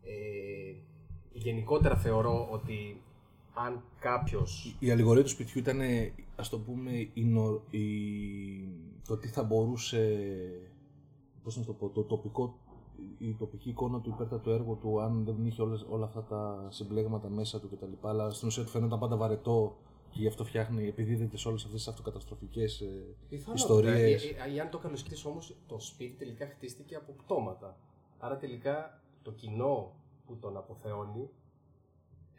ε, 0.03 0.73
γενικότερα 1.33 1.97
θεωρώ 1.97 2.47
ότι 2.51 3.01
αν 3.53 3.83
κάποιος 3.99 4.75
Η 4.79 4.91
αλληγορία 4.91 5.23
του 5.23 5.29
σπιτιού 5.29 5.59
ήταν, 5.59 5.79
ας 6.35 6.49
το 6.49 6.59
πούμε, 6.59 6.91
η, 7.13 7.23
νο- 7.23 7.61
η- 7.69 8.67
το 9.07 9.17
τι 9.17 9.27
θα 9.27 9.43
μπορούσε, 9.43 10.19
πώς 11.43 11.57
να 11.57 11.63
το 11.63 11.73
πω, 11.73 11.89
το 11.89 12.03
τοπικό, 12.03 12.57
η 13.17 13.33
τοπική 13.39 13.69
εικόνα 13.69 13.99
του 14.01 14.09
υπέρτατου 14.09 14.49
έργου 14.49 14.77
του, 14.81 15.01
αν 15.01 15.23
δεν 15.25 15.45
είχε 15.45 15.61
όλες, 15.61 15.85
όλα 15.89 16.05
αυτά 16.05 16.23
τα 16.23 16.67
συμπλέγματα 16.69 17.29
μέσα 17.29 17.59
του 17.59 17.69
κτλ. 17.69 18.07
Αλλά 18.07 18.29
στην 18.29 18.47
ουσία 18.47 18.63
του 18.63 18.69
φαίνονταν 18.69 18.99
πάντα 18.99 19.15
βαρετό 19.15 19.75
και 20.09 20.19
γι' 20.21 20.27
αυτό 20.27 20.43
φτιάχνει, 20.43 20.87
επιδίδεται 20.87 21.37
σε 21.37 21.47
όλες 21.47 21.63
αυτές 21.63 21.79
τις 21.79 21.87
αυτοκαταστροφικές 21.91 22.81
ε, 22.81 22.85
Πιθανότατα. 23.29 23.53
ιστορίες. 23.53 24.23
Ε, 24.23 24.27
ε, 24.27 24.55
ε, 24.55 24.59
αν 24.59 24.69
το 24.69 24.77
καλοσκεφτείς 24.77 25.25
όμως, 25.25 25.55
το 25.67 25.79
σπίτι 25.79 26.15
τελικά 26.17 26.45
χτίστηκε 26.45 26.95
από 26.95 27.11
πτώματα. 27.11 27.77
Άρα 28.19 28.37
τελικά 28.37 29.01
το 29.21 29.31
κοινό 29.31 29.91
που 30.25 30.35
τον 30.39 30.57
αποθεώνει 30.57 31.29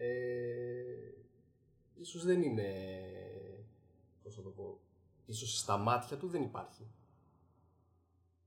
ε, 0.03 1.15
ίσως 2.01 2.25
δεν 2.25 2.43
είναι, 2.43 2.71
πώς 4.23 4.35
θα 4.35 4.43
το 4.43 4.49
πω, 4.51 4.79
ίσως 5.27 5.59
στα 5.59 5.77
μάτια 5.77 6.17
του 6.17 6.29
δεν 6.29 6.43
υπάρχει. 6.43 6.87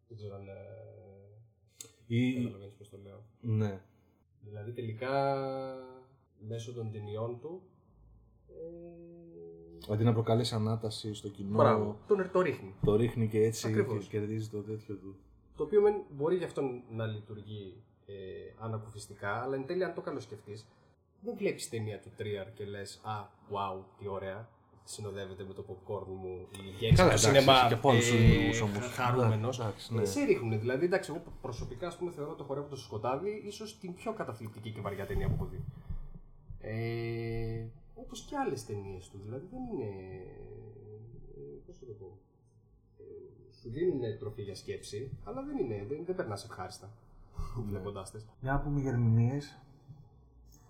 Δεν 0.08 0.18
ξέρω 0.18 0.36
αν 0.36 0.48
ε, 0.48 0.54
Ή, 2.08 2.34
καταλαβαίνεις 2.44 2.74
πώς 2.74 2.90
το 2.90 2.98
λέω. 3.04 3.24
ναι. 3.42 3.82
Δηλαδή 4.42 4.72
τελικά 4.72 5.36
μέσω 6.48 6.74
των 6.74 6.92
ταινιών 6.92 7.40
του 7.40 7.62
ε, 8.48 9.94
Αντί 9.94 10.04
να 10.04 10.14
προκαλέσει 10.14 10.56
ανάταση 10.56 11.14
στο 11.14 11.30
κοινό, 11.30 11.58
Μπράβο, 11.58 12.00
τον 12.08 12.30
το 12.32 12.42
ρίχνει. 12.42 12.76
το 12.84 12.96
ρίχνει 12.96 13.28
και 13.28 13.44
έτσι 13.44 13.68
Ακριβώς. 13.68 14.04
και 14.08 14.18
κερδίζει 14.18 14.50
το 14.50 14.62
τέτοιο 14.62 14.96
του. 14.96 15.16
Το 15.56 15.64
οποίο 15.64 15.82
μεν 15.82 15.96
μπορεί 16.12 16.36
γι' 16.36 16.44
αυτό 16.44 16.62
να 16.90 17.06
λειτουργεί 17.06 17.84
ε, 18.06 18.14
ανακουφιστικά, 18.60 19.42
αλλά 19.42 19.56
εν 19.56 19.66
τέλει, 19.66 19.84
αν 19.84 19.94
το 19.94 20.02
καλοσκεφτείς, 20.02 20.68
δεν 21.22 21.36
βλέπεις 21.38 21.70
ταινία 21.70 22.00
του 22.00 22.12
Τρίαρ 22.18 22.54
και 22.54 22.66
λες 22.66 23.02
Α, 23.04 23.28
wow, 23.52 23.84
τι 24.00 24.08
ωραία. 24.08 24.50
Συνοδεύεται 24.88 25.44
με 25.44 25.54
το 25.54 25.66
popcorn 25.70 26.06
μου 26.08 26.48
η 26.52 26.58
γέννηση 26.80 26.96
Καλά, 26.96 26.96
του 26.96 27.04
εντάξει, 27.04 27.26
σινεμά. 27.26 27.54
έχει 27.60 27.68
και 27.68 27.76
πολλούς 27.76 28.12
δημιουργούς 28.12 28.62
όμως. 28.62 28.88
Χαρούμενος. 28.94 29.58
Ναι, 29.58 29.66
εντάξει, 29.66 29.94
ναι. 29.96 30.02
Ε, 30.02 30.06
σε 30.06 30.24
ρίχνουν. 30.24 30.60
Δηλαδή, 30.60 30.86
εντάξει, 30.86 31.12
εγώ 31.12 31.24
προσωπικά 31.42 31.88
ας 31.88 31.98
πούμε, 31.98 32.12
θεωρώ 32.12 32.36
το 32.36 32.44
χορεύοντα 32.44 32.76
στο 32.76 32.86
σκοτάδι 32.86 33.44
ίσως 33.46 33.80
την 33.80 33.94
πιο 33.94 34.14
καταθλιπτική 34.14 34.72
και 34.72 34.82
βαριά 34.82 35.06
ταινία 35.06 35.28
που 35.28 35.34
έχω 35.34 35.46
δει. 35.46 35.64
Ε, 36.60 37.66
Όπως 37.96 38.22
και 38.22 38.36
άλλες 38.38 38.66
ταινίες 38.66 39.10
του. 39.10 39.20
Δηλαδή, 39.24 39.48
δεν 39.52 39.60
είναι. 39.64 39.90
Πώς 41.66 41.78
θα 41.78 41.86
το 41.86 41.92
πω. 41.94 42.18
Ε, 42.98 43.04
σου 43.62 43.70
δίνουν 43.70 44.18
τροφή 44.20 44.42
για 44.42 44.56
σκέψη, 44.56 45.12
αλλά 45.24 45.42
δεν 45.44 45.58
είναι. 45.58 45.86
Δεν, 45.90 46.06
δεν 46.06 46.16
περνάς 46.16 46.44
ευχάριστα. 46.44 46.90
Βλέποντάς 47.70 48.12
τες. 48.12 48.26
Για 48.42 48.52
να 48.52 48.60
πούμε 48.60 48.80
για 48.82 48.92
ερμηνείες. 48.92 49.60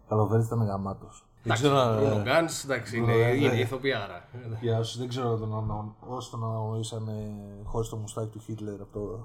Καλοβέρι 0.08 0.44
ήταν 0.44 0.64
γαμάτος. 0.64 1.26
Δεν 1.44 1.54
ξέρω 1.54 1.76
Ο 1.76 1.80
αν. 1.80 2.22
Γκάν, 2.24 2.48
εντάξει, 2.64 2.98
είναι, 2.98 3.14
Ναι, 3.16 3.24
ναι. 3.24 3.30
είναι 3.32 3.60
ηθοποιάρα. 3.60 4.24
Για 4.62 4.78
όσους 4.80 4.98
δεν 4.98 5.08
ξέρω 5.08 5.38
τον 5.38 5.58
ανα- 5.58 5.96
όσοι 6.08 6.32
τον 6.32 6.44
αναγνωρίσαν 6.44 7.10
χωρίς 7.64 7.90
το 7.90 7.96
μουστάκι 7.98 8.28
του 8.30 8.40
Χίτλερ 8.40 8.82
από 8.82 8.92
το. 9.00 9.20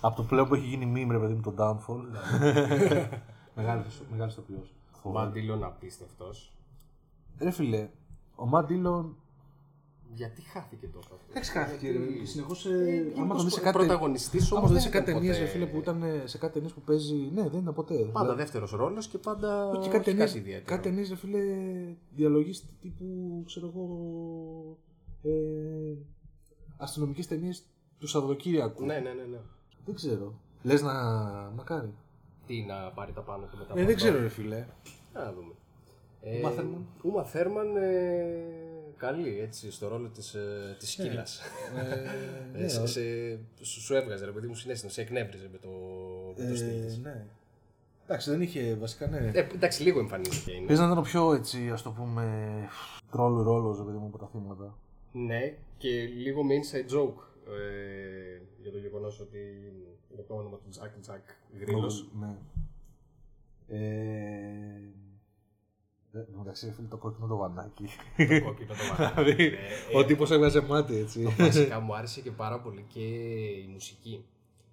από 0.00 0.16
το 0.16 0.22
πλέον 0.22 0.48
που 0.48 0.54
έχει 0.54 0.66
γίνει 0.66 0.92
meme, 1.06 1.10
ρε 1.10 1.18
παιδί 1.18 1.34
μου, 1.34 1.40
το 1.40 1.54
Downfall. 1.58 2.04
Μεγάλο 3.54 3.84
ηθοποιός. 4.30 4.74
Ο 5.02 5.10
Μαντήλον 5.10 5.64
απίστευτος. 5.64 6.52
Ρε 7.38 7.50
φιλέ, 7.50 7.88
ο 8.34 8.46
Μαντίλον. 8.46 9.16
Γιατί 10.14 10.42
χάθηκε 10.42 10.86
τότε 10.86 10.98
αυτό; 10.98 11.18
Εντάξει, 11.30 11.50
χάθηκε. 11.50 11.90
Γιατί- 11.90 12.26
Συνεχώς. 12.26 12.66
Ε, 12.66 13.12
Άμα 13.18 13.34
το 13.36 13.42
δεις 13.42 13.52
σε 13.52 13.60
ο 13.60 13.62
κάτι. 13.62 13.76
πρωταγωνιστής 13.78 14.50
Άμα 14.50 14.58
όμως 14.58 14.68
το 14.70 14.74
δεις 14.74 14.82
δεν 14.84 14.92
σε 14.92 14.98
κάτι 14.98 15.10
ήταν 15.10 15.22
ταινίε, 15.22 15.32
ποτέ- 15.38 15.46
ρε 15.46 15.58
φίλε, 15.58 15.66
που 15.70 15.78
ήταν 15.78 16.02
ε, 16.02 16.22
σε 16.26 16.38
κάτι 16.38 16.52
ταινίες 16.52 16.72
που 16.72 16.80
παίζει. 16.80 17.14
Ναι, 17.34 17.48
δεν 17.48 17.60
ήταν 17.60 17.74
ποτέ. 17.74 17.94
Πάντα 17.94 18.20
Δηλαδή, 18.20 18.40
δεύτερος 18.42 18.70
ρόλος 18.70 19.06
και 19.08 19.18
πάντα. 19.18 19.68
Και 19.72 19.78
όχι 19.78 19.88
κάτι 19.88 20.04
ταινίες, 20.04 20.34
ιδιαίτερο. 20.34 20.64
κάτι 20.64 20.82
ταινίες, 20.88 21.08
ρε 21.08 21.16
φίλε, 21.16 21.38
διαλογής 22.14 22.64
τύπου, 22.80 23.42
ξέρω 23.46 23.66
εγώ, 23.66 23.86
ε, 25.22 25.96
αστυνομικές 26.76 27.26
ταινίες 27.26 27.62
του 27.98 28.06
Σαββατοκύριακου. 28.06 28.84
Ναι, 28.84 28.94
ναι, 28.98 29.10
ναι. 29.12 29.22
ναι. 29.30 29.38
Δεν 29.84 29.94
ξέρω. 29.94 30.34
Λες 30.62 30.82
να... 30.82 30.92
μακάρι. 31.56 31.94
Τι 32.46 32.64
να 32.68 32.90
πάρει 32.94 33.12
τα 33.12 33.20
πάνω 33.20 33.46
του 33.46 33.56
μετά. 33.58 33.80
Ε, 33.80 33.84
δεν 33.84 33.96
ξέρω 33.96 34.20
ρε 34.20 34.28
φίλε. 34.28 34.66
Να 35.14 35.32
δούμε. 35.32 35.52
Ε, 36.20 36.38
Ούμα 36.38 36.50
Θέρμαν. 36.50 36.86
Ούμα 37.02 37.24
Θέρμαν, 37.24 37.76
ε, 37.76 38.67
καλή 38.98 39.40
έτσι 39.40 39.70
στο 39.72 39.88
ρόλο 39.88 40.08
της, 40.08 40.34
ε, 40.34 40.76
της 40.78 40.90
σκύλας. 40.90 41.40
Ε, 41.76 41.92
Ε, 42.56 42.58
ναι, 42.62 42.68
σε, 42.68 42.86
σε- 42.86 43.38
σου, 43.60 43.80
σου 43.80 43.94
έβγαζε 43.94 44.24
ρε 44.24 44.30
παιδί 44.30 44.46
μου 44.46 44.54
συνέστημα, 44.54 44.92
σε 44.92 45.00
εκνεύριζε 45.00 45.48
με 45.52 45.58
το, 45.58 45.68
με 46.36 46.48
το 46.48 46.56
στυλ 46.56 46.68
ε, 46.82 46.84
της. 46.84 46.98
ναι. 46.98 47.24
Εντάξει, 48.04 48.30
δεν 48.30 48.42
είχε 48.42 48.74
βασικά, 48.74 49.06
ναι. 49.06 49.30
Ε, 49.34 49.46
εντάξει, 49.54 49.82
λίγο 49.82 49.98
εμφανίστηκε 50.00 50.52
είναι. 50.52 50.66
Πες 50.66 50.78
να 50.78 50.84
ήταν 50.84 50.98
ο 50.98 51.02
πιο 51.02 51.34
έτσι, 51.34 51.70
ας 51.70 51.82
το 51.82 51.90
πούμε, 51.90 52.48
τρόλου 53.10 53.42
ρόλος, 53.42 53.78
ρε 53.78 53.84
παιδί 53.84 53.96
μου, 53.96 54.06
από 54.06 54.18
τα 54.18 54.26
θύματα. 54.32 54.78
Ναι, 55.12 55.54
και 55.78 55.88
λίγο 56.04 56.42
με 56.44 56.54
inside 56.54 56.92
joke 56.96 57.22
ε, 57.48 58.40
για 58.62 58.70
το 58.72 58.78
γεγονός 58.78 59.20
ότι 59.20 59.38
είναι 60.12 60.22
το 60.28 60.34
όνομα 60.34 60.56
του 60.56 60.68
Jack 60.80 61.10
Jack 61.12 61.20
Γρήλος. 61.60 62.08
Ναι. 62.20 62.34
Ε, 63.68 63.78
ε, 63.78 64.80
Εντάξει, 66.40 66.66
ρε 66.66 66.72
φίλε, 66.72 66.86
το 66.88 66.96
κόκκινο 66.96 67.26
το 67.26 67.36
βανάκι. 67.36 67.84
το 68.16 68.44
κόκκινο 68.44 68.72
το 68.74 69.02
μάτι. 69.04 69.12
Δηλαδή, 69.22 69.44
Ε, 69.92 69.98
ο 69.98 70.04
τύπος 70.04 70.30
έβγαζε 70.30 70.60
μάτι, 70.60 70.96
έτσι. 70.96 71.22
Βασικά 71.38 71.80
μου 71.80 71.94
άρεσε 71.94 72.20
και 72.20 72.30
πάρα 72.30 72.60
πολύ 72.60 72.84
και 72.88 73.00
η 73.64 73.68
μουσική. 73.72 74.24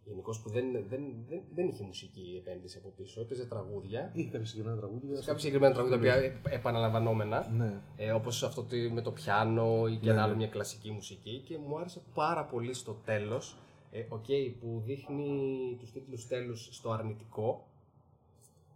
Γενικώς 0.08 0.40
που 0.42 0.50
δεν, 0.50 0.72
δεν, 0.72 1.02
δεν, 1.30 1.42
δεν 1.56 1.68
είχε 1.68 1.84
μουσική 1.84 2.42
επένδυση 2.46 2.78
από 2.78 2.94
πίσω. 2.98 3.22
Έπαιζε 3.22 3.46
τραγούδια. 3.46 4.12
Είχε 4.14 4.30
κάποια 4.30 4.46
συγκεκριμένα 4.46 4.80
τραγούδια. 4.82 5.16
Κάποια 5.20 5.38
συγκεκριμένα 5.38 5.74
τραγούδια 5.74 5.98
που 6.42 6.50
ε, 6.50 6.56
επαναλαμβανόμενα. 6.56 7.48
Ναι. 7.58 7.74
Ε, 7.96 8.12
Όπως 8.12 8.44
αυτό 8.44 8.64
το- 8.64 8.76
με 8.94 9.02
το 9.02 9.12
πιάνο 9.12 9.88
ή 9.88 9.96
και 9.96 10.06
Ναι, 10.06 10.12
ένα 10.12 10.20
ναι. 10.22 10.22
άλλο 10.28 10.36
μια 10.36 10.48
κλασική 10.48 10.92
μουσική. 10.92 11.42
Και 11.46 11.58
μου 11.68 11.78
άρεσε 11.80 12.02
πάρα 12.14 12.44
πολύ 12.46 12.74
στο 12.74 13.02
τέλος. 13.06 13.58
Ε, 13.92 14.06
οκ, 14.10 14.26
που 14.60 14.82
δείχνει 14.86 15.76
τους 15.80 15.92
τίτλους 15.92 16.28
τέλους 16.28 16.70
στο 16.72 16.92
αρνητικό 16.92 17.68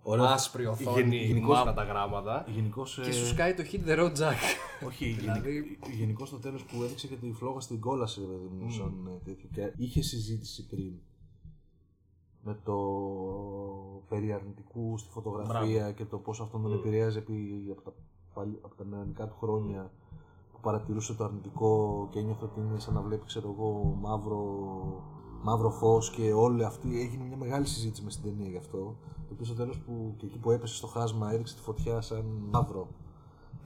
Ωραίο. 0.03 0.25
άσπρη 0.25 0.65
οθόνη, 0.65 1.01
Γεν- 1.01 1.13
γενικώς- 1.13 1.57
μαύρα 1.57 1.73
τα 1.73 1.83
γράμματα. 1.83 2.45
Γενικώς, 2.47 2.99
Και 3.03 3.09
ε, 3.09 3.13
σου 3.13 3.25
σκάει 3.25 3.53
το 3.53 3.63
Hit 3.71 3.89
the 3.89 3.99
Road 3.99 4.11
Jack. 4.17 4.37
Όχι, 4.87 5.05
Δηλαδή- 5.19 5.79
γενικώς 5.97 6.29
το 6.29 6.37
τέλος 6.39 6.63
που 6.63 6.83
έδειξε 6.83 7.07
και 7.07 7.15
τη 7.15 7.31
φλόγα 7.33 7.59
στην 7.59 7.79
κόλαση, 7.79 8.19
ρε 8.19 8.25
παιδί 8.25 8.47
μου, 8.63 8.71
σαν 8.71 9.07
ε, 9.07 9.29
τέτοιο. 9.29 9.49
Και 9.53 9.73
είχε 9.77 10.01
συζήτηση 10.01 10.67
πριν 10.67 10.91
με 12.43 12.57
το 12.63 12.75
περί 14.09 14.33
αρνητικού 14.33 14.97
στη 14.97 15.09
φωτογραφία 15.09 15.91
και 15.91 16.05
το 16.05 16.17
πώς 16.17 16.39
αυτό 16.41 16.57
τον 16.57 16.73
επηρέαζε 16.73 17.17
επί, 17.19 17.67
από, 17.71 17.81
τα, 17.81 17.93
παλι- 18.33 18.59
από 18.61 18.75
τα 18.75 18.83
νεανικά 18.89 19.27
του 19.27 19.35
χρόνια 19.39 19.91
που 20.51 20.59
παρατηρούσε 20.61 21.13
το 21.13 21.23
αρνητικό 21.23 22.07
και 22.11 22.19
ένιωθε 22.19 22.45
ότι 22.45 22.59
είναι 22.59 22.79
σαν 22.79 22.93
να 22.93 23.01
βλέπει 23.01 23.25
ξέρω 23.25 23.49
εγώ 23.57 23.97
μαύρο, 24.01 24.43
μαύρο 25.41 25.69
φως 25.69 26.09
και 26.09 26.33
όλη 26.33 26.63
αυτή 26.63 26.99
έγινε 26.99 27.23
μια 27.23 27.37
μεγάλη 27.37 27.65
συζήτηση 27.65 28.03
μες 28.03 28.13
στην 28.13 28.25
ταινία 28.25 28.49
γι' 28.49 28.57
αυτό 28.57 28.77
το 29.27 29.33
οποίο 29.33 29.45
στο 29.45 29.55
τέλος 29.55 29.77
που 29.77 30.13
και 30.17 30.25
εκεί 30.25 30.37
που 30.37 30.51
έπεσε 30.51 30.75
στο 30.75 30.87
χάσμα 30.87 31.31
έδειξε 31.33 31.55
τη 31.55 31.61
φωτιά 31.61 32.01
σαν 32.01 32.25
μαύρο 32.51 32.87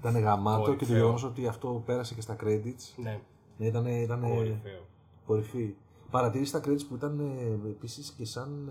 ήταν 0.09 0.21
γαμάτο 0.21 0.61
και 0.61 0.65
το 0.65 0.73
Κορυφαίο. 0.73 0.97
γεγονός 0.97 1.23
ότι 1.23 1.47
αυτό 1.47 1.83
πέρασε 1.85 2.13
και 2.13 2.21
στα 2.21 2.35
credits 2.39 3.01
ναι, 3.03 3.21
ναι, 3.57 3.65
ήταν, 3.65 3.85
ήταν 3.85 4.21
κορυφαίο. 4.21 4.85
κορυφή. 5.25 5.75
Παρατηρήσει 6.11 6.51
τα 6.51 6.61
credits 6.65 6.85
που 6.89 6.95
ήταν 6.95 7.19
ε, 7.19 7.69
επίσης 7.69 8.11
και 8.11 8.25
σαν. 8.25 8.69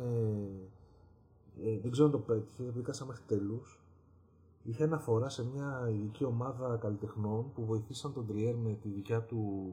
Ε, 1.62 1.70
ε, 1.70 1.78
δεν 1.78 1.90
ξέρω 1.90 2.06
αν 2.06 2.12
το 2.12 2.18
πέτυχε, 2.18 2.70
βρήκα 2.70 3.04
μέχρι 3.06 3.22
τέλου. 3.26 3.62
Είχε 4.64 4.84
αναφορά 4.84 5.28
σε 5.28 5.44
μια 5.44 5.90
ειδική 5.94 6.24
ομάδα 6.24 6.76
καλλιτεχνών 6.76 7.52
που 7.54 7.64
βοηθήσαν 7.64 8.12
τον 8.12 8.26
Τριέρ 8.26 8.56
με 8.56 8.72
τη 8.72 8.88
δικιά 8.88 9.22
του, 9.22 9.72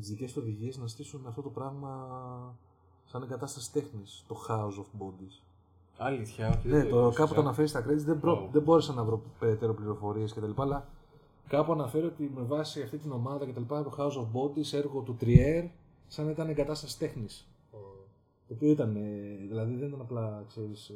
τις 0.00 0.08
δικές 0.08 0.32
του 0.32 0.40
οδηγίες 0.42 0.76
να 0.76 0.86
στήσουν 0.86 1.26
αυτό 1.26 1.42
το 1.42 1.48
πράγμα 1.50 1.90
σαν 3.04 3.22
εγκατάσταση 3.22 3.72
τέχνης, 3.72 4.24
το 4.28 4.36
House 4.48 4.78
of 4.82 5.02
Bodies. 5.02 5.42
Αλήθεια, 5.98 6.48
όχι. 6.48 6.68
Ναι, 6.68 6.76
δεν 6.82 6.90
το, 6.90 6.96
ήξερα. 7.06 7.14
κάπου 7.14 7.34
το 7.34 7.40
αναφέρεις 7.40 7.70
στα 7.70 7.84
credits, 7.86 7.96
δεν, 8.04 8.20
προ, 8.20 8.46
Oh. 8.46 8.52
δεν 8.52 8.62
μπόρεσα 8.62 8.92
να 8.92 9.04
βρω 9.04 9.22
περαιτέρω 9.38 9.74
πληροφορίες 9.74 10.32
κτλ. 10.32 10.50
Αλλά 10.62 10.86
κάπου 11.48 11.72
αναφέρει 11.72 12.06
ότι 12.06 12.32
με 12.34 12.42
βάση 12.42 12.82
αυτή 12.82 12.96
την 12.98 13.12
ομάδα 13.12 13.46
κτλ. 13.46 13.62
Το 13.66 13.94
House 13.98 14.12
of 14.12 14.26
Bodies, 14.40 14.72
έργο 14.72 15.00
του 15.00 15.14
Τριέρ, 15.14 15.64
σαν 16.08 16.24
να 16.24 16.30
ήταν 16.30 16.48
εγκατάσταση 16.48 16.98
τέχνης. 16.98 17.46
Το 18.48 18.54
οποίο 18.54 18.70
ήταν, 18.70 18.96
ε, 18.96 19.36
δηλαδή 19.48 19.74
δεν 19.74 19.88
ήταν 19.88 20.00
απλά, 20.00 20.44
ξέρεις, 20.48 20.88
ε, 20.88 20.94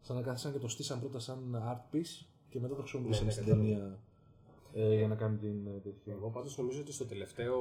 σαν 0.00 0.16
να 0.16 0.22
κάθισαν 0.22 0.52
και 0.52 0.58
το 0.58 0.68
στήσαν 0.68 1.00
πρώτα 1.00 1.18
σαν 1.18 1.38
art 1.68 1.94
piece 1.94 2.26
και 2.48 2.60
μετά 2.60 2.74
το 2.74 2.80
χρησιμοποιήσαν 2.80 3.20
Ναι, 3.26 3.26
ναι, 3.26 3.32
στην 3.32 3.44
κατάλαβα. 3.46 3.68
ταινία 3.74 3.98
ε, 4.74 4.94
για 4.94 5.06
να 5.08 5.14
κάνει 5.14 5.36
την 5.36 5.66
ε, 5.66 5.78
τέτοια. 5.82 6.12
Εγώ 6.18 6.28
πάντως 6.28 6.58
νομίζω 6.58 6.80
ότι 6.80 6.92
στο 6.92 7.04
τελευταίο 7.04 7.56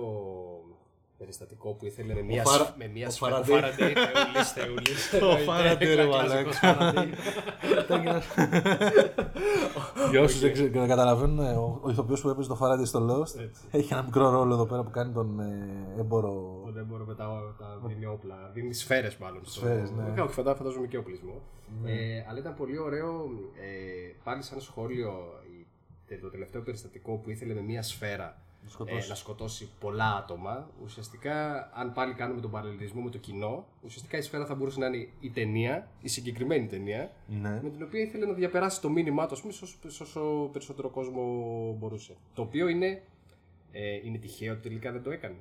περιστατικό 1.17 1.73
που 1.73 1.85
ήθελε 1.85 2.13
με 2.13 2.21
μια, 2.21 2.43
Φάρα- 2.43 2.63
σ- 2.65 2.75
με 2.77 2.87
μια 2.87 3.07
ο 3.07 3.09
σφαίρα. 3.09 3.43
Φάραντεϊ. 3.43 3.93
Φάραντεϊ, 3.93 3.93
θεούλης, 3.93 4.51
θεούλης. 4.51 5.13
Ο 5.13 5.15
Εννοείται, 5.17 5.43
Φάραντεϊ, 5.43 5.95
ρε 5.95 6.05
κλασικός 6.05 6.59
μαλάκα. 6.61 6.75
Φάραντεϊ. 6.75 7.09
Για 10.11 10.21
όσους 10.21 10.39
δεν 10.39 10.53
ξε- 10.53 10.71
δεν 10.71 10.87
καταλαβαίνουν, 10.87 11.39
ε, 11.39 11.51
ο, 11.53 11.79
ο 11.83 11.89
ηθοποιός 11.89 12.21
που 12.21 12.29
έπαιζε 12.29 12.47
το 12.47 12.57
Faraday 12.61 12.85
στο 12.85 12.99
Lost 13.09 13.39
Έτσι. 13.39 13.61
έχει 13.71 13.93
ένα 13.93 14.03
μικρό 14.03 14.29
ρόλο 14.29 14.53
εδώ 14.53 14.65
πέρα 14.65 14.83
που 14.83 14.89
κάνει 14.89 15.13
τον 15.13 15.39
ε, 15.39 15.99
έμπορο. 15.99 16.61
Δεν 16.73 16.85
μπορώ 16.85 17.05
με 17.05 17.15
τα, 17.15 17.55
τα 17.59 17.79
δίνει 17.87 18.05
όπλα. 18.05 18.49
Δίνει 18.53 18.73
σφαίρες 18.73 19.17
μάλλον. 19.17 19.41
στο- 19.45 19.59
Σφαίρες, 19.59 19.91
ναι. 19.91 20.13
Ε, 20.17 20.21
Όχι, 20.21 20.33
φαντά- 20.33 20.55
φαντάζομαι 20.55 20.87
και 20.87 20.97
οπλισμό. 20.97 21.41
Ε, 21.85 22.25
αλλά 22.29 22.39
ήταν 22.39 22.53
πολύ 22.53 22.77
ωραίο 22.79 23.29
ε, 23.61 24.13
πάλι 24.23 24.43
σαν 24.43 24.61
σχόλιο 24.61 25.11
η- 25.57 25.60
το 26.15 26.29
τελευταίο 26.29 26.61
περιστατικό 26.61 27.15
που 27.15 27.29
ήθελε 27.29 27.53
με 27.53 27.61
μία 27.61 27.81
σφαίρα 27.83 28.37
σκοτώσει. 28.67 29.05
ε, 29.05 29.09
να 29.09 29.15
σκοτώσει 29.15 29.69
πολλά 29.79 30.15
άτομα. 30.15 30.69
Ουσιαστικά, 30.83 31.69
αν 31.73 31.93
πάλι 31.93 32.13
κάνουμε 32.13 32.41
τον 32.41 32.51
παραλληλισμό 32.51 33.01
με 33.01 33.09
το 33.09 33.17
κοινό, 33.17 33.65
ουσιαστικά 33.81 34.17
η 34.17 34.21
σφαίρα 34.21 34.45
θα 34.45 34.55
μπορούσε 34.55 34.79
να 34.79 34.85
είναι 34.85 35.07
η 35.19 35.29
ταινία, 35.29 35.87
η 36.01 36.07
συγκεκριμένη 36.07 36.67
ταινία, 36.67 37.11
Ναι. 37.27 37.59
με 37.63 37.69
την 37.69 37.83
οποία 37.83 38.01
ήθελε 38.01 38.25
να 38.25 38.33
διαπεράσει 38.33 38.81
το 38.81 38.89
μήνυμά 38.89 39.25
του, 39.27 39.33
ας 39.33 39.41
πούμε, 39.41 39.53
σε 39.53 39.63
όσο, 39.63 39.89
σε 39.89 40.03
όσο 40.03 40.49
περισσότερο 40.51 40.89
κόσμο 40.89 41.21
μπορούσε. 41.79 42.15
Το 42.33 42.41
οποίο 42.41 42.67
είναι, 42.67 43.01
ε, 43.71 43.95
είναι 44.03 44.17
τυχαίο 44.17 44.53
ότι 44.53 44.61
τελικά 44.61 44.91
δεν 44.91 45.03
το 45.03 45.11
έκανε. 45.11 45.35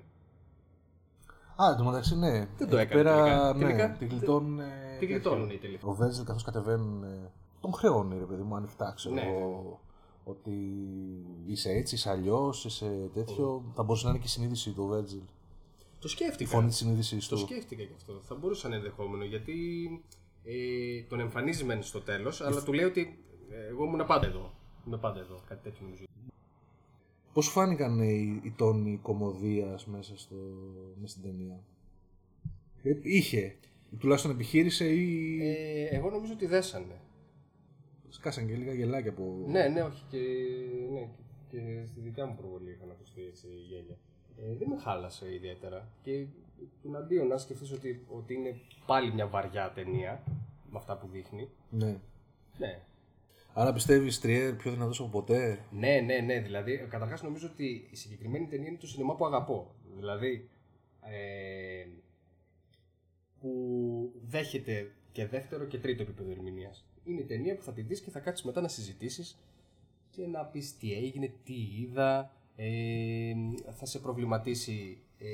Α, 1.57 1.71
εν 1.71 1.77
τω 1.77 1.85
μεταξύ, 1.85 2.17
ναι. 2.17 2.31
Δεν 2.59 2.69
το 2.69 2.77
Εκεί 2.77 2.93
έκανε 2.95 3.03
Πέρα, 3.03 3.25
τελικά. 3.25 3.53
ναι, 3.53 3.65
Τελικά, 3.65 3.91
την 3.99 4.09
γλιτώνουν. 4.09 4.61
ε, 4.61 4.97
Τι 4.99 5.07
γλιτώνουν 5.07 5.41
τέτοιο. 5.49 5.57
οι 5.57 5.61
τελευταίοι. 5.61 5.91
Ο 5.91 5.95
Βέζελ 5.95 6.25
καθώς 6.25 6.43
κατεβαίνουν. 6.45 7.03
ε, 7.05 7.31
τον 7.61 7.73
χρεώνει, 7.73 8.19
ρε 8.19 8.25
παιδί 8.25 8.43
μου, 8.43 8.55
ανοιχτά 8.57 8.93
ξέρω 8.97 9.15
Ναι, 9.15 9.23
εγώ. 9.23 9.81
Ότι 10.25 10.53
είσαι 11.47 11.71
έτσι, 11.71 11.95
είσαι 11.95 12.11
αλλιώς, 12.11 12.65
είσαι 12.65 13.11
τέτοιο. 13.15 13.73
Θα 13.75 13.83
μπορούσε 13.83 14.05
να 14.05 14.11
είναι 14.11 14.19
και 14.19 14.27
η 14.27 14.31
συνείδηση 14.31 14.71
του 14.71 14.87
Βέτζελ. 14.87 15.21
Το 15.99 16.07
Η 16.07 16.09
σκέφτηκα. 16.09 16.51
φωνή 16.51 16.69
της 16.69 16.77
συνείδησή 16.77 17.29
Το 17.29 17.35
του. 17.37 17.41
σκέφτηκα 17.41 17.83
και 17.83 17.93
αυτό. 17.97 18.21
Θα 18.21 18.35
μπορούσε 18.35 18.69
να 18.69 18.75
είναι 18.77 18.85
ενδεχόμενο 18.85 19.25
γιατί 19.25 19.55
ε, 20.45 21.03
τον 21.09 21.21
εμφανίζει 21.21 21.65
μεν 21.65 21.83
στο 21.83 22.01
τέλος, 22.01 22.41
αλλά 22.41 22.63
του 22.63 22.73
λέει 22.73 22.85
ότι 22.85 23.19
ε, 23.51 23.67
εγώ 23.69 23.85
ήμουν 23.85 24.07
πάντα 24.07 24.27
εδώ. 24.27 24.53
Είμαι 24.87 24.99
πάντα 24.99 25.21
εδώ. 25.21 25.41
Κάτι 25.49 25.63
τέτοιο 25.63 25.85
νομίζω. 25.85 26.03
Πώς 27.33 27.45
σου 27.45 27.51
φάνηκαν 27.51 28.01
ε, 28.01 28.05
οι, 28.07 28.41
οι 28.45 28.53
τόνοι 28.57 28.99
κομμωδίας 29.03 29.87
μέσα, 29.87 30.19
στο, 30.19 30.35
μέσα 31.01 31.13
στην 31.19 31.23
ταινία; 31.31 31.61
Ε, 32.83 32.91
είχε. 33.03 33.57
Τουλάχιστον 33.99 34.31
επιχείρησε 34.33 34.89
ή. 34.93 35.39
Ε, 35.43 35.85
εγώ 35.97 36.11
νομίζω 36.11 36.33
ότι 36.33 36.47
δέσανε. 36.47 37.01
Σκάσαν 38.11 38.47
και 38.47 38.55
λίγα 38.55 38.73
γελάκια 38.73 39.11
από. 39.11 39.45
Ναι, 39.47 39.69
ναι, 39.69 39.83
όχι. 39.83 40.05
Και, 40.11 40.19
ναι, 40.93 41.09
και, 41.49 41.59
και 41.59 41.85
στη 41.87 42.01
δικιά 42.01 42.27
μου 42.27 42.35
προβολή 42.37 42.71
είχαν 42.71 42.91
ακουστεί 42.91 43.23
έτσι 43.23 43.47
γέλια. 43.69 43.97
Ε, 44.37 44.55
δεν 44.59 44.69
με 44.69 44.77
χάλασε 44.77 45.35
ιδιαίτερα. 45.35 45.89
Και 46.03 46.27
τουναντίον, 46.83 47.33
αν 47.33 47.39
σκεφτείς 47.39 47.73
ότι, 47.73 48.07
ότι 48.09 48.35
είναι 48.35 48.61
πάλι 48.87 49.13
μια 49.13 49.27
βαριά 49.27 49.73
ταινία 49.75 50.23
με 50.71 50.79
αυτά 50.79 50.97
που 50.97 51.09
δείχνει. 51.09 51.49
ναι. 51.71 52.01
Ναι, 52.59 52.81
Άρα 53.53 53.73
πιστεύεις 53.73 54.21
Τριέρ 54.21 54.55
πιο 54.55 54.71
δυνατός 54.71 55.01
από 55.01 55.09
ποτέ; 55.09 55.65
Ναι, 55.71 56.01
ναι, 56.01 56.17
ναι. 56.19 56.41
Δηλαδή, 56.41 56.87
καταρχάς 56.91 57.23
νομίζω 57.23 57.49
ότι 57.53 57.89
η 57.91 57.97
συγκεκριμένη 57.97 58.47
ταινία 58.47 58.69
είναι 58.69 58.79
το 58.79 58.87
σινεμά 58.87 59.17
που 59.17 59.27
αγαπώ. 59.27 59.75
Δηλαδή, 59.97 60.49
ε, 61.01 61.87
που 63.41 64.13
δέχεται 64.27 64.91
και 65.13 65.27
δεύτερο 65.27 65.65
και 65.65 65.79
τρίτο 65.79 66.03
επίπεδο 66.03 66.31
ερμηνείας. 66.31 66.85
Είναι 67.05 67.21
η 67.21 67.25
ταινία 67.25 67.57
που 67.57 67.63
θα 67.63 67.73
τη 67.73 67.83
δεις 67.83 68.01
και 68.01 68.11
θα 68.11 68.21
κάτσεις 68.21 68.45
μετά 68.47 68.61
να 68.61 68.69
συζητήσεις 68.69 69.39
και 70.11 70.27
να 70.27 70.45
πεις 70.45 70.77
τι 70.77 70.93
έγινε, 70.95 71.33
τι 71.45 71.55
είδα. 71.81 72.33
Ε, 72.57 73.33
θα 73.71 73.87
σε 73.87 73.99
προβληματίσει 73.99 74.99
ε, 75.19 75.27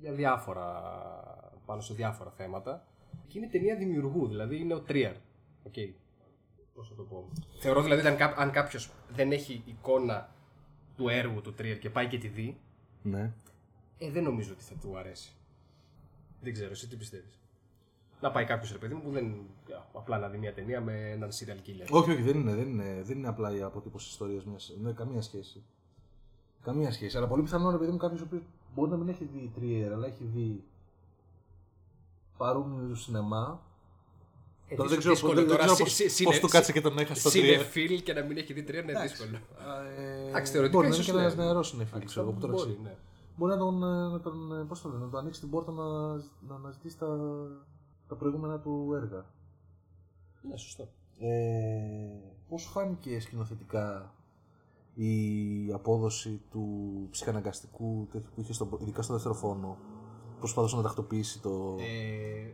για 0.00 0.12
διάφορα, 0.12 0.72
πάνω 1.66 1.80
σε 1.80 1.94
διάφορα 1.94 2.30
θέματα. 2.30 2.86
Και 3.28 3.38
είναι 3.38 3.46
ταινία 3.48 3.76
δημιουργού, 3.76 4.28
δηλαδή 4.28 4.56
είναι 4.58 4.74
ο 4.74 4.80
Τρίαρ. 4.80 5.14
Okay. 5.68 5.90
Πώς 6.74 6.88
θα 6.88 6.94
το 6.94 7.02
πω. 7.02 7.28
Θεωρώ 7.60 7.82
δηλαδή 7.82 8.06
αν, 8.06 8.16
κά- 8.16 8.38
αν 8.38 8.50
κάποιος 8.50 8.90
δεν 9.10 9.32
έχει 9.32 9.62
εικόνα 9.66 10.34
του 10.96 11.08
έργου 11.08 11.40
του 11.40 11.54
Τρίερ 11.54 11.78
και 11.78 11.90
πάει 11.90 12.06
και 12.06 12.18
τη 12.18 12.28
δει, 12.28 12.56
Ναι. 13.02 13.32
ε, 13.98 14.10
δεν 14.10 14.22
νομίζω 14.22 14.52
ότι 14.52 14.62
θα 14.62 14.74
του 14.74 14.96
αρέσει. 14.98 15.32
Δεν 16.40 16.52
ξέρω, 16.52 16.70
εσύ 16.70 16.88
τι 16.88 16.96
πιστεύεις. 16.96 17.39
Να 18.20 18.30
πάει 18.30 18.44
κάποιος 18.44 18.72
ρε 18.72 18.78
παιδί 18.78 18.94
μου 18.94 19.02
που 19.02 19.10
δεν. 19.10 19.34
απλά 19.92 20.18
να 20.18 20.28
δει 20.28 20.38
μια 20.38 20.52
ταινία 20.54 20.80
με 20.80 21.10
έναν 21.10 21.28
serial 21.30 21.68
killer. 21.68 21.86
Όχι, 21.90 22.10
όχι, 22.10 22.22
δεν 22.22 22.36
είναι, 22.40 22.54
δεν 22.54 22.68
είναι, 22.68 23.02
δεν 23.04 23.18
είναι 23.18 23.28
απλά 23.28 23.56
η 23.56 23.62
αποτύπωση 23.62 24.08
ιστορίας 24.08 24.44
μια. 24.44 24.56
Δεν 24.82 24.94
καμία 24.94 25.22
σχέση. 25.22 25.62
Καμία 26.62 26.92
σχέση. 26.92 27.16
Αλλά 27.16 27.26
πολύ 27.26 27.42
πιθανό, 27.42 27.70
ρε 27.70 27.76
παιδί 27.76 27.90
μου, 27.90 27.96
κάποιος 27.96 28.20
ο 28.20 28.24
οποίος 28.26 28.42
μπορεί 28.74 28.90
να 28.90 28.96
μην 28.96 29.08
έχει 29.08 29.24
δει 29.32 29.52
Τριέρ, 29.54 29.92
αλλά 29.92 30.06
έχει 30.06 30.24
δει 30.34 30.64
παρόμοιου 32.36 32.94
σινεμά. 32.94 33.60
Ε, 34.68 34.74
Τώρα 34.74 34.88
δεν 34.88 34.96
δύσκολο 35.00 35.14
ξέρω, 35.14 35.32
δεν, 35.34 35.46
δεν 35.46 35.56
τώρα, 35.56 35.72
ξέρω 35.72 35.74
συ- 35.74 35.84
πώς, 35.84 35.92
συ- 35.94 36.04
πώς 36.04 36.34
συνε- 36.34 36.40
του 36.40 36.48
κάτσε 36.48 36.72
και 36.72 36.80
τον 36.80 36.98
έχασε 36.98 37.20
στο 37.20 37.30
Τριέρ. 37.30 37.46
Συνεφίλ 37.58 38.02
και 38.02 38.12
να 38.12 38.22
μην 38.22 38.36
έχει 38.36 38.52
δει 38.52 38.62
Τρίερ 38.62 38.82
είναι 38.84 39.00
δύσκολο. 39.00 39.36
Ε, 39.98 40.28
Εντάξει, 40.28 40.52
θεωρητικά 40.52 40.78
μπορεί 40.78 40.88
να 40.88 40.94
είναι 40.94 41.02
ίσως 41.02 41.06
και 41.14 41.20
ναι. 41.20 41.26
ένα 41.26 41.34
νεαρός 41.34 41.68
συνεφίλ, 41.68 42.04
ξέρω 42.04 42.22
εγώ 42.22 42.32
που 42.32 42.40
τώρα 42.40 42.52
Μπορεί, 42.52 42.64
ξέρει. 42.64 42.82
ναι. 42.82 42.96
Μπορεί 43.36 43.52
να 43.52 43.58
τον, 43.58 43.82
ε, 43.82 44.08
να 44.12 44.20
τον, 44.20 44.60
ε, 44.60 44.64
πώς 44.64 44.80
το 44.82 44.88
λένε, 44.88 45.04
να 45.04 45.10
του 45.10 45.18
ανοίξει 45.18 45.40
την 45.40 45.50
πόρτα 45.50 45.72
να, 45.72 45.84
να 46.48 46.54
αναζητήσει 46.54 46.98
τα, 46.98 47.06
τα 48.10 48.16
προηγούμενα 48.16 48.60
του 48.60 48.92
έργα. 48.94 49.24
Ναι, 50.42 50.56
σωστό. 50.56 50.88
Ε, 51.18 51.28
πώς 52.48 52.62
σου 52.62 52.68
φάνηκε 52.68 53.20
σκηνοθετικά 53.20 54.14
η 54.94 55.72
απόδοση 55.72 56.42
του 56.50 57.06
ψυχαναγκαστικού 57.10 58.08
τέτοιου 58.12 58.30
που 58.34 58.40
είχε 58.40 58.52
στο, 58.52 58.78
ειδικά 58.80 59.02
στο 59.02 59.12
δεύτερο 59.12 59.34
φόνο. 59.34 59.78
Προσπαθούσε 60.38 60.76
να 60.76 60.82
τακτοποιήσει 60.82 61.40
το. 61.40 61.76
Ε, 61.80 62.52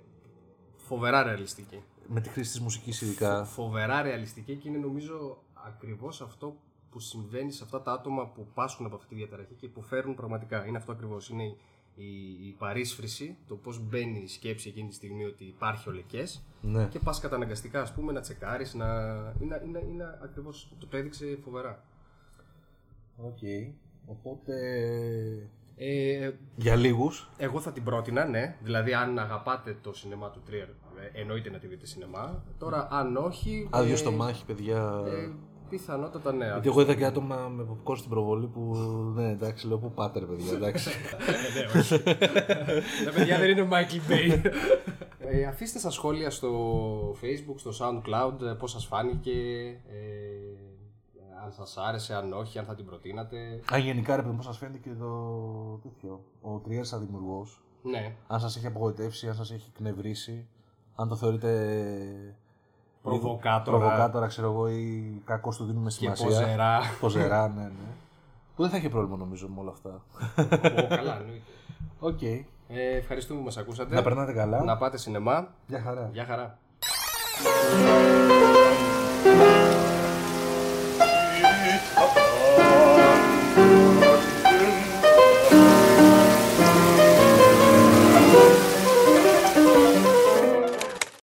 φοβερά 0.77 1.23
ρεαλιστική. 1.23 1.83
με 2.07 2.21
τη 2.21 2.29
χρήση 2.29 2.51
της 2.51 2.61
μουσικής 2.61 3.01
ειδικά. 3.01 3.45
φοβερά 3.45 4.03
ρεαλιστική 4.03 4.57
και 4.57 4.69
είναι 4.69 4.79
νομίζω 4.79 5.43
ακριβώς 5.67 6.21
αυτό 6.21 6.57
που 6.91 7.01
συμβαίνει 7.01 7.53
σε 7.53 7.65
αυτά 7.65 7.83
τα 7.83 7.93
άτομα 7.93 8.29
που 8.29 8.47
πάσχουν 8.55 8.87
από 8.87 8.95
αυτή 8.95 9.09
τη 9.09 9.15
διαταραχή 9.15 9.55
και 9.55 9.67
υποφέρουν 9.67 10.15
πραγματικά. 10.15 10.67
Είναι 10.67 10.77
αυτό 10.77 10.93
ακριβώς. 10.93 11.29
Είναι 11.29 11.57
η, 11.97 12.47
η 12.49 12.55
παρείσφρηση, 12.59 13.37
το 13.49 13.55
πώς 13.57 13.81
μπαίνει 13.89 14.21
η 14.25 14.29
σκέψη 14.29 14.69
εκείνη 14.69 14.89
τη 14.89 14.95
στιγμή 14.95 15.25
ότι 15.25 15.45
υπάρχει 15.45 15.89
ο 15.89 15.93
λεκές 15.93 16.43
Ναι. 16.61 16.87
και 16.87 16.99
πας 16.99 17.21
καταναγκαστικά 17.21 17.81
ας 17.81 17.93
πούμε 17.95 18.13
να 18.13 18.21
τσεκάρεις, 18.21 18.75
να... 18.75 18.87
είναι, 19.41 19.63
είναι, 19.67 19.83
είναι 19.89 20.19
ακριβώς, 20.23 20.69
το, 20.79 20.87
το 20.87 20.97
έδειξε 20.97 21.39
φοβερά. 21.45 21.85
Οκ. 23.17 23.39
Οπότε. 24.07 24.55
Ε, 25.79 26.31
Για 26.57 26.75
λίγους. 26.77 27.31
εγώ 27.37 27.61
θα 27.61 27.73
την 27.73 27.85
πρότεινα, 27.85 28.25
ναι. 28.25 28.57
Δηλαδή, 28.63 28.95
αν 28.95 29.19
αγαπάτε 29.19 29.77
το 29.83 29.93
σινεμά 29.93 30.31
του 30.31 30.41
Τρίερ, 30.47 30.69
ε, 30.69 31.21
εννοείται 31.21 31.51
να 31.51 31.59
τη 31.59 31.67
δείτε 31.67 31.87
σινεμά. 31.87 32.45
Τώρα, 32.59 32.89
αν 32.91 33.17
όχι. 33.17 33.69
Άδειο 33.71 33.93
ε, 33.93 33.97
στομάχι, 33.97 34.45
παιδιά. 34.45 35.03
ε, 35.07 35.31
πιθανότατα 35.69 36.33
ναι. 36.33 36.47
Γιατί 36.47 36.69
εγώ 36.69 36.81
είδα 36.81 36.95
και 36.95 37.05
άτομα 37.05 37.37
με 37.37 37.67
popcorn 37.71 37.97
στην 37.97 38.11
προβολή 38.11 38.47
που. 38.47 38.77
Ναι, 39.15 39.31
εντάξει, 39.31 39.67
λέω 39.67 39.79
που 39.79 39.93
πάτε, 39.93 40.19
ρε 40.19 40.27
παιδιά. 40.27 40.53
Εντάξει. 40.53 40.91
ναι, 41.55 41.81
όχι. 41.81 42.03
Τα 43.05 43.13
παιδιά 43.15 43.39
δεν 43.39 43.51
είναι 43.51 43.61
ο 43.61 43.69
Michael 43.71 44.13
Bay. 44.13 44.51
Ε, 45.19 45.45
αφήστε 45.45 45.79
στα 45.79 45.91
σχόλια 45.91 46.31
στο 46.31 46.51
Facebook, 47.23 47.55
στο 47.57 47.71
SoundCloud 47.81 48.43
ε, 48.43 48.53
πώς 48.53 48.71
σας 48.71 48.87
φάνηκε, 48.87 49.31
ε, 49.31 50.07
αν 51.45 51.53
σας 51.53 51.77
άρεσε, 51.77 52.15
αν 52.15 52.33
όχι, 52.33 52.59
αν 52.59 52.65
θα 52.65 52.75
την 52.75 52.85
προτείνατε. 52.85 53.61
Α, 53.75 53.79
γενικά 53.79 54.17
ρε 54.17 54.23
παιδί, 54.23 54.35
πώς 54.35 54.45
σας 54.45 54.59
φαίνεται 54.59 54.79
και 54.79 54.91
το 54.99 55.81
τέτοιο. 55.83 56.25
Ο 56.41 56.59
Τριέρ 56.59 56.85
σαν 56.85 57.01
δημιουργός. 57.01 57.61
Ναι, 57.83 58.15
Αν 58.27 58.41
σας 58.41 58.57
έχει 58.57 58.67
απογοητεύσει, 58.67 59.29
αν 59.29 59.35
σας 59.35 59.51
έχει 59.51 59.71
εκνευρίσει, 59.75 60.47
αν 60.95 61.09
το 61.09 61.17
θεωρείτε. 61.17 62.37
Προβοκάτορα. 63.11 63.79
Προβοκάτορα, 63.79 64.27
ξέρω 64.27 64.51
εγώ, 64.51 64.69
ή 64.69 65.05
κακό 65.25 65.51
του 65.57 65.65
δίνουμε 65.65 65.89
και 65.89 65.95
σημασία. 65.95 66.27
ποζερά. 66.27 66.81
Ποζερά, 67.01 67.49
ναι, 67.49 67.63
ναι. 67.63 67.71
Που 68.57 68.63
δεν 68.63 68.71
θα 68.71 68.77
έχει 68.77 68.89
πρόβλημα 68.89 69.17
νομίζω 69.17 69.49
με 69.49 69.61
όλα 69.61 69.71
αυτά. 69.71 69.91
Ω, 70.83 70.87
καλά, 70.89 71.21
εννοείται. 71.21 71.43
Οκ. 71.99 72.23
Ε, 72.69 72.97
ευχαριστούμε 72.97 73.39
που 73.39 73.45
μας 73.45 73.57
ακούσατε. 73.57 73.95
Να 73.95 74.03
περνάτε 74.03 74.33
καλά. 74.33 74.65
Να 74.65 74.77
πάτε 74.77 74.97
σινεμά. 74.97 75.49
Γεια 75.67 75.81
χαρά. 75.81 76.11
Γεια 76.13 76.25
χαρά. 76.25 76.59